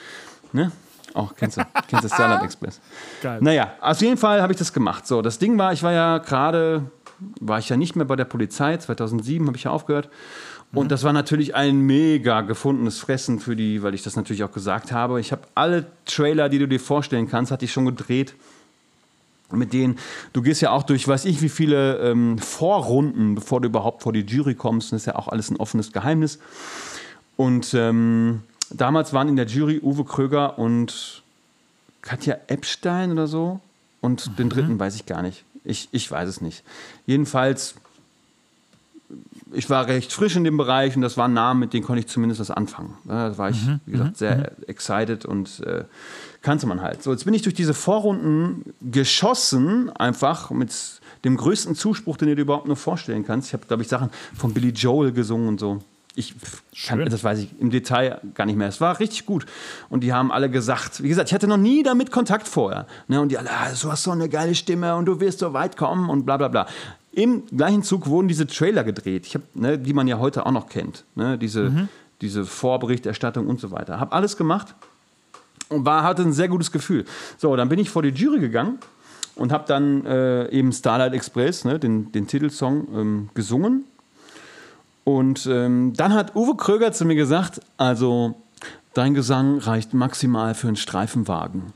[0.52, 0.72] Ne?
[1.14, 2.80] Auch kennst du, kennst du Starlight Express?
[3.22, 3.40] Geil.
[3.42, 5.08] Naja, auf jeden Fall habe ich das gemacht.
[5.08, 6.84] So, das Ding war, ich war ja gerade,
[7.40, 8.78] war ich ja nicht mehr bei der Polizei.
[8.78, 10.10] 2007 habe ich ja aufgehört.
[10.72, 14.52] Und das war natürlich ein mega gefundenes Fressen für die, weil ich das natürlich auch
[14.52, 15.20] gesagt habe.
[15.20, 18.36] Ich habe alle Trailer, die du dir vorstellen kannst, hatte ich schon gedreht.
[19.52, 19.98] Mit denen,
[20.32, 24.14] du gehst ja auch durch, weiß ich, wie viele ähm, Vorrunden, bevor du überhaupt vor
[24.14, 24.92] die Jury kommst.
[24.92, 26.38] Das ist ja auch alles ein offenes Geheimnis.
[27.36, 31.24] Und ähm, damals waren in der Jury Uwe Kröger und
[32.02, 33.60] Katja Epstein oder so.
[34.02, 35.44] Und den dritten weiß ich gar nicht.
[35.64, 36.64] Ich, ich weiß es nicht.
[37.06, 37.76] Jedenfalls,
[39.52, 42.08] ich war recht frisch in dem Bereich und das waren Namen, mit denen konnte ich
[42.08, 42.96] zumindest was anfangen.
[43.06, 45.84] Da war ich, wie gesagt, sehr excited und äh,
[46.42, 47.04] kannte man halt.
[47.04, 52.36] So, jetzt bin ich durch diese Vorrunden geschossen, einfach mit dem größten Zuspruch, den du
[52.36, 53.50] dir überhaupt nur vorstellen kannst.
[53.50, 55.82] Ich habe, glaube ich, Sachen von Billy Joel gesungen und so.
[56.20, 56.36] Ich
[56.86, 58.68] kann, das weiß ich im Detail gar nicht mehr.
[58.68, 59.46] Es war richtig gut.
[59.90, 62.88] Und die haben alle gesagt, wie gesagt, ich hatte noch nie damit Kontakt vorher.
[63.08, 63.22] Ne?
[63.22, 65.78] Und die alle, ah, du hast so eine geile Stimme und du wirst so weit
[65.78, 66.68] kommen und bla bla bla.
[67.14, 70.68] Im gleichen Zug wurden diese Trailer gedreht, hab, ne, die man ja heute auch noch
[70.68, 71.06] kennt.
[71.16, 71.38] Ne?
[71.38, 71.88] Diese,
[72.22, 74.00] diese Vorberichterstattung und so weiter.
[74.02, 74.76] Habe alles gemacht
[75.70, 77.06] und war, hatte ein sehr gutes Gefühl.
[77.38, 78.80] So, dann bin ich vor die Jury gegangen
[79.36, 83.86] und habe dann äh, eben Starlight Express, ne, den, den Titelsong, ähm, gesungen.
[85.18, 88.36] Und ähm, dann hat Uwe Kröger zu mir gesagt, also
[88.94, 91.74] dein Gesang reicht maximal für einen Streifenwagen.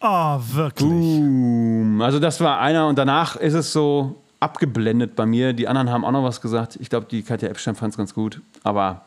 [0.00, 0.88] Ah, wirklich.
[0.88, 2.00] Boom.
[2.02, 5.54] Also das war einer und danach ist es so abgeblendet bei mir.
[5.54, 6.76] Die anderen haben auch noch was gesagt.
[6.80, 8.42] Ich glaube, die Katja Epstein fand es ganz gut.
[8.62, 9.02] Aber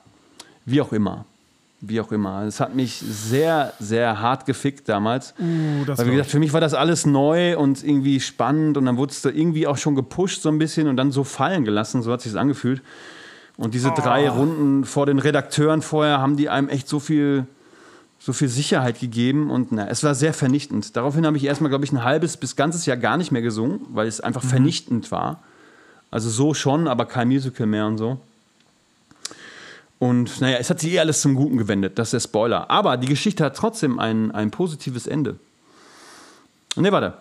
[0.66, 1.26] wie auch immer.
[1.80, 2.44] Wie auch immer.
[2.44, 5.36] Es hat mich sehr, sehr hart gefickt damals.
[5.40, 8.98] Uh, Weil, wie gesagt, für mich war das alles neu und irgendwie spannend und dann
[8.98, 12.02] wurde es da irgendwie auch schon gepusht so ein bisschen und dann so fallen gelassen.
[12.02, 12.82] So hat sich angefühlt.
[13.58, 17.46] Und diese drei Runden vor den Redakteuren vorher haben die einem echt so viel,
[18.20, 20.96] so viel Sicherheit gegeben und na, es war sehr vernichtend.
[20.96, 23.82] Daraufhin habe ich erstmal, glaube ich, ein halbes bis ganzes Jahr gar nicht mehr gesungen,
[23.90, 25.42] weil es einfach vernichtend war.
[26.10, 28.20] Also so schon, aber kein Musical mehr und so.
[30.00, 32.70] Und naja, es hat sich eh alles zum Guten gewendet, das ist der Spoiler.
[32.70, 35.40] Aber die Geschichte hat trotzdem ein, ein positives Ende.
[36.76, 37.16] Ne, warte.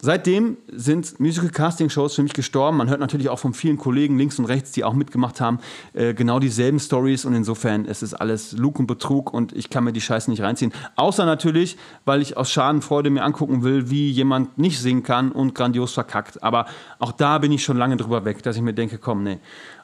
[0.00, 2.76] seitdem sind Musical-Casting-Shows für mich gestorben.
[2.76, 5.58] Man hört natürlich auch von vielen Kollegen links und rechts, die auch mitgemacht haben,
[5.92, 7.24] äh, genau dieselben Stories.
[7.24, 10.42] Und insofern ist es alles Lug und Betrug und ich kann mir die Scheiße nicht
[10.42, 10.72] reinziehen.
[10.94, 15.56] Außer natürlich, weil ich aus Schadenfreude mir angucken will, wie jemand nicht singen kann und
[15.56, 16.42] grandios verkackt.
[16.42, 16.66] Aber
[17.00, 19.40] auch da bin ich schon lange drüber weg, dass ich mir denke, komm, nee.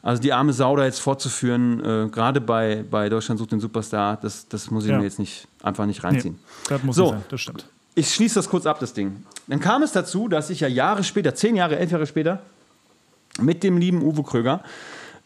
[0.06, 4.16] Also die arme Sau da jetzt fortzuführen, äh, gerade bei, bei Deutschland sucht den Superstar,
[4.22, 4.98] das, das muss ich Ja.
[4.98, 6.38] mir jetzt nicht, einfach nicht Nee, reinziehen.
[6.68, 7.10] das muss So.
[7.10, 7.66] sein, das stimmt.
[7.96, 9.24] Ich schließe das kurz ab, das Ding.
[9.48, 12.40] Dann kam es dazu, dass ich ja Jahre später, zehn Jahre, elf Jahre später,
[13.40, 14.60] mit dem lieben Uwe Kröger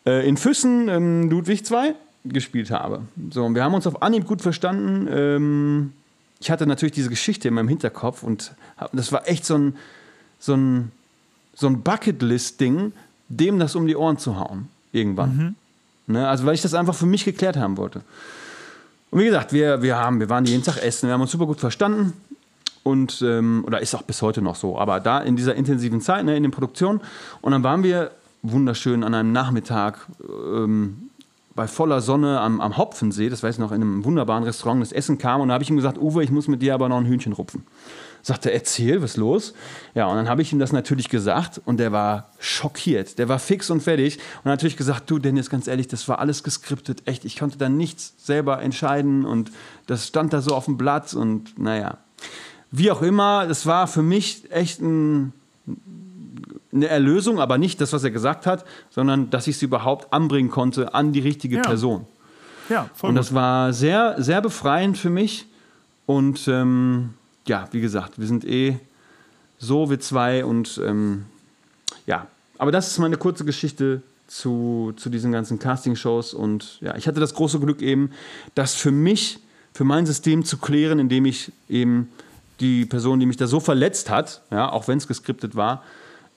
[0.07, 1.94] äh, in Füssen ähm, Ludwig 2
[2.24, 3.02] gespielt habe.
[3.32, 5.07] So, und wir haben uns auf Anhieb gut verstanden.
[5.12, 5.93] Ähm,
[6.40, 9.77] ich hatte natürlich diese Geschichte in meinem Hinterkopf und hab, das war echt so ein,
[10.39, 10.90] so ein,
[11.55, 12.93] so ein Bucketlist-Ding,
[13.31, 14.69] dem das um die Ohren zu hauen.
[14.93, 15.57] Irgendwann.
[16.07, 16.28] Ne?
[16.28, 18.02] Also, weil ich das einfach für mich geklärt haben wollte.
[19.11, 21.47] Und wie gesagt, wir, wir, haben, wir waren jeden Tag essen, wir haben uns super
[21.47, 22.12] gut verstanden.
[22.82, 26.24] Und, ähm, oder ist auch bis heute noch so, aber da in dieser intensiven Zeit,
[26.24, 27.01] ne, in den Produktionen.
[27.43, 28.11] Und dann waren wir
[28.43, 31.11] wunderschön an einem Nachmittag ähm,
[31.55, 34.93] bei voller Sonne am, am Hopfensee, das weiß ich noch, in einem wunderbaren Restaurant, das
[34.93, 35.43] Essen kam.
[35.43, 37.35] Und da habe ich ihm gesagt, Uwe, ich muss mit dir aber noch ein Hühnchen
[37.35, 37.66] rupfen.
[38.22, 39.55] Sagt er, erzähl, was ist los?
[39.94, 43.18] Ja, und dann habe ich ihm das natürlich gesagt und der war schockiert.
[43.18, 46.18] Der war fix und fertig und hat natürlich gesagt, du Dennis, ganz ehrlich, das war
[46.18, 47.24] alles geskriptet, echt.
[47.24, 49.51] Ich konnte da nichts selber entscheiden und
[49.86, 51.98] das stand da so auf dem Blatt und naja.
[52.70, 55.32] Wie auch immer, es war für mich echt ein,
[56.72, 60.51] eine Erlösung, aber nicht das, was er gesagt hat, sondern dass ich es überhaupt anbringen
[60.51, 61.62] konnte an die richtige Ja.
[61.62, 62.06] Person.
[62.68, 63.24] Ja, voll Und gut.
[63.24, 65.47] das war sehr, sehr befreiend für mich.
[66.06, 67.14] Und ähm,
[67.51, 68.78] ja, wie gesagt, wir sind eh
[69.59, 70.44] so, wir zwei.
[70.44, 71.27] Und ähm,
[72.06, 76.32] ja, aber das ist meine kurze Geschichte zu, zu diesen ganzen Castingshows.
[76.32, 78.12] Und ja, ich hatte das große Glück eben,
[78.55, 79.40] das für mich,
[79.74, 82.09] für mein System zu klären, indem ich eben
[82.60, 85.82] die Person, die mich da so verletzt hat, ja, auch wenn es geskriptet war,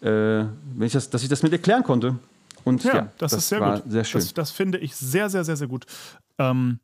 [0.01, 2.15] äh, wenn ich das, dass ich das mit erklären konnte.
[2.63, 3.83] Und Ja, ja, das, ist sehr gut.
[3.87, 4.21] Sehr schön.
[4.21, 5.85] Das, das finde ich sehr, sehr, sehr, sehr gut.
[6.39, 6.79] Ähm,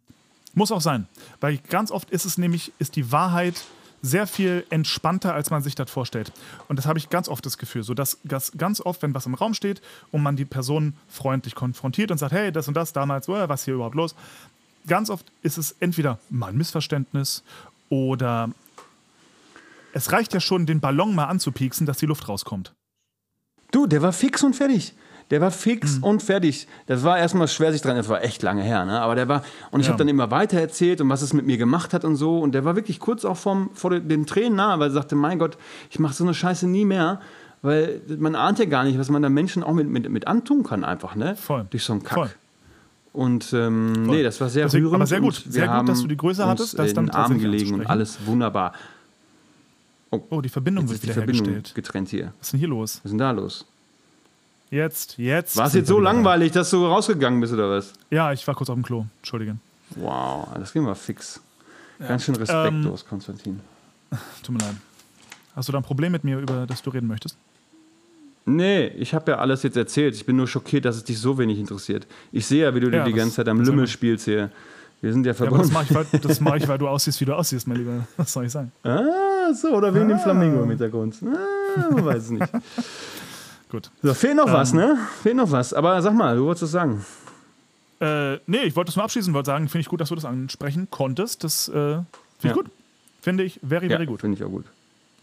[0.53, 1.07] muss auch sein.
[1.39, 3.63] Weil ganz oft ist es nämlich, ist die Wahrheit
[4.01, 6.31] sehr viel entspannter, als man sich das vorstellt.
[6.67, 9.25] Und das habe ich ganz oft das Gefühl, so dass, dass ganz oft, wenn was
[9.25, 9.81] im Raum steht
[10.11, 13.65] und man die Person freundlich konfrontiert und sagt, hey, das und das damals, äh, was
[13.65, 14.15] hier überhaupt los?
[14.87, 17.43] Ganz oft ist es entweder mal ein Missverständnis
[17.89, 18.49] oder
[19.93, 22.73] es reicht ja schon, den Ballon mal anzupieksen, dass die Luft rauskommt.
[23.71, 24.93] Du, der war fix und fertig.
[25.31, 26.03] Der war fix Mhm.
[26.03, 26.67] und fertig.
[26.87, 28.99] Das war erstmal schwer, sich dran, das war echt lange her, ne?
[28.99, 29.91] Aber der war, und ich Ja.
[29.93, 32.39] habe dann immer weiter erzählt und was es mit mir gemacht hat und so.
[32.39, 35.37] Und der war wirklich kurz auch vom, vor den, Tränen nahe, weil er sagte, mein
[35.37, 35.57] Gott,
[35.91, 37.21] ich mache so eine Scheiße nie mehr.
[37.61, 40.63] Weil man ahnt ja gar nicht, was man da Menschen auch mit, mit, mit antun
[40.63, 41.35] kann, einfach, ne?
[41.35, 41.67] Voll.
[41.69, 42.13] Durch so einen Kack.
[42.15, 42.29] Voll.
[43.11, 44.95] Und ähm, nee, das war sehr Deswegen- rührend.
[45.01, 45.43] aber sehr gut.
[45.47, 48.71] Sehr gut, dass du die Größe hattest, das dann den Arm gelegen und alles wunderbar.
[50.11, 51.75] Oh, die Verbindung Jetzt wird ist die Verbindung hergestellt.
[51.75, 52.33] getrennt hier.
[52.39, 52.95] Was ist denn hier los?
[53.03, 53.65] Was ist denn da los?
[54.71, 55.57] Jetzt, jetzt.
[55.57, 57.93] War es jetzt so langweilig, dass du rausgegangen bist oder was?
[58.11, 59.05] Ja, ich war kurz auf dem Klo.
[59.21, 59.55] Entschuldige.
[59.95, 61.41] Wow, das ging mal fix.
[61.99, 63.59] Ganz schön Ähm, respektlos, Konstantin.
[64.43, 64.75] Tut mir leid.
[65.55, 67.35] Hast du da ein Problem mit mir, über das du reden möchtest?
[68.45, 70.15] Nee, ich habe ja alles jetzt erzählt.
[70.15, 72.07] Ich bin nur schockiert, dass es dich so wenig interessiert.
[72.31, 74.49] Ich sehe ja, wie du dir Ja, die ganze Zeit am Lümmel spielst hier.
[75.01, 75.93] Wir sind ja Ja, aber das verbunden.
[75.93, 78.07] mache ich, mach ich, weil du aussiehst, wie du aussiehst, mein Lieber.
[78.17, 78.71] Was soll ich sagen?
[78.83, 81.15] ah, so, oder wegen dem Flamingo im Hintergrund.
[81.23, 82.47] Ah, man weiß es nicht.
[83.69, 83.91] Gut.
[84.01, 84.77] So, fehlt noch was, Ähm.
[84.79, 84.97] ne?
[85.21, 85.73] Fehlt noch was.
[85.73, 87.05] Aber sag mal, du wolltest was sagen.
[88.01, 90.25] Äh, nee, ich wollte es nur abschließen, wollte sagen, finde ich gut, dass du das
[90.25, 91.43] ansprechen konntest.
[91.43, 92.05] Das äh, finde
[92.39, 92.53] ich Ja.
[92.53, 92.65] gut.
[93.21, 94.21] Finde ich very, very gut.
[94.21, 94.65] Finde ich auch gut.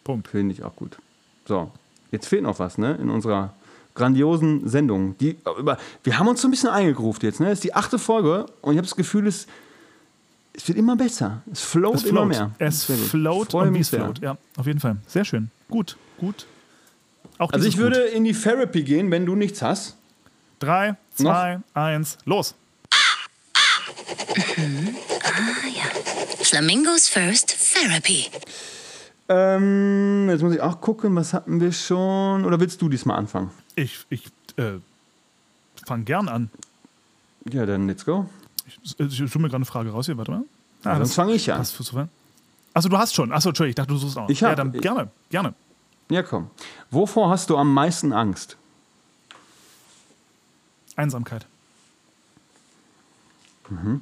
[0.05, 0.29] Punkt.
[0.29, 0.99] Finde ich auch gut.
[1.47, 1.71] So,
[2.13, 2.95] jetzt fehlt noch was, ne?
[3.01, 3.55] In unserer
[3.95, 5.17] grandiosen Sendung.
[5.19, 7.47] Die, über, wir haben uns so ein bisschen eingegruft jetzt, ne?
[7.47, 9.47] Das ist die achte Folge und ich habe das Gefühl, es,
[10.53, 11.41] es wird immer besser.
[11.51, 12.29] Es float, Es immer float.
[12.29, 12.51] mehr.
[12.59, 14.19] Es float und wie es float.
[14.21, 14.97] Ja, auf jeden Fall.
[15.07, 15.51] Sehr schön.
[15.71, 16.47] Gut, gut.
[17.39, 19.97] Auch Also ich würde in die Therapy gehen, wenn du nichts hast.
[20.59, 22.55] Drei, zwei, eins, los.
[26.43, 28.27] Flamingos First Therapy.
[29.29, 32.45] Ähm, jetzt muss ich auch gucken, was hatten wir schon?
[32.45, 33.51] Oder willst du diesmal anfangen?
[33.75, 34.25] Ich, ich
[34.57, 34.75] äh,
[35.87, 36.51] fange gern an.
[37.51, 38.29] Ja, dann let's go.
[38.85, 40.43] Ich, ich suche mir gerade eine Frage raus hier, warte mal.
[40.85, 41.59] Ah, Ja, sonst fange ich an.
[41.59, 42.09] passt für sofern.
[42.75, 43.33] Achso, du hast schon.
[43.33, 44.29] Achso, Entschuldigung, ich dachte, du suchst auch.
[44.29, 45.55] Ich ja, hab- dann ich- gerne, gerne.
[46.09, 46.51] Ja, komm.
[46.91, 48.57] Wovor hast du am meisten Angst?
[50.95, 51.47] Einsamkeit.
[53.69, 54.01] Mhm.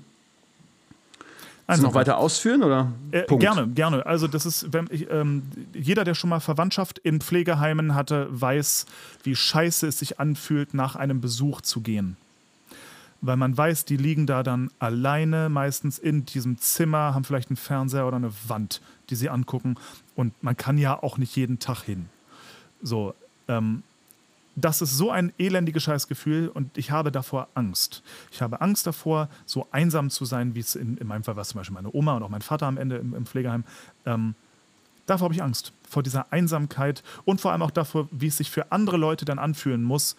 [1.66, 2.92] Willst du noch weiter ausführen oder?
[3.10, 4.04] Äh, gerne, gerne.
[4.04, 8.84] Also das ist, wenn ich, ähm, jeder, der schon mal Verwandtschaft in Pflegeheimen hatte, weiß,
[9.22, 12.18] wie scheiße es sich anfühlt, nach einem Besuch zu gehen.
[13.22, 17.56] Weil man weiß, die liegen da dann alleine, meistens in diesem Zimmer, haben vielleicht einen
[17.56, 19.76] Fernseher oder eine Wand, die sie angucken.
[20.14, 22.08] Und man kann ja auch nicht jeden Tag hin.
[22.82, 23.14] So,
[23.48, 23.82] ähm,
[24.56, 28.02] das ist so ein elendiges Scheißgefühl und ich habe davor Angst.
[28.30, 31.44] Ich habe Angst davor, so einsam zu sein, wie es in, in meinem Fall war,
[31.44, 33.64] zum Beispiel meine Oma und auch mein Vater am Ende im, im Pflegeheim.
[34.06, 34.34] Ähm,
[35.06, 35.72] davor habe ich Angst.
[35.90, 39.38] Vor dieser Einsamkeit und vor allem auch davor, wie es sich für andere Leute dann
[39.40, 40.14] anfühlen muss,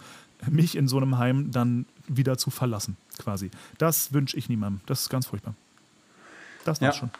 [0.49, 3.52] mich in so einem Heim dann wieder zu verlassen, quasi.
[3.78, 4.82] Das wünsche ich niemandem.
[4.86, 5.56] Das ist ganz furchtbar.
[6.66, 6.99] Das war's Ja.
[6.99, 7.12] schon.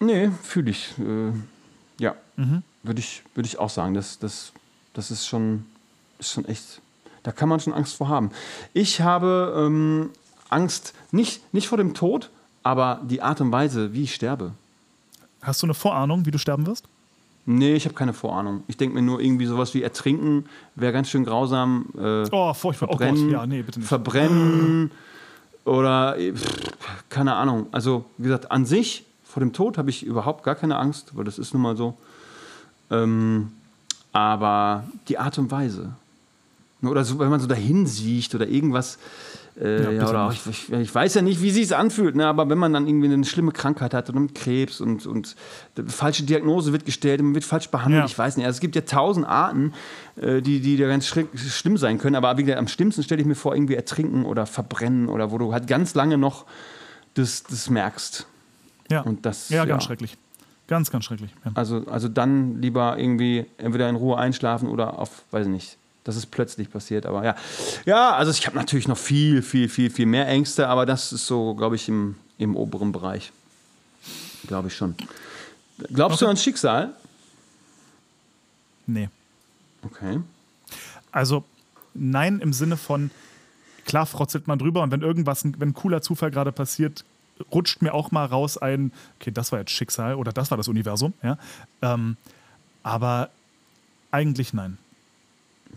[0.00, 0.94] Nee, fühle ich.
[0.98, 1.32] Äh,
[2.02, 2.62] ja, Mhm.
[2.82, 3.94] würde ich, würd ich auch sagen.
[3.94, 4.52] Das, das,
[4.94, 5.66] das ist, schon,
[6.18, 6.80] ist schon echt.
[7.22, 8.30] Da kann man schon Angst vor haben.
[8.72, 10.10] Ich habe ähm,
[10.48, 12.30] Angst nicht, nicht vor dem Tod,
[12.62, 14.52] aber die Art und Weise, wie ich sterbe.
[15.42, 16.86] Hast du eine Vorahnung, wie du sterben wirst?
[17.46, 18.62] Nee, ich habe keine Vorahnung.
[18.68, 20.44] Ich denke mir nur irgendwie sowas wie ertrinken
[20.76, 21.86] wäre ganz schön grausam.
[21.98, 22.88] Äh, Oh, furchtbar.
[22.90, 23.88] Oh verbrennen, ja, nee, bitte nicht.
[23.88, 24.90] verbrennen
[25.64, 26.44] oder äh, pff,
[27.08, 27.66] keine Ahnung.
[27.72, 31.24] Also wie gesagt, an sich vor dem Tod habe ich überhaupt gar keine Angst, weil
[31.24, 31.96] das ist nun mal so.
[32.90, 33.52] Ähm,
[34.12, 35.92] aber die Art und Weise.
[36.82, 38.98] Oder so, wenn man so dahin sieht oder irgendwas.
[39.60, 42.26] Äh, Ja, ja, oder auch, ich, ich, weiß ja nicht, wie sich anfühlt, ne?
[42.26, 45.36] aber wenn man dann irgendwie eine schlimme Krankheit hat oder mit Krebs und, und
[45.86, 48.06] falsche Diagnose wird gestellt, man wird falsch behandelt, Ja.
[48.06, 48.46] ich weiß nicht.
[48.46, 49.74] Also es gibt ja tausend Arten,
[50.16, 53.26] äh, die, die da ganz schlimm sein können, aber wie gesagt, am schlimmsten stelle ich
[53.26, 56.46] mir vor, irgendwie ertrinken oder verbrennen oder wo du halt ganz lange noch
[57.14, 58.26] das, das merkst.
[58.90, 59.86] Ja, Und das- ja ganz ja.
[59.86, 60.16] schrecklich.
[60.66, 61.30] Ganz, ganz schrecklich.
[61.44, 61.52] Ja.
[61.54, 66.14] Also, also dann lieber irgendwie entweder in Ruhe einschlafen oder auf, weiß ich nicht, dass
[66.16, 67.06] es plötzlich passiert.
[67.06, 67.34] Aber ja,
[67.86, 71.26] ja also ich habe natürlich noch viel, viel, viel, viel mehr Ängste, aber das ist
[71.26, 73.32] so, glaube ich, im, im oberen Bereich.
[74.46, 74.94] Glaube ich schon.
[75.92, 76.90] Glaubst du ans Schicksal?
[78.86, 79.08] Nee.
[79.82, 80.20] Okay.
[81.12, 81.44] Also,
[81.94, 83.10] nein, im Sinne von,
[83.86, 87.04] klar frotzelt man drüber und wenn irgendwas, wenn ein cooler Zufall gerade passiert,
[87.52, 90.68] rutscht mir auch mal raus ein, okay, das war jetzt Schicksal oder das war das
[90.68, 91.38] Universum, ja.
[91.82, 92.16] Ähm,
[92.82, 93.30] aber
[94.10, 94.78] eigentlich nein.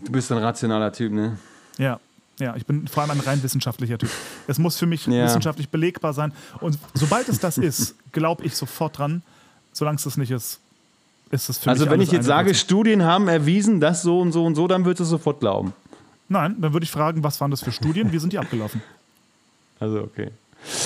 [0.04, 1.38] Du bist ein rationaler Typ, ne?
[1.78, 2.00] Ja.
[2.40, 4.10] Ja, ich bin vor allem ein rein wissenschaftlicher Typ.
[4.48, 5.24] Es muss für mich Ja.
[5.24, 6.32] wissenschaftlich belegbar sein.
[6.60, 9.22] Und sobald es das ist, glaube ich sofort dran.
[9.72, 10.58] Solange es das nicht ist,
[11.30, 12.64] ist es für Also mich wenn alles ich jetzt sage, Blödsinn.
[12.64, 15.74] Studien haben erwiesen, das so und so und so, dann würdest du sofort glauben.
[16.28, 18.10] Nein, dann würde ich fragen, was waren das für Studien?
[18.10, 18.82] Wie sind die abgelaufen?
[19.78, 20.30] Also okay.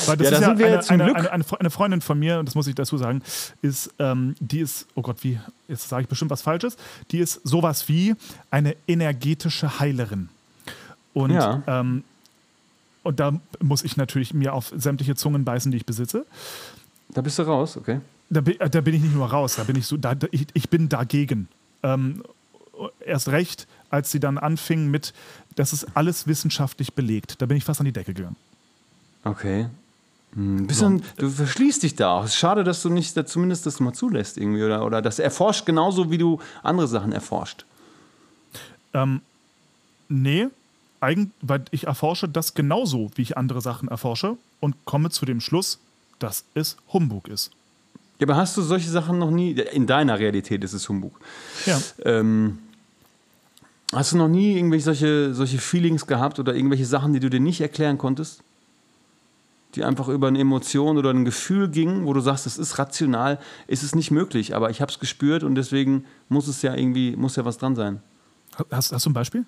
[0.06, 1.58] Weil das Ja, ist da ja sind wir eine, zum eine, Glück- eine, eine, Fre-
[1.60, 3.22] eine Freundin von mir, und das muss ich dazu sagen,
[3.62, 5.38] ist, ähm, die ist, oh Gott, wie,
[5.68, 6.76] jetzt sage ich bestimmt was Falsches,
[7.10, 8.14] die ist sowas wie
[8.50, 10.28] eine energetische Heilerin.
[11.14, 11.62] Und, Ja.
[11.66, 12.04] ähm,
[13.02, 16.26] und da muss ich natürlich mir auf sämtliche Zungen beißen, die ich besitze.
[17.10, 18.00] Da bist du raus, okay.
[18.30, 20.68] Da, bin- da bin ich nicht nur raus, da bin ich so, da, ich, ich
[20.68, 21.48] bin dagegen.
[21.82, 22.22] Ähm,
[23.04, 25.14] erst recht, als sie dann anfing mit,
[25.56, 27.40] das ist alles wissenschaftlich belegt.
[27.40, 28.36] Da bin ich fast an die Decke gegangen.
[29.24, 29.68] Okay.
[30.34, 32.24] Hm, bisschen, du verschließt dich da auch.
[32.24, 35.18] Es ist schade, dass du nicht da zumindest das mal zulässt irgendwie oder, oder das
[35.18, 37.64] erforscht genauso, wie du andere Sachen erforscht.
[38.94, 39.20] Ähm,
[40.08, 40.48] nee,
[41.00, 45.40] eigen, weil ich erforsche das genauso, wie ich andere Sachen erforsche und komme zu dem
[45.40, 45.78] Schluss,
[46.18, 47.50] dass es Humbug ist.
[48.18, 49.52] Ja, aber hast du solche Sachen noch nie?
[49.52, 51.18] In deiner Realität ist es Humbug.
[51.66, 51.80] Ja.
[52.04, 52.58] Ähm,
[53.92, 57.40] hast du noch nie irgendwelche solche, solche Feelings gehabt oder irgendwelche Sachen, die du dir
[57.40, 58.42] nicht erklären konntest?
[59.74, 63.38] Die einfach über eine Emotion oder ein Gefühl gingen, wo du sagst, es ist rational,
[63.66, 67.16] ist es nicht möglich, aber ich habe es gespürt und deswegen muss es ja irgendwie,
[67.16, 68.00] muss ja was dran sein.
[68.70, 69.44] Hast, hast du ein Beispiel?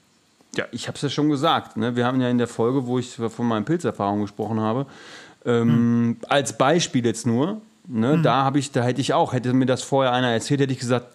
[0.57, 1.77] Ja, ich habe es ja schon gesagt.
[1.77, 1.97] Ne?
[1.97, 4.87] Wir haben ja in der Folge, wo ich von meinen Pilzerfahrungen gesprochen habe,
[5.45, 8.21] ähm, als Beispiel jetzt nur, ne?
[8.23, 10.81] da habe ich, da hätte ich auch, hätte mir das vorher einer erzählt, hätte ich
[10.81, 11.07] gesagt,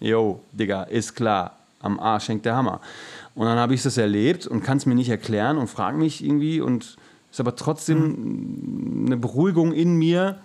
[0.00, 2.80] yo, Digga, ist klar, am Arsch hängt der Hammer.
[3.34, 6.24] Und dann habe ich das erlebt und kann es mir nicht erklären und frage mich
[6.24, 6.96] irgendwie und
[7.34, 10.38] ist aber trotzdem eine Beruhigung in mir.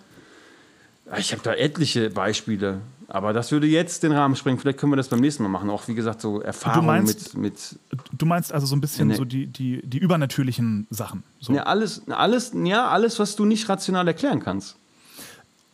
[1.18, 4.60] Ich habe da etliche Beispiele, aber das würde jetzt den Rahmen sprengen.
[4.60, 5.70] Vielleicht können wir das beim nächsten Mal machen.
[5.70, 7.80] Auch wie gesagt, so Erfahrungen mit, mit
[8.12, 9.16] Du meinst also so ein bisschen Nee.
[9.16, 11.24] so die, die, die übernatürlichen Sachen.
[11.40, 11.54] So.
[11.54, 14.76] Ja, alles, alles, ja, alles, was du nicht rational erklären kannst.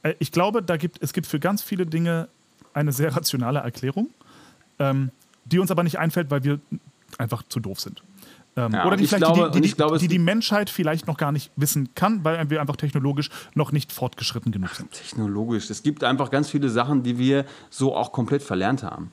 [0.04, 2.28] Äh, Ich glaube, da gibt, es gibt für ganz viele Dinge
[2.74, 4.10] eine sehr rationale Erklärung,
[4.80, 5.12] ähm,
[5.46, 6.60] die uns aber nicht einfällt, weil wir
[7.18, 8.04] einfach zu doof sind.
[8.58, 11.08] Ähm, Ja, oder die, ich vielleicht glaube- die, die, ich glaube, die, die Menschheit vielleicht
[11.08, 14.92] noch gar nicht wissen kann, weil wir einfach technologisch noch nicht fortgeschritten genug sind.
[14.92, 15.70] Technologisch.
[15.70, 19.12] Es gibt einfach ganz viele Sachen, die wir so auch komplett verlernt haben.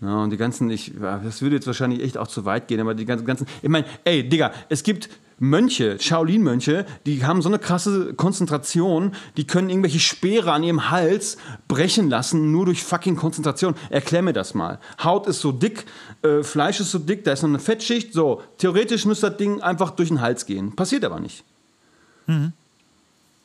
[0.00, 2.94] Ja, und die ganzen, ich, das würde jetzt wahrscheinlich echt auch zu weit gehen, aber
[2.94, 5.10] die ganzen, ganzen ich meine, ey, Digga, es gibt
[5.42, 11.38] Mönche, Shaolin-Mönche, die haben so eine krasse Konzentration, die können irgendwelche Speere an ihrem Hals
[11.66, 13.74] brechen lassen, nur durch fucking Konzentration.
[13.88, 14.78] Erklär mir das mal.
[15.02, 15.86] Haut ist so dick,
[16.22, 19.62] äh, Fleisch ist so dick, da ist noch eine Fettschicht, so, theoretisch müsste das Ding
[19.62, 20.76] einfach durch den Hals gehen.
[20.76, 21.42] Passiert aber nicht.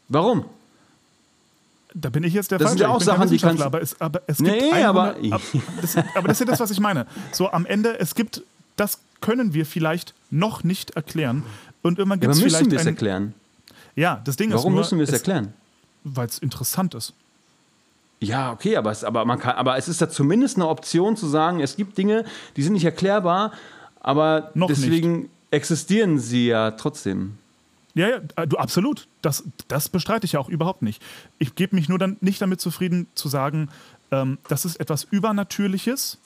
[0.09, 0.45] Warum?
[1.93, 2.89] Da bin ich jetzt der Das sind Falsche.
[2.91, 4.85] ja auch ich bin kein Sachen, die kannst- aber es, aber es gibt Nee, 100,
[4.85, 5.41] aber- ab,
[5.81, 7.07] das, aber das ist ja das, was ich meine.
[7.31, 8.41] So am Ende, es gibt,
[8.75, 11.43] das können wir vielleicht noch nicht erklären.
[11.85, 13.35] Und irgendwann Ja, gibt es müssen vielleicht wir es erklären?
[13.95, 15.53] Ja, das Ding ist Warum müssen wir es erklären?
[16.03, 17.13] Weil es interessant ist.
[18.19, 21.27] Ja, okay, aber es, aber, man kann, aber es ist da zumindest eine Option zu
[21.27, 22.25] sagen, es gibt Dinge,
[22.57, 23.51] die sind nicht erklärbar,
[23.99, 27.37] aber Noch deswegen existieren sie ja trotzdem.
[27.93, 29.07] Ja, ja, äh, du absolut.
[29.21, 31.03] Das, das bestreite ich ja auch überhaupt nicht.
[31.37, 33.69] Ich gebe mich nur dann nicht damit zufrieden zu sagen,
[34.09, 36.17] ähm, das ist etwas Übernatürliches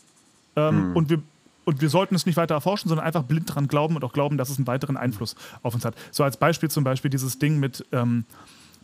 [0.56, 1.22] ähm, und, wir,
[1.66, 4.38] und wir sollten es nicht weiter erforschen, sondern einfach blind daran glauben und auch glauben,
[4.38, 5.96] dass es einen weiteren Einfluss auf uns hat.
[6.12, 8.26] So als Beispiel zum Beispiel dieses Ding mit, ähm,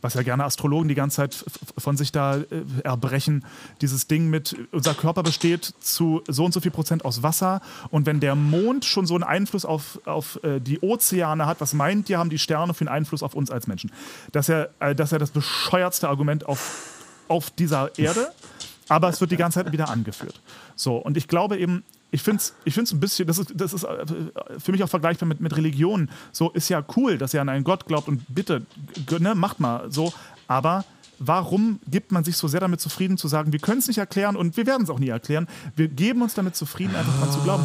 [0.01, 1.45] was ja gerne Astrologen die ganze Zeit
[1.77, 2.43] von sich da äh,
[2.83, 3.43] erbrechen,
[3.81, 8.05] dieses Ding mit, unser Körper besteht zu so und so viel Prozent aus Wasser und
[8.05, 12.09] wenn der Mond schon so einen Einfluss auf, auf äh, die Ozeane hat, was meint
[12.09, 13.91] ihr, haben die Sterne für einen Einfluss auf uns als Menschen?
[14.31, 18.31] Das ist ja, äh, das, ist ja das bescheuertste Argument auf, auf dieser Erde,
[18.89, 20.39] aber es wird die ganze Zeit wieder angeführt.
[20.75, 21.83] So, und ich glaube eben,
[22.15, 24.05] ich finde es ich find's ein bisschen, das ist, das ist äh,
[24.57, 26.09] für mich auch vergleichbar mit, mit Religion.
[26.31, 28.65] So ist ja cool, dass ihr an einen Gott glaubt und bitte,
[29.19, 30.13] ne, macht mal so.
[30.47, 30.85] Aber
[31.19, 34.37] warum gibt man sich so sehr damit zufrieden zu sagen, wir können es nicht erklären
[34.37, 35.47] und wir werden es auch nie erklären.
[35.75, 37.63] Wir geben uns damit zufrieden, einfach dran zu glauben.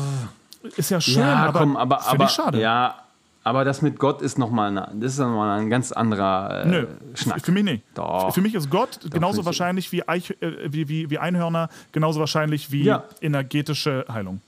[0.76, 2.60] Ist ja schön, ja, aber, komm, aber, aber ich schade.
[2.60, 2.96] ja,
[3.42, 6.68] aber das mit Gott ist nochmal eine, das ist noch mal ein ganz anderer äh,
[6.68, 7.40] Nö, Schnack.
[7.44, 7.82] für mich nicht.
[7.94, 8.32] Doch.
[8.34, 9.46] Für mich ist Gott genauso finde ich.
[9.46, 13.04] wahrscheinlich wie, Eich, äh, wie, wie, wie Einhörner, genauso wahrscheinlich wie Ja.
[13.22, 14.40] energetische Heilung.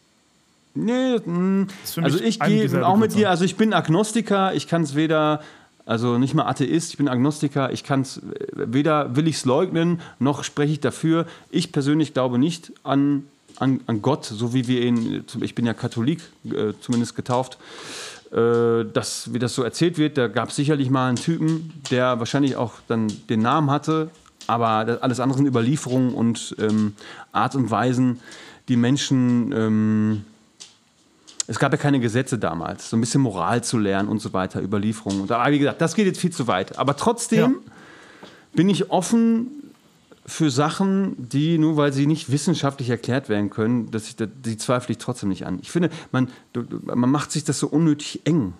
[0.74, 1.18] Nee,
[1.84, 5.42] für also ich gehe auch mit dir, also ich bin Agnostiker, ich kann es weder,
[5.84, 8.22] also nicht mal Atheist, ich bin Agnostiker, ich kann es,
[8.54, 11.26] weder will ich es leugnen, noch spreche ich dafür.
[11.50, 13.24] Ich persönlich glaube nicht an,
[13.58, 17.58] an, an Gott, so wie wir ihn, ich bin ja Katholik, äh, zumindest getauft,
[18.32, 22.18] äh, dass, wie das so erzählt wird, da gab es sicherlich mal einen Typen, der
[22.18, 24.10] wahrscheinlich auch dann den Namen hatte,
[24.46, 26.94] aber alles andere sind Überlieferungen und ähm,
[27.32, 28.20] Art und Weisen,
[28.68, 29.52] die Menschen...
[29.52, 30.24] Ähm,
[31.48, 34.62] es gab ja keine Gesetze damals, so ein bisschen Moral zu lernen und so weiter,
[34.62, 35.28] Überlieferungen.
[35.30, 36.78] Aber wie gesagt, das geht jetzt viel zu weit.
[36.78, 37.56] Aber trotzdem
[38.54, 39.61] bin ich offen
[40.24, 44.92] für Sachen, die nur weil sie nicht wissenschaftlich erklärt werden können, dass ich, die zweifle
[44.92, 45.58] ich trotzdem nicht an.
[45.62, 46.28] Ich finde, man,
[46.82, 48.54] man macht sich das so unnötig eng.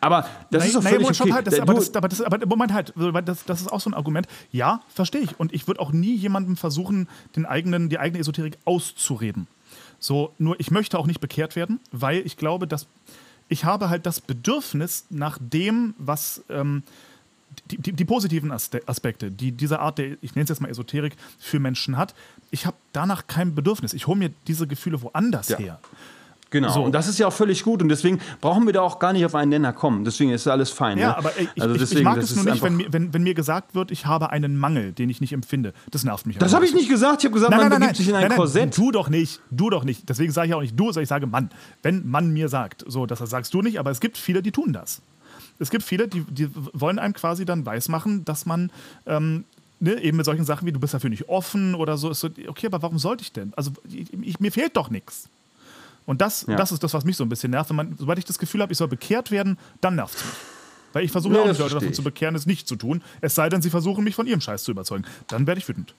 [0.00, 1.32] Aber das ist doch Nein, völlig okay.
[1.32, 3.94] halt, das, aber, das, aber, das, aber Moment halt, das, das ist auch so ein
[3.94, 4.26] Argument.
[4.50, 5.38] Ja, verstehe ich.
[5.38, 9.46] Und ich würde auch nie jemandem versuchen, den eigenen, die eigene Esoterik auszureden.
[9.98, 12.86] So, nur ich möchte auch nicht bekehrt werden, weil ich glaube, dass
[13.48, 16.82] ich habe halt das Bedürfnis nach dem, was ähm,
[17.70, 21.16] die, die, die positiven Aspekte, die diese Art der, ich nenne es jetzt mal Esoterik,
[21.38, 22.14] für Menschen hat.
[22.50, 23.92] Ich habe danach kein Bedürfnis.
[23.94, 25.58] Ich hole mir diese Gefühle woanders Ja.
[25.58, 25.80] her.
[26.50, 26.84] Genau, So.
[26.84, 29.24] und das ist ja auch völlig gut und deswegen brauchen wir da auch gar nicht
[29.24, 30.04] auf einen Nenner kommen.
[30.04, 30.96] Deswegen ist alles fein.
[30.96, 31.16] Ja, ne?
[31.18, 33.74] aber ich, also ich, ich deswegen, mag es nur nicht, wenn, wenn, wenn mir gesagt
[33.74, 35.72] wird, ich habe einen Mangel, den ich nicht empfinde.
[35.90, 36.38] Das nervt mich.
[36.38, 37.22] Das habe ich nicht gesagt.
[37.22, 38.78] Ich habe gesagt, Nein, man nein, nein, begibt sich in ein nein, nein, Korsett.
[38.78, 40.08] Du doch nicht, du doch nicht.
[40.08, 41.50] Deswegen sage ich auch nicht du, sondern ich sage Mann.
[41.82, 44.72] Wenn man mir sagt, so, das sagst du nicht, aber es gibt viele, die tun
[44.72, 45.02] das.
[45.58, 48.70] Es gibt viele, die, die wollen einem quasi dann weismachen, dass man
[49.06, 49.44] ähm,
[49.80, 52.28] ne, eben mit solchen Sachen wie du bist dafür nicht offen oder so ist so,
[52.48, 53.52] okay, aber warum sollte ich denn?
[53.56, 55.28] Also ich, ich, mir fehlt doch nichts.
[56.04, 56.56] Und das, Ja.
[56.56, 57.70] das ist das, was mich so ein bisschen nervt.
[57.70, 60.34] Wenn man, sobald ich das Gefühl habe, ich soll bekehrt werden, dann nervt es mich.
[60.92, 63.02] Weil ich versuche Nee, auch das nicht Leute davon zu bekehren, es nicht zu tun.
[63.20, 65.04] Es sei denn, sie versuchen mich von ihrem Scheiß zu überzeugen.
[65.26, 65.94] Dann werde ich wütend.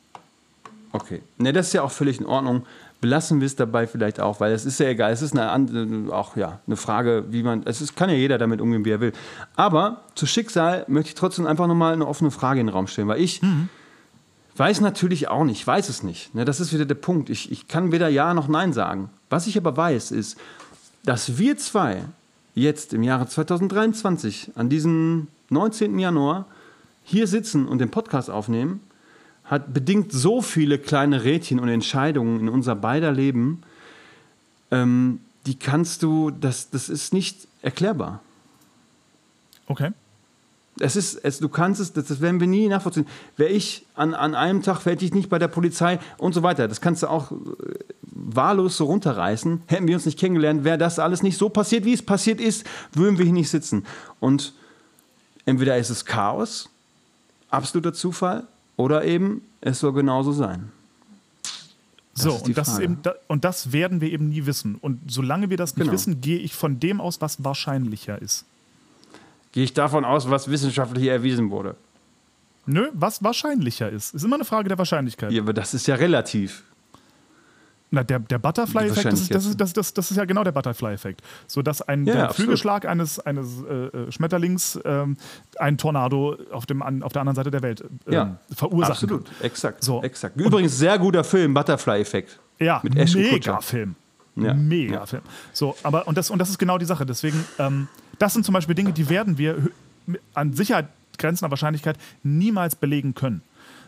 [0.91, 1.21] Okay.
[1.37, 2.65] Ne, das ist ja auch völlig in Ordnung.
[2.99, 5.11] Belassen wir es dabei vielleicht auch, weil es ist ja egal.
[5.11, 7.61] Es ist eine, auch ja, eine Frage, wie man.
[7.65, 9.13] Es ist, kann ja jeder damit umgehen, wie er will.
[9.55, 13.07] Aber zu Schicksal möchte ich trotzdem einfach nochmal eine offene Frage in den Raum stellen,
[13.07, 13.41] weil ich
[14.57, 16.33] weiß natürlich auch nicht, weiß es nicht.
[16.33, 17.29] Ne, das ist wieder der Punkt.
[17.29, 19.09] Ich, ich kann weder Ja noch Nein sagen.
[19.29, 20.37] Was ich aber weiß, ist,
[21.03, 22.03] dass wir zwei
[22.55, 25.99] jetzt im Jahre 2023, an diesem 19.
[25.99, 26.45] Januar,
[27.03, 28.81] hier sitzen und den Podcast aufnehmen,
[29.47, 33.63] hat bedingt so viele kleine Rädchen und Entscheidungen in unser beider Leben,
[34.71, 38.21] ähm, die kannst du, das, das ist nicht erklärbar.
[39.67, 39.91] Okay.
[40.79, 43.07] Es ist, es, du kannst es, das, das werden wir nie nachvollziehen.
[43.37, 46.67] Wäre ich an, an einem Tag, hätte ich nicht bei der Polizei und so weiter.
[46.67, 47.35] Das kannst du auch äh,
[48.01, 49.63] wahllos so runterreißen.
[49.67, 52.65] Hätten wir uns nicht kennengelernt, wäre das alles nicht so passiert, wie es passiert ist,
[52.93, 53.85] würden wir hier nicht sitzen.
[54.19, 54.53] Und
[55.45, 56.69] entweder ist es Chaos,
[57.49, 58.45] absoluter Zufall,
[58.77, 60.71] oder eben es soll genauso sein.
[62.13, 62.97] So, ist die und, das eben,
[63.27, 64.75] und das werden wir eben nie wissen.
[64.75, 65.93] Und solange wir das nicht Genau.
[65.93, 68.45] wissen, gehe ich von dem aus, was wahrscheinlicher ist.
[69.51, 71.75] Gehe ich davon aus, was wissenschaftlich erwiesen wurde.
[72.65, 74.13] Nö, was wahrscheinlicher ist.
[74.15, 75.31] Ist immer eine Frage der Wahrscheinlichkeit.
[75.31, 76.63] Ja, aber das ist ja relativ.
[77.89, 81.21] Na, der, der Butterfly-Effekt, das das, das, das, das ist ja genau der Butterfly-Effekt.
[81.47, 82.29] So dass ein Ja, der.
[82.33, 85.15] Flügelschlag eines, eines äh, äh, Schmetterlings ähm,
[85.57, 89.25] einen Tornado auf, dem, an, auf der anderen Seite der Welt ähm, Ja, verursachen Absolut,
[89.25, 89.45] kann.
[89.45, 89.83] exakt.
[89.85, 90.03] So.
[90.03, 90.35] exakt.
[90.39, 92.39] Übrigens, sehr guter Film, Butterfly-Effekt.
[92.59, 93.61] Ja, Mit Ashton mega Kutcher.
[93.61, 93.95] Film.
[94.35, 94.53] Ja.
[94.53, 95.05] Mega Ja.
[95.05, 95.21] Film.
[95.53, 97.05] So, aber und das, und das ist genau die Sache.
[97.05, 97.87] Deswegen, ähm,
[98.19, 99.57] das sind zum Beispiel Dinge, die werden wir
[100.33, 100.87] an Sicherheit
[101.17, 103.41] grenzender Wahrscheinlichkeit niemals belegen können.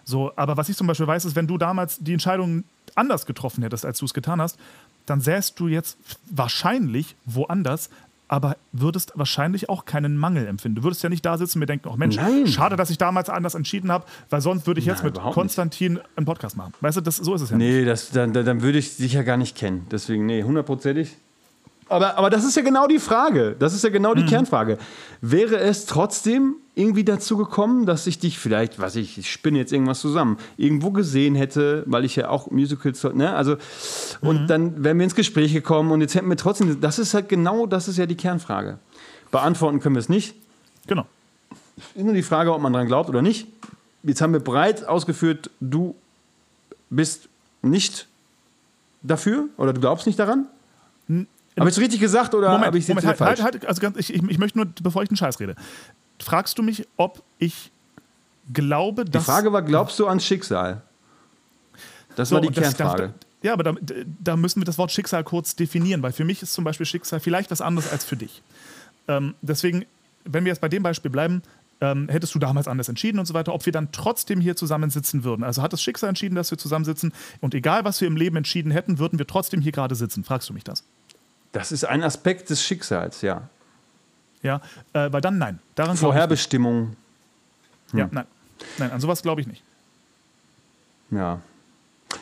[0.09, 2.63] So, aber was ich zum Beispiel weiß, ist, wenn du damals die Entscheidung
[2.95, 4.57] anders getroffen hättest, als du es getan hast,
[5.05, 5.97] dann säst du jetzt
[6.31, 7.89] wahrscheinlich woanders,
[8.27, 10.77] aber würdest wahrscheinlich auch keinen Mangel empfinden.
[10.77, 12.47] Du würdest ja nicht da sitzen und mir denken, oh Mensch, Nein.
[12.47, 15.35] schade, dass ich damals anders entschieden habe, weil sonst würde ich jetzt Nein, mit überhaupt
[15.35, 15.41] nicht.
[15.41, 16.73] Konstantin einen Podcast machen.
[16.81, 17.67] Weißt du, das, so ist es ja nicht.
[17.67, 19.85] Nee, das, dann, dann würde ich dich ja gar nicht kennen.
[19.91, 21.15] Deswegen, nee, hundertprozentig.
[21.87, 23.55] Aber, aber das ist ja genau die Frage.
[23.57, 24.17] Das ist ja genau Mhm.
[24.17, 24.77] die Kernfrage.
[25.21, 29.73] Wäre es trotzdem irgendwie dazu gekommen, dass ich dich vielleicht, was ich, ich spinne jetzt
[29.73, 33.57] irgendwas zusammen, irgendwo gesehen hätte, weil ich ja auch Musicals, ne, also,
[34.21, 34.47] und Mhm.
[34.47, 37.65] dann wären wir ins Gespräch gekommen und jetzt hätten wir trotzdem, das ist halt genau,
[37.65, 38.79] das ist ja die Kernfrage.
[39.31, 40.33] Beantworten können wir es nicht.
[40.87, 41.05] Genau.
[41.95, 43.47] Ist nur die Frage, ob man dran glaubt oder nicht.
[44.03, 45.95] Jetzt haben wir breit ausgeführt, du
[46.89, 47.27] bist
[47.61, 48.07] nicht
[49.03, 50.47] dafür oder du glaubst nicht daran?
[51.59, 53.41] Habe ich es richtig gesagt oder habe ich es jetzt Moment wieder halt, falsch?
[53.43, 55.55] halt, halt, also ganz, ich, ich, ich möchte nur, bevor ich einen Scheiß rede,
[56.21, 57.71] fragst du mich, ob ich
[58.53, 59.25] glaube, Die dass...
[59.25, 60.81] Frage war, glaubst du ans Schicksal?
[62.15, 63.13] Das So, war die das- Kernfrage.
[63.41, 63.73] Ja, aber da,
[64.21, 67.21] da müssen wir das Wort Schicksal kurz definieren, weil für mich ist zum Beispiel Schicksal
[67.21, 68.41] vielleicht was anderes als für dich.
[69.07, 69.85] Ähm, deswegen,
[70.25, 71.41] wenn wir jetzt bei dem Beispiel bleiben,
[71.79, 75.23] ähm, hättest du damals anders entschieden und so weiter, ob wir dann trotzdem hier zusammensitzen
[75.23, 75.45] würden.
[75.45, 78.71] Also hat das Schicksal entschieden, dass wir zusammensitzen und egal, was wir im Leben entschieden
[78.71, 80.25] hätten, würden wir trotzdem hier gerade sitzen.
[80.25, 80.83] Fragst du mich das?
[81.53, 83.47] das ist ein Aspekt des Schicksals, ja.
[84.41, 84.61] Ja,
[84.93, 85.59] äh, weil dann nein.
[85.75, 86.97] Daran Vorherbestimmung, nicht.
[87.93, 88.25] Ja, nein.
[88.77, 89.63] Nein, an sowas glaube ich nicht.
[91.11, 91.39] ja.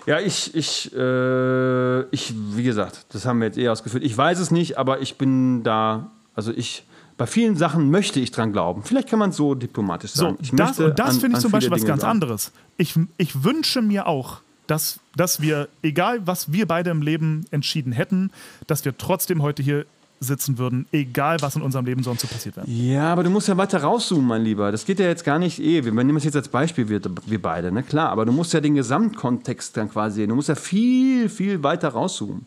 [0.06, 4.04] Ja, ich, ich, äh, ich, wie gesagt, das haben wir jetzt eh ausgeführt.
[4.04, 6.84] Ich weiß es nicht, aber ich bin da, also ich,
[7.18, 8.84] bei vielen Sachen möchte ich dran glauben.
[8.84, 10.38] Vielleicht kann man es so diplomatisch So, sagen.
[10.42, 12.12] Ich das, und das finde ich zum Beispiel was Dinge ganz glauben.
[12.12, 12.52] anderes.
[12.76, 17.94] Ich, ich wünsche mir auch, dass, dass wir, egal was wir beide im Leben entschieden
[17.94, 18.32] hätten,
[18.68, 19.86] dass wir trotzdem heute hier
[20.20, 22.68] sitzen würden, egal was in unserem Leben sonst so passiert wäre.
[22.70, 24.72] Ja, aber du musst ja weiter rauszoomen, mein Lieber.
[24.72, 25.84] Das geht ja jetzt gar nicht eh.
[25.86, 27.84] Wir nehmen es jetzt als Beispiel, wir, wir beide, ne?
[27.84, 30.30] Klar, aber du musst ja den Gesamtkontext dann quasi sehen.
[30.30, 32.46] Du musst ja viel, viel weiter rauszoomen.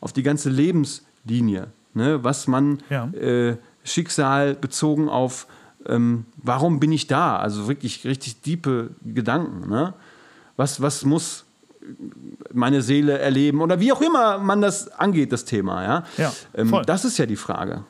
[0.00, 1.68] Auf die ganze Lebenslinie.
[1.94, 2.22] Ne?
[2.22, 3.06] Was man Ja.
[3.08, 5.46] äh, Schicksal bezogen auf,
[5.86, 7.38] ähm, warum bin ich da?
[7.38, 9.68] Also wirklich richtig diepe Gedanken.
[9.68, 9.94] Ne?
[10.56, 11.44] Was, was muss
[12.52, 15.82] meine Seele erleben oder wie auch immer man das angeht, das Thema.
[15.82, 16.04] Ja?
[16.18, 17.84] Ja, ähm, das ist ja die Frage.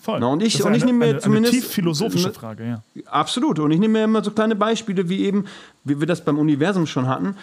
[0.00, 0.20] Voll.
[0.20, 2.34] Na, und ich- Das ist und ich nehme mir eine, zumindest- Eine tief philosophische ne-
[2.34, 2.82] Frage, ja.
[3.10, 3.58] Absolut.
[3.58, 5.44] Und ich nehme mir immer so kleine Beispiele, wie eben,
[5.84, 7.36] wie wir das beim Universum schon hatten.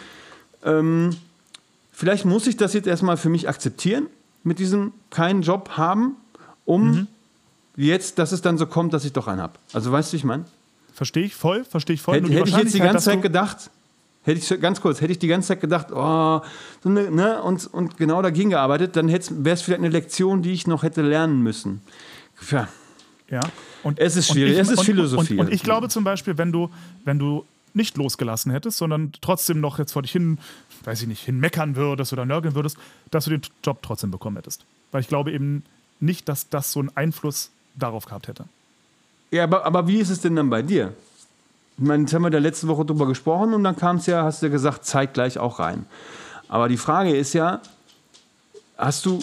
[0.64, 1.12] Ähm,
[1.92, 4.08] vielleicht muss ich das jetzt erstmal für mich akzeptieren,
[4.44, 6.16] mit diesem keinen Job haben,
[6.66, 7.08] um Mhm.
[7.76, 9.54] jetzt, dass es dann so kommt, dass ich doch einen habe.
[9.74, 10.46] Also weißt du, wie ich meine?
[10.94, 12.16] Verstehe ich voll, verstehe ich voll.
[12.16, 13.70] Hätte, hätte ich jetzt die ganze Zeit gedacht,
[14.26, 16.42] hätte ich ganz kurz, hätte ich die ganze Zeit gedacht, oh,
[16.84, 20.52] so ne, ne, und, und genau dagegen gearbeitet, dann wäre es vielleicht eine Lektion, die
[20.52, 21.82] ich noch hätte lernen müssen.
[22.52, 22.68] Ja,
[23.30, 23.42] Ja.
[23.84, 25.34] Und, Es ist schwierig, es ist und, Philosophie.
[25.34, 26.70] Und, und ich glaube zum Beispiel, wenn du,
[27.04, 30.40] wenn du nicht losgelassen hättest, sondern trotzdem noch jetzt vor dich hin,
[30.84, 32.78] weiß ich nicht, hinmeckern würdest oder nörgeln würdest,
[33.12, 34.66] dass du den Job trotzdem bekommen hättest.
[34.92, 35.64] Weil ich glaube eben
[36.00, 38.46] nicht, dass das so einen Einfluss darauf gehabt hätte.
[39.32, 40.94] Ja, aber, aber wie ist es denn dann bei dir?
[41.78, 44.24] Ich meine, jetzt haben wir da letzte Woche drüber gesprochen und dann kam es ja,
[44.24, 45.86] hast du ja gesagt, zeitgleich auch rein.
[46.48, 47.60] Aber die Frage ist ja,
[48.78, 49.20] hast du,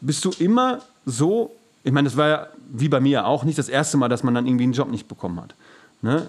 [0.00, 1.52] bist du immer so,
[1.84, 4.34] ich meine, das war ja wie bei mir auch nicht das erste Mal, dass man
[4.34, 5.54] dann irgendwie einen Job nicht bekommen hat.
[6.00, 6.28] Ne?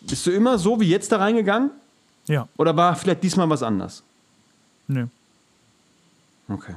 [0.00, 1.70] Bist du immer so wie jetzt da reingegangen
[2.26, 4.02] Ja, oder war vielleicht diesmal was anders?
[4.88, 5.06] nö.
[6.48, 6.74] Okay.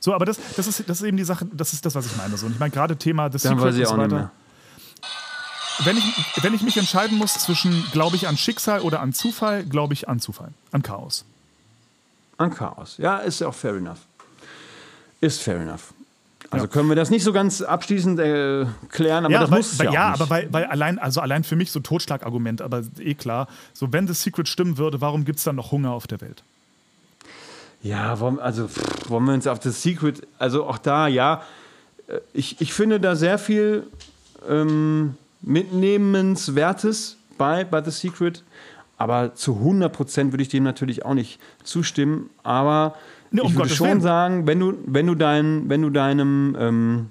[0.00, 2.16] So, aber das, das, ist, das ist eben die Sache, das ist das, was ich
[2.16, 2.36] meine.
[2.36, 2.46] So.
[2.46, 4.14] Und ich meine, gerade Thema des Secret und so weiter.
[4.16, 4.30] mehr.
[5.82, 6.04] Wenn ich,
[6.42, 10.08] wenn ich mich entscheiden muss zwischen, glaube ich an Schicksal oder an Zufall, glaube ich
[10.08, 11.24] an Zufall, an Chaos.
[12.38, 12.96] An Chaos.
[12.98, 13.98] Ja, ist ja auch fair enough.
[15.20, 15.92] Ist fair enough.
[16.50, 16.70] Also Ja.
[16.70, 19.86] können wir das nicht so ganz abschließend äh, klären, aber ja, das weil, muss weil,
[19.86, 20.20] ja, ja auch nicht.
[20.20, 24.06] aber weil, weil allein, also allein für mich so Totschlagargument, aber eh klar, so wenn
[24.06, 26.44] das Secret stimmen würde, warum gibt es dann noch Hunger auf der Welt?
[27.82, 31.42] Ja, wollen, also pff, wollen wir uns auf das Secret, also auch da, ja,
[32.06, 33.86] äh, ich, ich finde da sehr viel
[34.48, 38.44] ähm, Mitnehmenswertes bei, bei The Secret,
[38.96, 42.94] aber zu 100% würde ich dem natürlich auch nicht zustimmen, aber
[43.30, 44.00] Nee, um ich würde Gottes schon Willen.
[44.00, 47.08] sagen, wenn du, wenn du, dein, wenn du deinem ähm,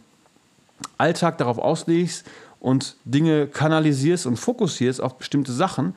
[0.97, 2.26] Alltag darauf auslegst
[2.61, 5.95] und Dinge kanalisierst und fokussierst auf bestimmte Sachen,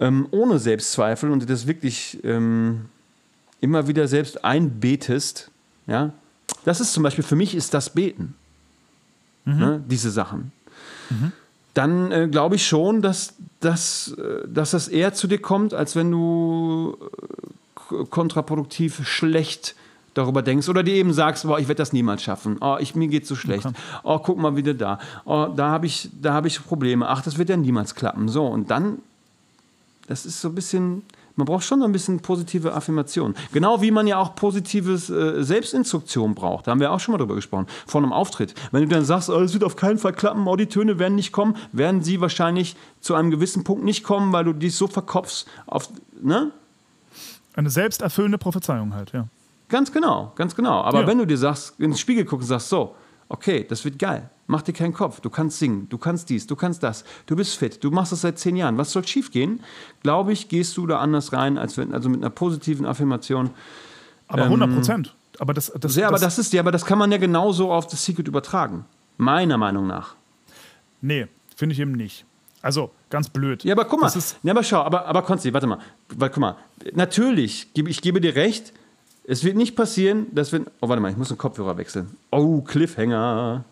[0.00, 2.86] ähm, ohne Selbstzweifel und das wirklich ähm,
[3.60, 5.50] immer wieder selbst einbetest,
[5.86, 6.12] ja,
[6.64, 8.34] das ist zum Beispiel für mich ist das Beten,
[9.44, 10.50] ne, diese Sachen.
[11.74, 15.94] Dann äh, glaube ich schon, dass, dass, äh, dass das eher zu dir kommt, als
[15.94, 16.96] wenn du
[17.90, 19.74] äh, kontraproduktiv schlecht
[20.14, 22.56] darüber denkst oder dir eben sagst, boah, ich werde das niemals schaffen.
[22.62, 23.66] Oh, ich, mir geht so schlecht.
[24.02, 24.98] Oh, guck mal wieder da.
[25.26, 27.06] Oh, da habe ich, da habe ich Probleme.
[27.06, 28.28] Ach, das wird ja niemals klappen.
[28.28, 28.98] So, und dann
[30.06, 31.02] das ist so ein bisschen,
[31.36, 33.34] man braucht schon ein bisschen positive Affirmation.
[33.52, 36.66] Genau wie man ja auch positives äh, Selbstinstruktion braucht.
[36.66, 37.66] Da haben wir auch schon mal drüber gesprochen.
[37.86, 38.54] Vor einem Auftritt.
[38.72, 41.14] Wenn du dann sagst, oh, es wird auf keinen Fall klappen, oh, die Töne werden
[41.14, 44.86] nicht kommen, werden sie wahrscheinlich zu einem gewissen Punkt nicht kommen, weil du dich so
[44.86, 45.88] verkopfst auf,
[46.20, 46.50] ne?
[47.54, 49.26] Eine selbsterfüllende Prophezeiung halt, ja.
[49.68, 50.82] Ganz genau, ganz genau.
[50.82, 51.06] Aber Ja.
[51.06, 52.94] wenn du dir sagst, ins Spiegel guckst und sagst, so,
[53.28, 54.30] okay, das wird geil.
[54.48, 55.20] Mach dir keinen Kopf.
[55.20, 57.04] Du kannst singen, du kannst dies, du kannst das.
[57.26, 58.78] Du bist fit, du machst das seit zehn Jahren.
[58.78, 59.60] Was soll schief gehen?
[60.02, 63.50] Glaube ich, gehst du da anders rein, als wenn, also mit einer positiven Affirmation.
[64.28, 65.14] Aber 100 Prozent.
[65.38, 67.86] Aber das, das, Ja, aber das ist ja, aber das kann man ja genauso auf
[67.86, 68.84] das Secret übertragen.
[69.16, 70.14] Meiner Meinung nach.
[71.00, 72.24] Nee, finde ich eben nicht.
[72.62, 73.64] Also, ganz blöd.
[73.64, 74.10] Ja, aber guck mal.
[74.10, 75.78] Das ja, aber schau, aber, aber Konsti, warte mal.
[76.08, 76.56] Weil, guck mal.
[76.94, 78.72] Natürlich, ich gebe dir recht,
[79.24, 80.62] es wird nicht passieren, dass wir.
[80.80, 82.16] Oh, warte mal, ich muss den Kopfhörer wechseln.
[82.30, 83.64] Oh, Cliffhanger.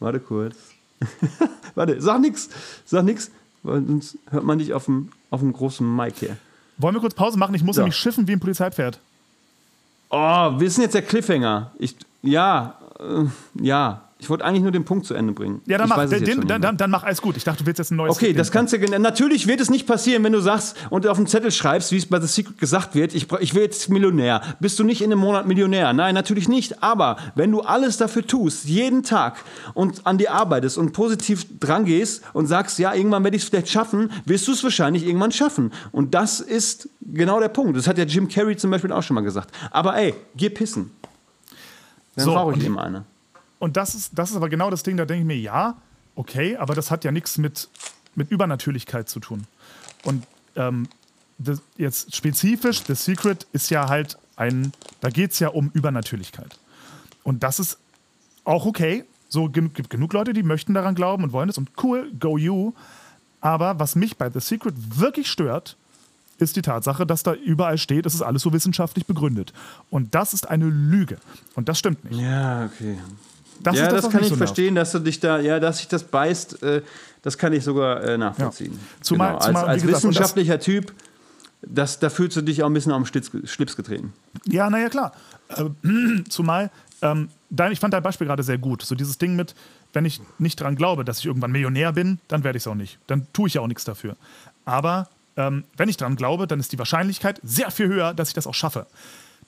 [0.00, 0.56] Warte kurz.
[1.74, 2.48] warte, sag nix.
[2.84, 3.30] Sag nix,
[3.62, 6.36] weil sonst hört man dich auf dem, auf dem großen Mic hier.
[6.76, 7.54] wollen wir kurz Pause machen?
[7.54, 7.82] Ich muss So.
[7.82, 8.98] nämlich schiffen wie ein Polizeipferd.
[10.10, 11.70] Oh, wir sind jetzt der Cliffhanger.
[11.78, 13.24] Ich, ja, äh,
[13.62, 14.02] ja.
[14.20, 15.62] Ich wollte eigentlich nur den Punkt zu Ende bringen.
[15.66, 17.36] Ja, dann mach, den, den, dann, dann, dann mach alles gut.
[17.36, 18.78] Ich dachte, du willst jetzt ein neues Okay, das kannst du.
[18.80, 21.98] gen- Natürlich wird es nicht passieren, wenn du sagst und auf dem Zettel schreibst, wie
[21.98, 24.42] es bei The Secret gesagt wird, ich, ich will jetzt Millionär.
[24.58, 25.92] Bist du nicht in einem Monat Millionär?
[25.92, 26.82] Nein, natürlich nicht.
[26.82, 29.36] Aber wenn du alles dafür tust, jeden Tag
[29.74, 33.48] und an dir arbeitest und positiv dran gehst und sagst, ja, irgendwann werde ich es
[33.48, 35.72] vielleicht schaffen, wirst du es wahrscheinlich irgendwann schaffen.
[35.92, 37.76] Und das ist genau der Punkt.
[37.76, 39.52] Das hat ja Jim Carrey zum Beispiel auch schon mal gesagt.
[39.70, 40.90] Aber ey, geh pissen.
[42.16, 43.04] Dann So, rauche ich eben eine.
[43.58, 45.76] Und das ist, das ist aber genau das Ding, da denke ich mir, ja,
[46.14, 47.68] okay, aber das hat ja nichts mit,
[48.14, 49.46] mit Übernatürlichkeit zu tun.
[50.04, 50.26] Und
[50.56, 50.88] ähm,
[51.38, 56.58] das, jetzt spezifisch, The Secret ist ja halt ein, da geht es ja um Übernatürlichkeit.
[57.22, 57.78] Und das ist
[58.44, 59.04] auch okay.
[59.28, 62.38] So gen gibt genug Leute, die möchten daran glauben und wollen es und cool, go
[62.38, 62.72] you.
[63.40, 65.76] Aber was mich bei The Secret wirklich stört,
[66.38, 69.52] ist die Tatsache, dass da überall steht, es ist alles so wissenschaftlich begründet.
[69.90, 71.18] Und das ist eine Lüge.
[71.54, 72.20] Und das stimmt nicht.
[72.20, 72.96] Ja, okay.
[73.62, 74.38] Das ja, das, was kann ich so nervt.
[74.48, 76.82] verstehen, dass du dich da, ja, dass sich das beißt, äh,
[77.22, 78.72] das kann ich sogar äh, nachvollziehen.
[78.72, 79.02] Ja.
[79.02, 79.40] Zumal- genau.
[79.40, 80.92] zumal, als, als gesagt, und das- wissenschaftlicher Typ,
[81.62, 84.12] das, da fühlst du dich auch ein bisschen auf den Schlitz, Schlips getreten.
[84.46, 85.12] Ja, naja, klar.
[85.48, 85.64] Äh,
[86.28, 86.70] zumal,
[87.02, 88.82] ähm, dein, ich fand dein Beispiel gerade sehr gut.
[88.82, 89.54] So dieses Ding mit,
[89.92, 92.74] wenn ich nicht dran glaube, dass ich irgendwann Millionär bin, dann werde ich es auch
[92.76, 92.98] nicht.
[93.08, 94.16] Dann tue ich ja auch nichts dafür.
[94.64, 98.34] Aber ähm, wenn ich dran glaube, dann ist die Wahrscheinlichkeit sehr viel höher, dass ich
[98.34, 98.86] das auch schaffe.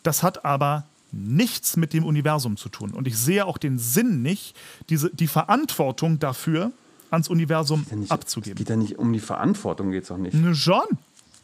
[0.02, 2.90] Das hat aber nichts mit dem Universum zu tun.
[2.92, 4.56] Und ich sehe auch den Sinn nicht,
[4.88, 6.72] diese, die Verantwortung dafür
[7.10, 8.54] ans Universum Ja, nicht, abzugeben.
[8.54, 10.34] Es geht ja nicht um die Verantwortung, geht es auch nicht.
[10.34, 10.84] Na schon.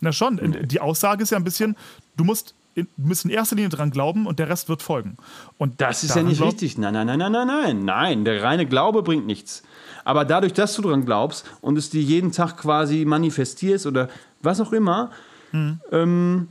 [0.01, 0.41] Na schon.
[0.69, 1.77] Die Aussage ist ja ein bisschen,
[2.17, 5.17] du musst, in, musst in erster Linie dran glauben und der Rest wird folgen.
[5.59, 6.79] Und Das ist ja nicht richtig.
[6.79, 7.85] Nein, nein, nein, nein, nein, nein.
[7.85, 9.63] Nein, der reine Glaube bringt nichts.
[10.05, 14.09] Aber dadurch, dass du dran glaubst und es dir jeden Tag quasi manifestierst oder
[14.41, 15.11] was auch immer,
[15.91, 16.49] ähm,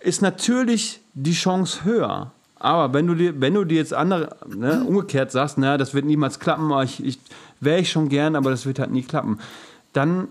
[0.00, 2.30] ist natürlich die Chance höher.
[2.58, 6.04] Aber wenn du dir, wenn du dir jetzt andere, ne, umgekehrt sagst, na, das wird
[6.04, 7.18] niemals klappen, ich, ich
[7.60, 9.40] wäre ich schon gern, aber das wird halt nie klappen,
[9.92, 10.28] dann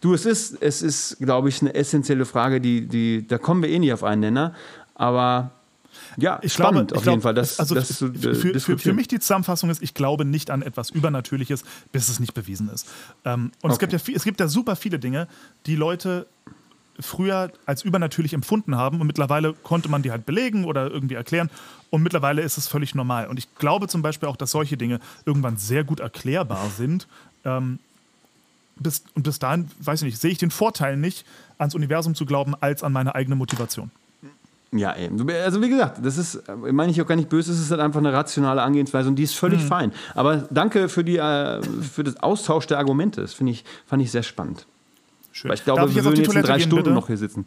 [0.00, 3.70] Du, es ist, es ist, glaube ich, eine essentielle Frage, die, die, da kommen wir
[3.70, 4.54] eh nicht auf einen Nenner.
[4.94, 5.52] Aber
[6.18, 8.34] ja, Ich spannend glaube, auf ich jeden glaube, Fall, das, also das für, äh, für,
[8.34, 8.96] für, für diskutieren.
[8.96, 12.86] mich die Zusammenfassung ist, ich glaube nicht an etwas Übernatürliches, bis es nicht bewiesen ist.
[13.24, 13.86] Ähm, und es, Okay.
[13.86, 15.26] gibt ja, es gibt ja super viele Dinge,
[15.64, 16.26] die Leute
[17.00, 21.50] früher als übernatürlich empfunden haben und mittlerweile konnte man die halt belegen oder irgendwie erklären
[21.90, 23.28] und mittlerweile ist es völlig normal.
[23.28, 27.06] Und ich glaube zum Beispiel auch, dass solche Dinge irgendwann sehr gut erklärbar sind.
[27.44, 27.78] Ähm,
[28.76, 31.24] bis, und bis dahin, weiß ich nicht, sehe ich den Vorteil nicht,
[31.58, 33.90] ans Universum zu glauben, als an meine eigene Motivation.
[34.72, 35.30] Ja, eben.
[35.30, 37.80] Also wie gesagt, das ist, äh, meine ich auch gar nicht böse, es ist halt
[37.80, 39.92] einfach eine rationale Angehensweise und die ist völlig fein.
[40.14, 43.20] Aber danke für, die, äh, für das Austausch der Argumente.
[43.20, 44.66] Das finde ich, fand ich sehr spannend.
[45.34, 45.48] Schön.
[45.48, 46.94] Weil ich glaube, Darf ich wir auf würden jetzt in drei gehen, Stunden bitte?
[46.94, 47.44] noch hier sitzen.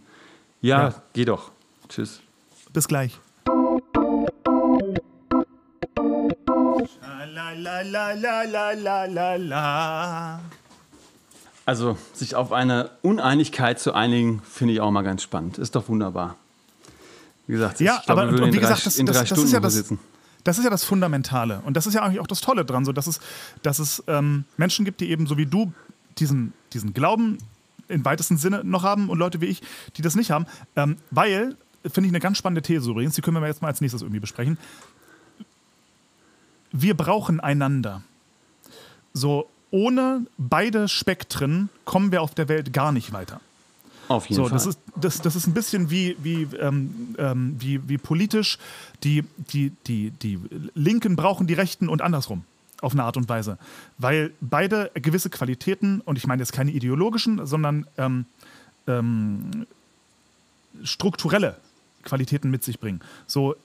[0.60, 0.94] Ja, Ja.
[1.14, 1.52] geh doch.
[1.88, 2.20] Tschüss.
[2.74, 3.18] Bis gleich.
[11.66, 15.58] Also, sich auf eine Uneinigkeit zu einigen, finde ich auch mal ganz spannend.
[15.58, 16.36] Ist doch wunderbar.
[17.48, 19.94] Wie gesagt, Ja, ich glaube, aber und wie gesagt, das, das, das, ist ja das,
[20.44, 21.62] das ist ja das Fundamentale.
[21.64, 23.22] Und das ist ja eigentlich auch das Tolle dran, so dass es,
[23.64, 25.72] dass es ähm, Menschen gibt, die eben so wie du
[26.18, 27.38] diesen, diesen Glauben
[27.88, 29.62] im weitesten Sinne noch haben und Leute wie ich,
[29.96, 30.46] die das nicht haben.
[30.76, 33.82] Ähm, weil, finde ich eine ganz spannende These übrigens, die können wir jetzt mal als
[33.82, 34.58] nächstes irgendwie besprechen.
[36.72, 38.04] Wir brauchen einander.
[39.14, 43.40] So, ohne beide Spektren kommen wir auf der Welt gar nicht weiter.
[44.08, 44.54] Auf jeden So, Fall.
[44.54, 48.58] das ist, das, das ist ein bisschen wie, wie, ähm, ähm, wie, wie politisch.
[49.04, 50.40] Die, die, die, die
[50.76, 52.44] Linken brauchen die Rechten und andersrum.
[52.82, 53.58] Auf eine Art und Weise.
[53.98, 58.26] Weil beide gewisse Qualitäten, und ich meine jetzt keine ideologischen, sondern ähm,
[58.88, 59.66] ähm,
[60.84, 61.58] strukturelle
[62.04, 63.02] Qualitäten mit sich bringen.
[63.26, 63.56] So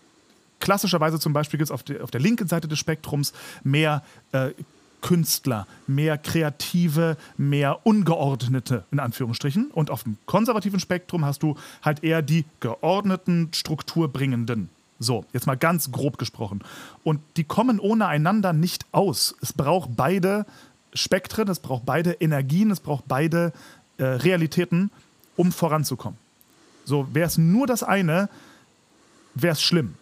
[0.60, 3.32] klassischerweise zum Beispiel gibt es auf, der- auf der linken Seite des Spektrums
[3.62, 4.02] mehr
[4.32, 4.50] äh,
[5.02, 9.70] Künstler, mehr Kreative, mehr Ungeordnete, in Anführungsstrichen.
[9.72, 14.68] Und auf dem konservativen Spektrum hast du halt eher die geordneten, strukturbringenden.
[15.02, 16.62] So, jetzt mal ganz grob gesprochen.
[17.02, 19.34] Und die kommen ohne einander nicht aus.
[19.40, 20.46] Es braucht beide
[20.94, 23.52] Spektren, es braucht beide Energien, es braucht beide
[23.98, 24.90] äh, Realitäten,
[25.36, 26.18] um voranzukommen.
[26.84, 28.28] So, wäre es nur das eine,
[29.34, 29.94] wäre es schlimm.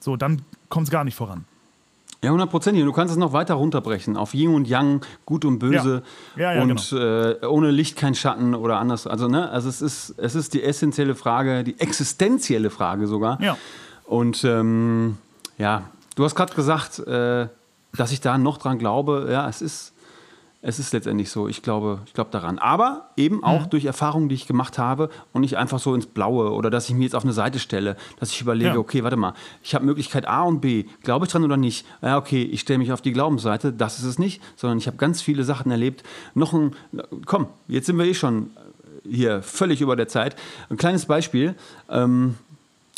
[0.00, 1.44] So, dann kommt es gar nicht voran.
[2.22, 2.82] Ja, hundertprozentig.
[2.82, 6.02] Und du kannst es noch weiter runterbrechen auf Yin und Yang, Gut und Böse
[6.36, 6.52] Ja.
[6.52, 9.06] Ja, ja, und äh, ohne Licht kein Schatten oder anders.
[9.06, 13.40] Also, ne, also es ist, es ist die essentielle Frage, die existenzielle Frage sogar.
[13.40, 13.56] Ja.
[14.06, 15.16] Und ähm,
[15.58, 15.82] ja,
[16.14, 17.48] du hast gerade gesagt, äh,
[17.96, 19.28] dass ich da noch dran glaube.
[19.30, 19.92] Ja, es ist,
[20.62, 21.48] es ist letztendlich so.
[21.48, 22.58] Ich glaube, ich glaube daran.
[22.58, 23.70] Aber eben auch Mhm.
[23.70, 26.94] durch Erfahrungen, die ich gemacht habe und nicht einfach so ins Blaue oder dass ich
[26.94, 28.78] mir jetzt auf eine Seite stelle, dass ich überlege, Ja.
[28.78, 30.84] okay, warte mal, ich habe Möglichkeit A und B.
[31.02, 31.86] Glaube ich dran oder nicht?
[32.02, 33.72] Ja, okay, ich stelle mich auf die Glaubensseite.
[33.72, 36.02] Das ist es nicht, sondern ich habe ganz viele Sachen erlebt.
[36.34, 36.74] Noch ein,
[37.26, 38.50] komm, jetzt sind wir eh schon
[39.08, 40.34] hier völlig über der Zeit.
[40.68, 41.54] Ein kleines Beispiel.
[41.88, 42.34] Ähm,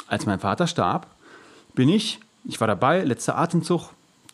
[0.09, 1.07] als mein Vater starb,
[1.75, 3.91] bin ich, ich war dabei, letzter Atemzug,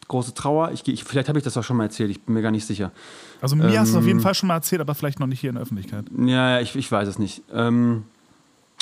[0.08, 0.70] große Trauer.
[0.72, 2.66] Ich, ich, vielleicht habe ich das auch schon mal erzählt, ich bin mir gar nicht
[2.66, 2.92] sicher.
[3.40, 3.98] Also mir hast du es Ähm.
[3.98, 6.06] auf jeden Fall schon mal erzählt, aber vielleicht noch nicht hier in der Öffentlichkeit.
[6.16, 7.42] Ja, ja, ich, ich weiß es nicht.
[7.52, 8.04] Ähm,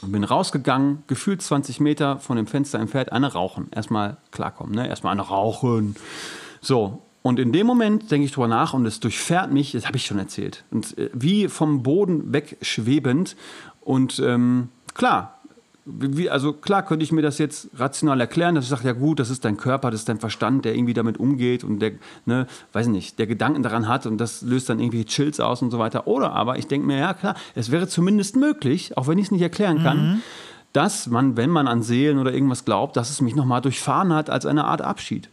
[0.04, 3.68] bin rausgegangen, gefühlt 20 Meter von dem Fenster entfernt, eine rauchen.
[3.70, 4.88] Erstmal klarkommen, ne?
[4.88, 5.94] Erstmal eine rauchen.
[6.60, 7.02] So.
[7.22, 10.04] Und in dem Moment denke ich drüber nach und es durchfährt mich, das habe ich
[10.06, 10.64] schon erzählt.
[10.72, 13.36] Und äh, wie vom Boden wegschwebend.
[13.80, 15.38] Und ähm, klar,
[15.84, 19.18] wie, also klar könnte ich mir das jetzt rational erklären, dass ich sage, ja gut,
[19.18, 21.92] das ist dein Körper, das ist dein Verstand, der irgendwie damit umgeht und der,
[22.24, 25.72] ne, weiß nicht, der Gedanken daran hat und das löst dann irgendwie Chills aus und
[25.72, 26.06] so weiter.
[26.06, 29.30] Oder aber ich denke mir, ja klar, es wäre zumindest möglich, auch wenn ich es
[29.32, 30.22] nicht erklären kann,
[30.72, 34.30] dass man, wenn man an Seelen oder irgendwas glaubt, dass es mich nochmal durchfahren hat
[34.30, 35.28] als eine Art Abschied.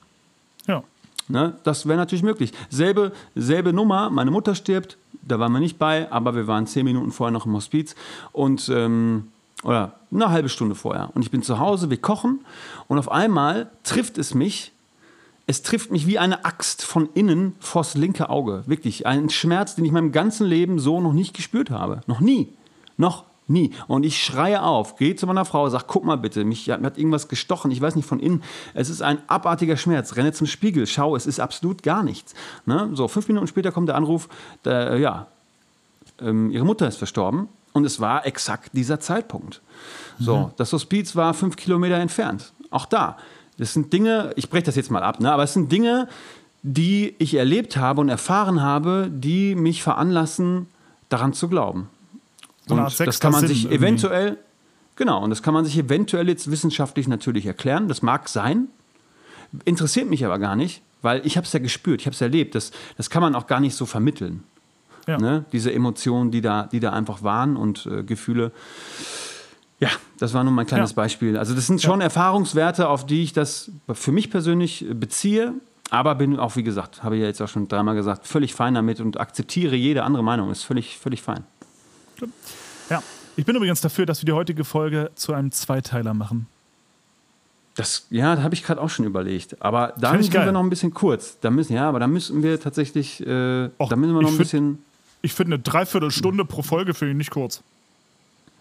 [0.68, 0.84] Ja.
[1.28, 1.54] Ne?
[1.64, 2.54] Das wäre natürlich möglich.
[2.70, 6.86] Selbe, selbe Nummer, meine Mutter stirbt, da waren wir nicht bei, aber wir waren zehn
[6.86, 7.96] Minuten vorher noch im Hospiz
[8.32, 9.28] und ähm,
[9.64, 11.10] oder eine halbe Stunde vorher.
[11.14, 12.46] Und ich bin zu Hause, wir kochen
[12.88, 14.72] und auf einmal trifft es mich,
[15.48, 18.64] es trifft mich wie eine Axt von innen vors linke Auge.
[18.68, 22.02] Wirklich, ein Schmerz, den ich in meinem ganzen Leben so noch nicht gespürt habe.
[22.06, 22.54] Noch nie.
[22.98, 23.72] Noch nie.
[23.88, 26.88] Und ich schreie auf, gehe zu meiner Frau, sage, guck mal bitte, mich hat, mir
[26.88, 28.44] hat irgendwas gestochen, ich weiß nicht von innen.
[28.76, 30.16] Es ist ein abartiger Schmerz.
[30.16, 32.36] Renne zum Spiegel, schau, es ist absolut gar nichts.
[32.68, 32.92] Ne?
[32.94, 34.30] So, fünf Minuten später kommt der Anruf,
[34.66, 35.28] der, ja,
[36.22, 39.62] ähm, ihre Mutter ist verstorben und es war exakt dieser Zeitpunkt.
[40.20, 42.52] So, das Hospiz war fünf Kilometer entfernt.
[42.72, 43.18] Auch da.
[43.58, 45.32] Das sind Dinge, ich breche das jetzt mal ab, ne?
[45.32, 46.08] aber es sind Dinge,
[46.62, 50.68] die ich erlebt habe und erfahren habe, die mich veranlassen,
[51.10, 51.90] daran zu glauben.
[52.68, 53.78] So Und das kann man Sinn sich irgendwie.
[53.78, 54.38] eventuell,
[54.96, 57.88] genau, und das kann man sich eventuell jetzt wissenschaftlich natürlich erklären.
[57.88, 58.68] Das mag sein,
[59.66, 62.56] interessiert mich aber gar nicht, weil ich habe es ja gespürt, ich habe es erlebt.
[62.56, 64.44] Das, das kann man auch gar nicht so vermitteln.
[65.10, 65.18] Ja.
[65.18, 65.46] Ne?
[65.52, 68.52] Diese Emotionen, die da, die da einfach waren und äh, Gefühle.
[69.80, 70.96] Ja, das war nur mein kleines Ja.
[70.96, 71.38] Beispiel.
[71.38, 75.54] Also das sind schon Erfahrungswerte, auf die ich das für mich persönlich äh, beziehe.
[75.92, 78.76] Aber bin auch, wie gesagt, habe ich ja jetzt auch schon dreimal gesagt, völlig fein
[78.76, 80.52] damit und akzeptiere jede andere Meinung.
[80.52, 81.44] Ist völlig, völlig fein.
[82.90, 83.02] ja.
[83.36, 86.48] Ich bin übrigens dafür, dass wir die heutige Folge zu einem Zweiteiler machen.
[87.76, 89.62] Das, ja, da habe ich gerade auch schon überlegt.
[89.62, 90.46] Aber ich sind geil.
[90.46, 91.40] wir noch ein bisschen kurz.
[91.40, 94.38] Da müssen, ja, aber da müssen wir tatsächlich, äh, Och, da müssen wir noch ein
[94.38, 94.80] bisschen.
[95.22, 97.62] Ich finde eine Dreiviertelstunde pro Folge finde ich nicht kurz.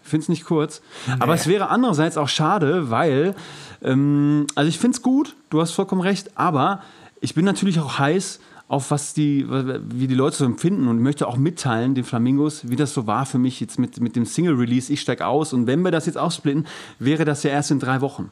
[0.03, 0.81] Ich finde es nicht kurz.
[1.19, 3.35] Aber es wäre andererseits auch schade, weil,
[3.81, 6.81] ähm, also ich finde es gut, du hast vollkommen recht, aber
[7.21, 11.27] ich bin natürlich auch heiß auf was die, wie die Leute so empfinden und möchte
[11.27, 14.93] auch mitteilen den Flamingos, wie das so war für mich jetzt mit, mit dem Single-Release,
[14.93, 16.67] ich steig aus und wenn wir das jetzt aufsplitten,
[16.99, 18.31] wäre das ja erst in drei Wochen.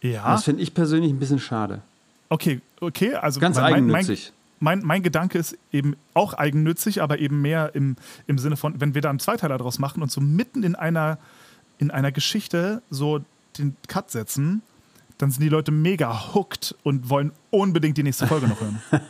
[0.00, 0.32] Ja.
[0.32, 1.82] Das finde ich persönlich ein bisschen schade.
[2.30, 4.32] Okay, okay, also Ganz mein, eigennützig.
[4.32, 8.80] Mein, mein, mein Gedanke ist eben auch eigennützig, aber eben mehr im, im Sinne von,
[8.80, 11.18] wenn wir da einen Zweiteiler draus machen und so mitten in einer,
[11.78, 13.20] in einer Geschichte so
[13.58, 14.62] den Cut setzen,
[15.18, 18.80] dann sind die Leute mega hooked und wollen unbedingt die nächste Folge noch hören.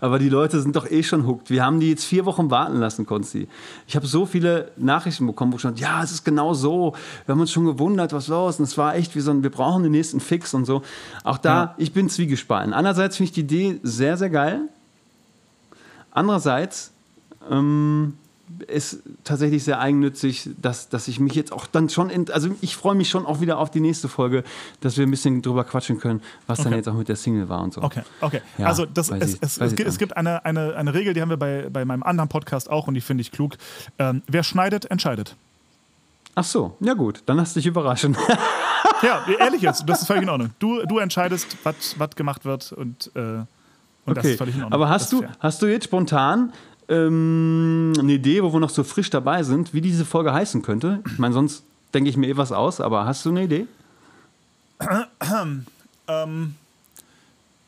[0.00, 1.50] Aber die Leute sind doch eh schon hooked.
[1.50, 3.48] Wir haben die jetzt vier Wochen warten lassen, Konzi.
[3.86, 6.94] Ich habe so viele Nachrichten bekommen, wo schon, ja, es ist genau so.
[7.26, 8.58] Wir haben uns schon gewundert, was los.
[8.58, 10.82] Und es war echt wie so ein, wir brauchen den nächsten Fix und so.
[11.22, 11.74] Auch da, Ja.
[11.78, 12.72] ich bin zwiegespalten.
[12.74, 14.68] Einerseits finde ich die Idee sehr, sehr geil.
[16.14, 16.92] Andererseits
[17.50, 18.14] ähm,
[18.68, 22.76] ist tatsächlich sehr eigennützig, dass, dass ich mich jetzt auch dann schon, in, also ich
[22.76, 24.44] freue mich schon auch wieder auf die nächste Folge,
[24.80, 26.76] dass wir ein bisschen drüber quatschen können, was dann Okay.
[26.76, 27.82] jetzt auch mit der Single war und so.
[27.82, 28.40] Okay, okay.
[28.58, 31.30] Ja, also das, es, ich- es, es, es gibt eine, eine, eine Regel, die haben
[31.30, 33.54] wir bei, bei meinem anderen Podcast auch und die finde ich klug.
[33.98, 35.36] Ähm, wer schneidet, entscheidet.
[36.36, 38.16] Ach so, ja gut, dann hast du dich überraschen.
[39.02, 40.50] Ja, ehrlich jetzt, das ist völlig in Ordnung.
[40.58, 43.40] Du, du entscheidest, was was gemacht wird und, äh,
[44.06, 44.38] und Okay,
[44.70, 46.52] aber hast du, hast du jetzt spontan
[46.88, 51.00] ähm, eine Idee, wo wir noch so frisch dabei sind, wie diese Folge heißen könnte?
[51.06, 51.64] Ich meine, sonst
[51.94, 53.66] denke ich mir eh was aus, aber hast du eine Idee?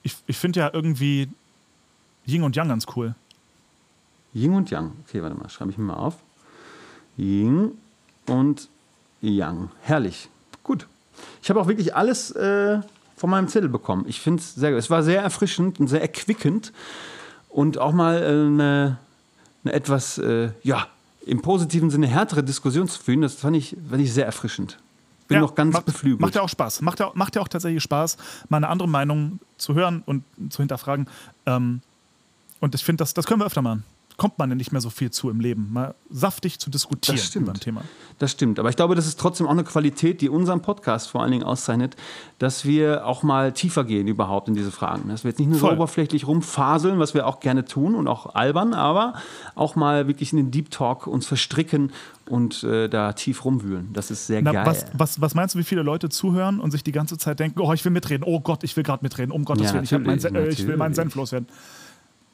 [0.02, 1.28] Ich, ich finde ja irgendwie
[2.26, 3.16] Yin und Yang ganz cool.
[4.32, 4.92] Yin und Yang.
[5.04, 6.18] Okay, warte mal, schreibe ich mir mal auf.
[7.16, 7.72] Yin
[8.28, 8.68] und
[9.20, 9.70] Yang.
[9.82, 10.28] Herrlich.
[10.62, 10.86] Gut.
[11.42, 12.80] Ich habe auch wirklich alles äh,
[13.16, 14.04] von meinem Zettel bekommen.
[14.06, 14.78] Ich finde es sehr gut.
[14.78, 16.72] Es war sehr erfrischend und sehr erquickend
[17.48, 18.98] und auch mal äh, eine,
[19.64, 20.86] eine etwas, äh, ja,
[21.24, 23.22] im positiven Sinne härtere Diskussion zu führen.
[23.22, 24.78] Das fand ich, fand ich sehr erfrischend.
[25.26, 26.20] Bin Ja, noch ganz macht, beflügelt.
[26.20, 26.82] Macht ja auch Spaß.
[26.82, 28.16] Macht ja, macht ja auch tatsächlich Spaß,
[28.48, 31.08] mal eine andere Meinung zu hören und zu hinterfragen.
[31.46, 31.80] Ähm,
[32.60, 33.84] und ich finde, das, das können wir öfter machen.
[34.18, 37.26] Kommt man ja nicht mehr so viel zu im Leben, mal saftig zu diskutieren Das
[37.26, 37.42] stimmt.
[37.48, 37.82] über ein Thema.
[38.18, 38.58] Das stimmt.
[38.58, 41.42] Aber ich glaube, das ist trotzdem auch eine Qualität, die unseren Podcast vor allen Dingen
[41.44, 41.96] auszeichnet,
[42.38, 45.10] dass wir auch mal tiefer gehen überhaupt in diese Fragen.
[45.10, 45.74] Dass wir jetzt nicht nur so Voll.
[45.76, 49.12] oberflächlich rumfaseln, was wir auch gerne tun und auch albern, aber
[49.54, 51.92] auch mal wirklich in den Deep Talk uns verstricken
[52.26, 53.92] und äh, da tief rumwühlen.
[53.92, 54.64] Das ist sehr Na, geil.
[54.66, 57.60] was, was, was meinst du, wie viele Leute zuhören und sich die ganze Zeit denken,
[57.60, 59.92] oh, ich will mitreden, oh Gott, ich will gerade mitreden, um Gottes Ja, Willen, ich,
[59.92, 60.94] mein, äh, ich will meinen.
[60.94, 61.48] Senf loswerden.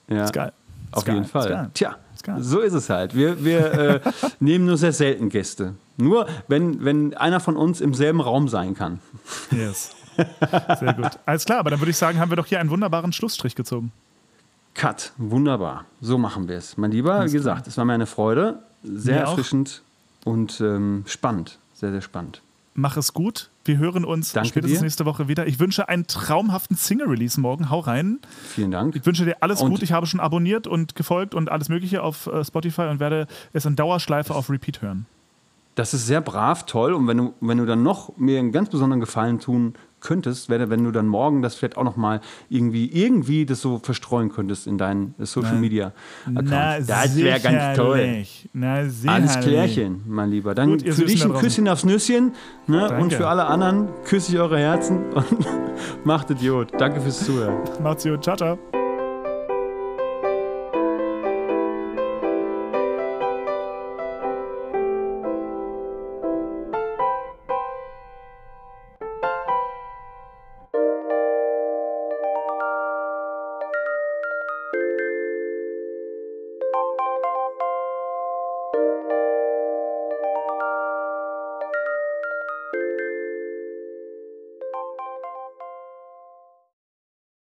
[0.09, 0.23] ja.
[0.25, 0.53] Ist geil.
[0.93, 1.71] Auf jeden Fall.
[1.75, 1.97] Tja,
[2.39, 3.15] so ist es halt.
[3.15, 4.01] Wir, wir äh,
[4.41, 5.75] nehmen nur sehr selten Gäste.
[5.97, 9.01] Nur wenn, wenn einer von uns im selben Raum sein kann.
[9.51, 9.95] Yes.
[10.79, 11.19] Sehr gut.
[11.27, 13.93] Alles klar, aber dann würde ich sagen, haben wir doch hier einen wunderbaren Schlussstrich gezogen.
[14.75, 15.85] Cut, wunderbar.
[16.01, 16.77] So machen wir es.
[16.77, 18.63] Mein Lieber, wie gesagt, es war mir eine Freude.
[18.83, 19.31] Sehr Mir auch.
[19.31, 19.83] erfrischend
[20.25, 21.59] und ähm, spannend.
[21.75, 22.43] Sehr, sehr spannend.
[22.75, 23.51] Mach es gut.
[23.65, 24.85] Wir hören uns Danke spätestens dir.
[24.85, 25.47] nächste Woche wieder.
[25.47, 27.71] Ich wünsche einen traumhaften Single-Release morgen.
[27.71, 28.19] Hau rein.
[28.49, 28.97] Vielen Dank.
[28.97, 29.83] Ich wünsche dir alles Und- gut.
[29.83, 33.65] Ich habe schon abonniert und gefolgt und alles Mögliche auf äh, Spotify und werde es
[33.65, 35.07] in Dauerschleife auf Repeat hören.
[35.77, 36.93] Das ist sehr brav, toll.
[36.93, 40.69] Und wenn du, wenn du dann noch mir einen ganz besonderen Gefallen tun könntest, wäre,
[40.71, 44.67] wenn du dann morgen das vielleicht auch noch mal irgendwie, irgendwie das so verstreuen könntest
[44.67, 45.93] in deinen Social Media
[46.27, 46.89] Account.
[46.89, 48.25] das wäre ganz toll.
[48.53, 48.75] Na.
[49.07, 50.55] Alles klärchen, mein Lieber.
[50.55, 51.33] Dann Gut, für dich ein.
[51.33, 52.33] Küsschen aufs Nüsschen
[52.67, 52.99] ne?
[52.99, 55.47] und für alle anderen küsse ich eure Herzen und
[56.05, 56.73] macht Idiot.
[56.79, 57.57] Danke fürs Zuhören.
[57.83, 58.23] Macht's gut.
[58.23, 58.82] Ciao, ciao.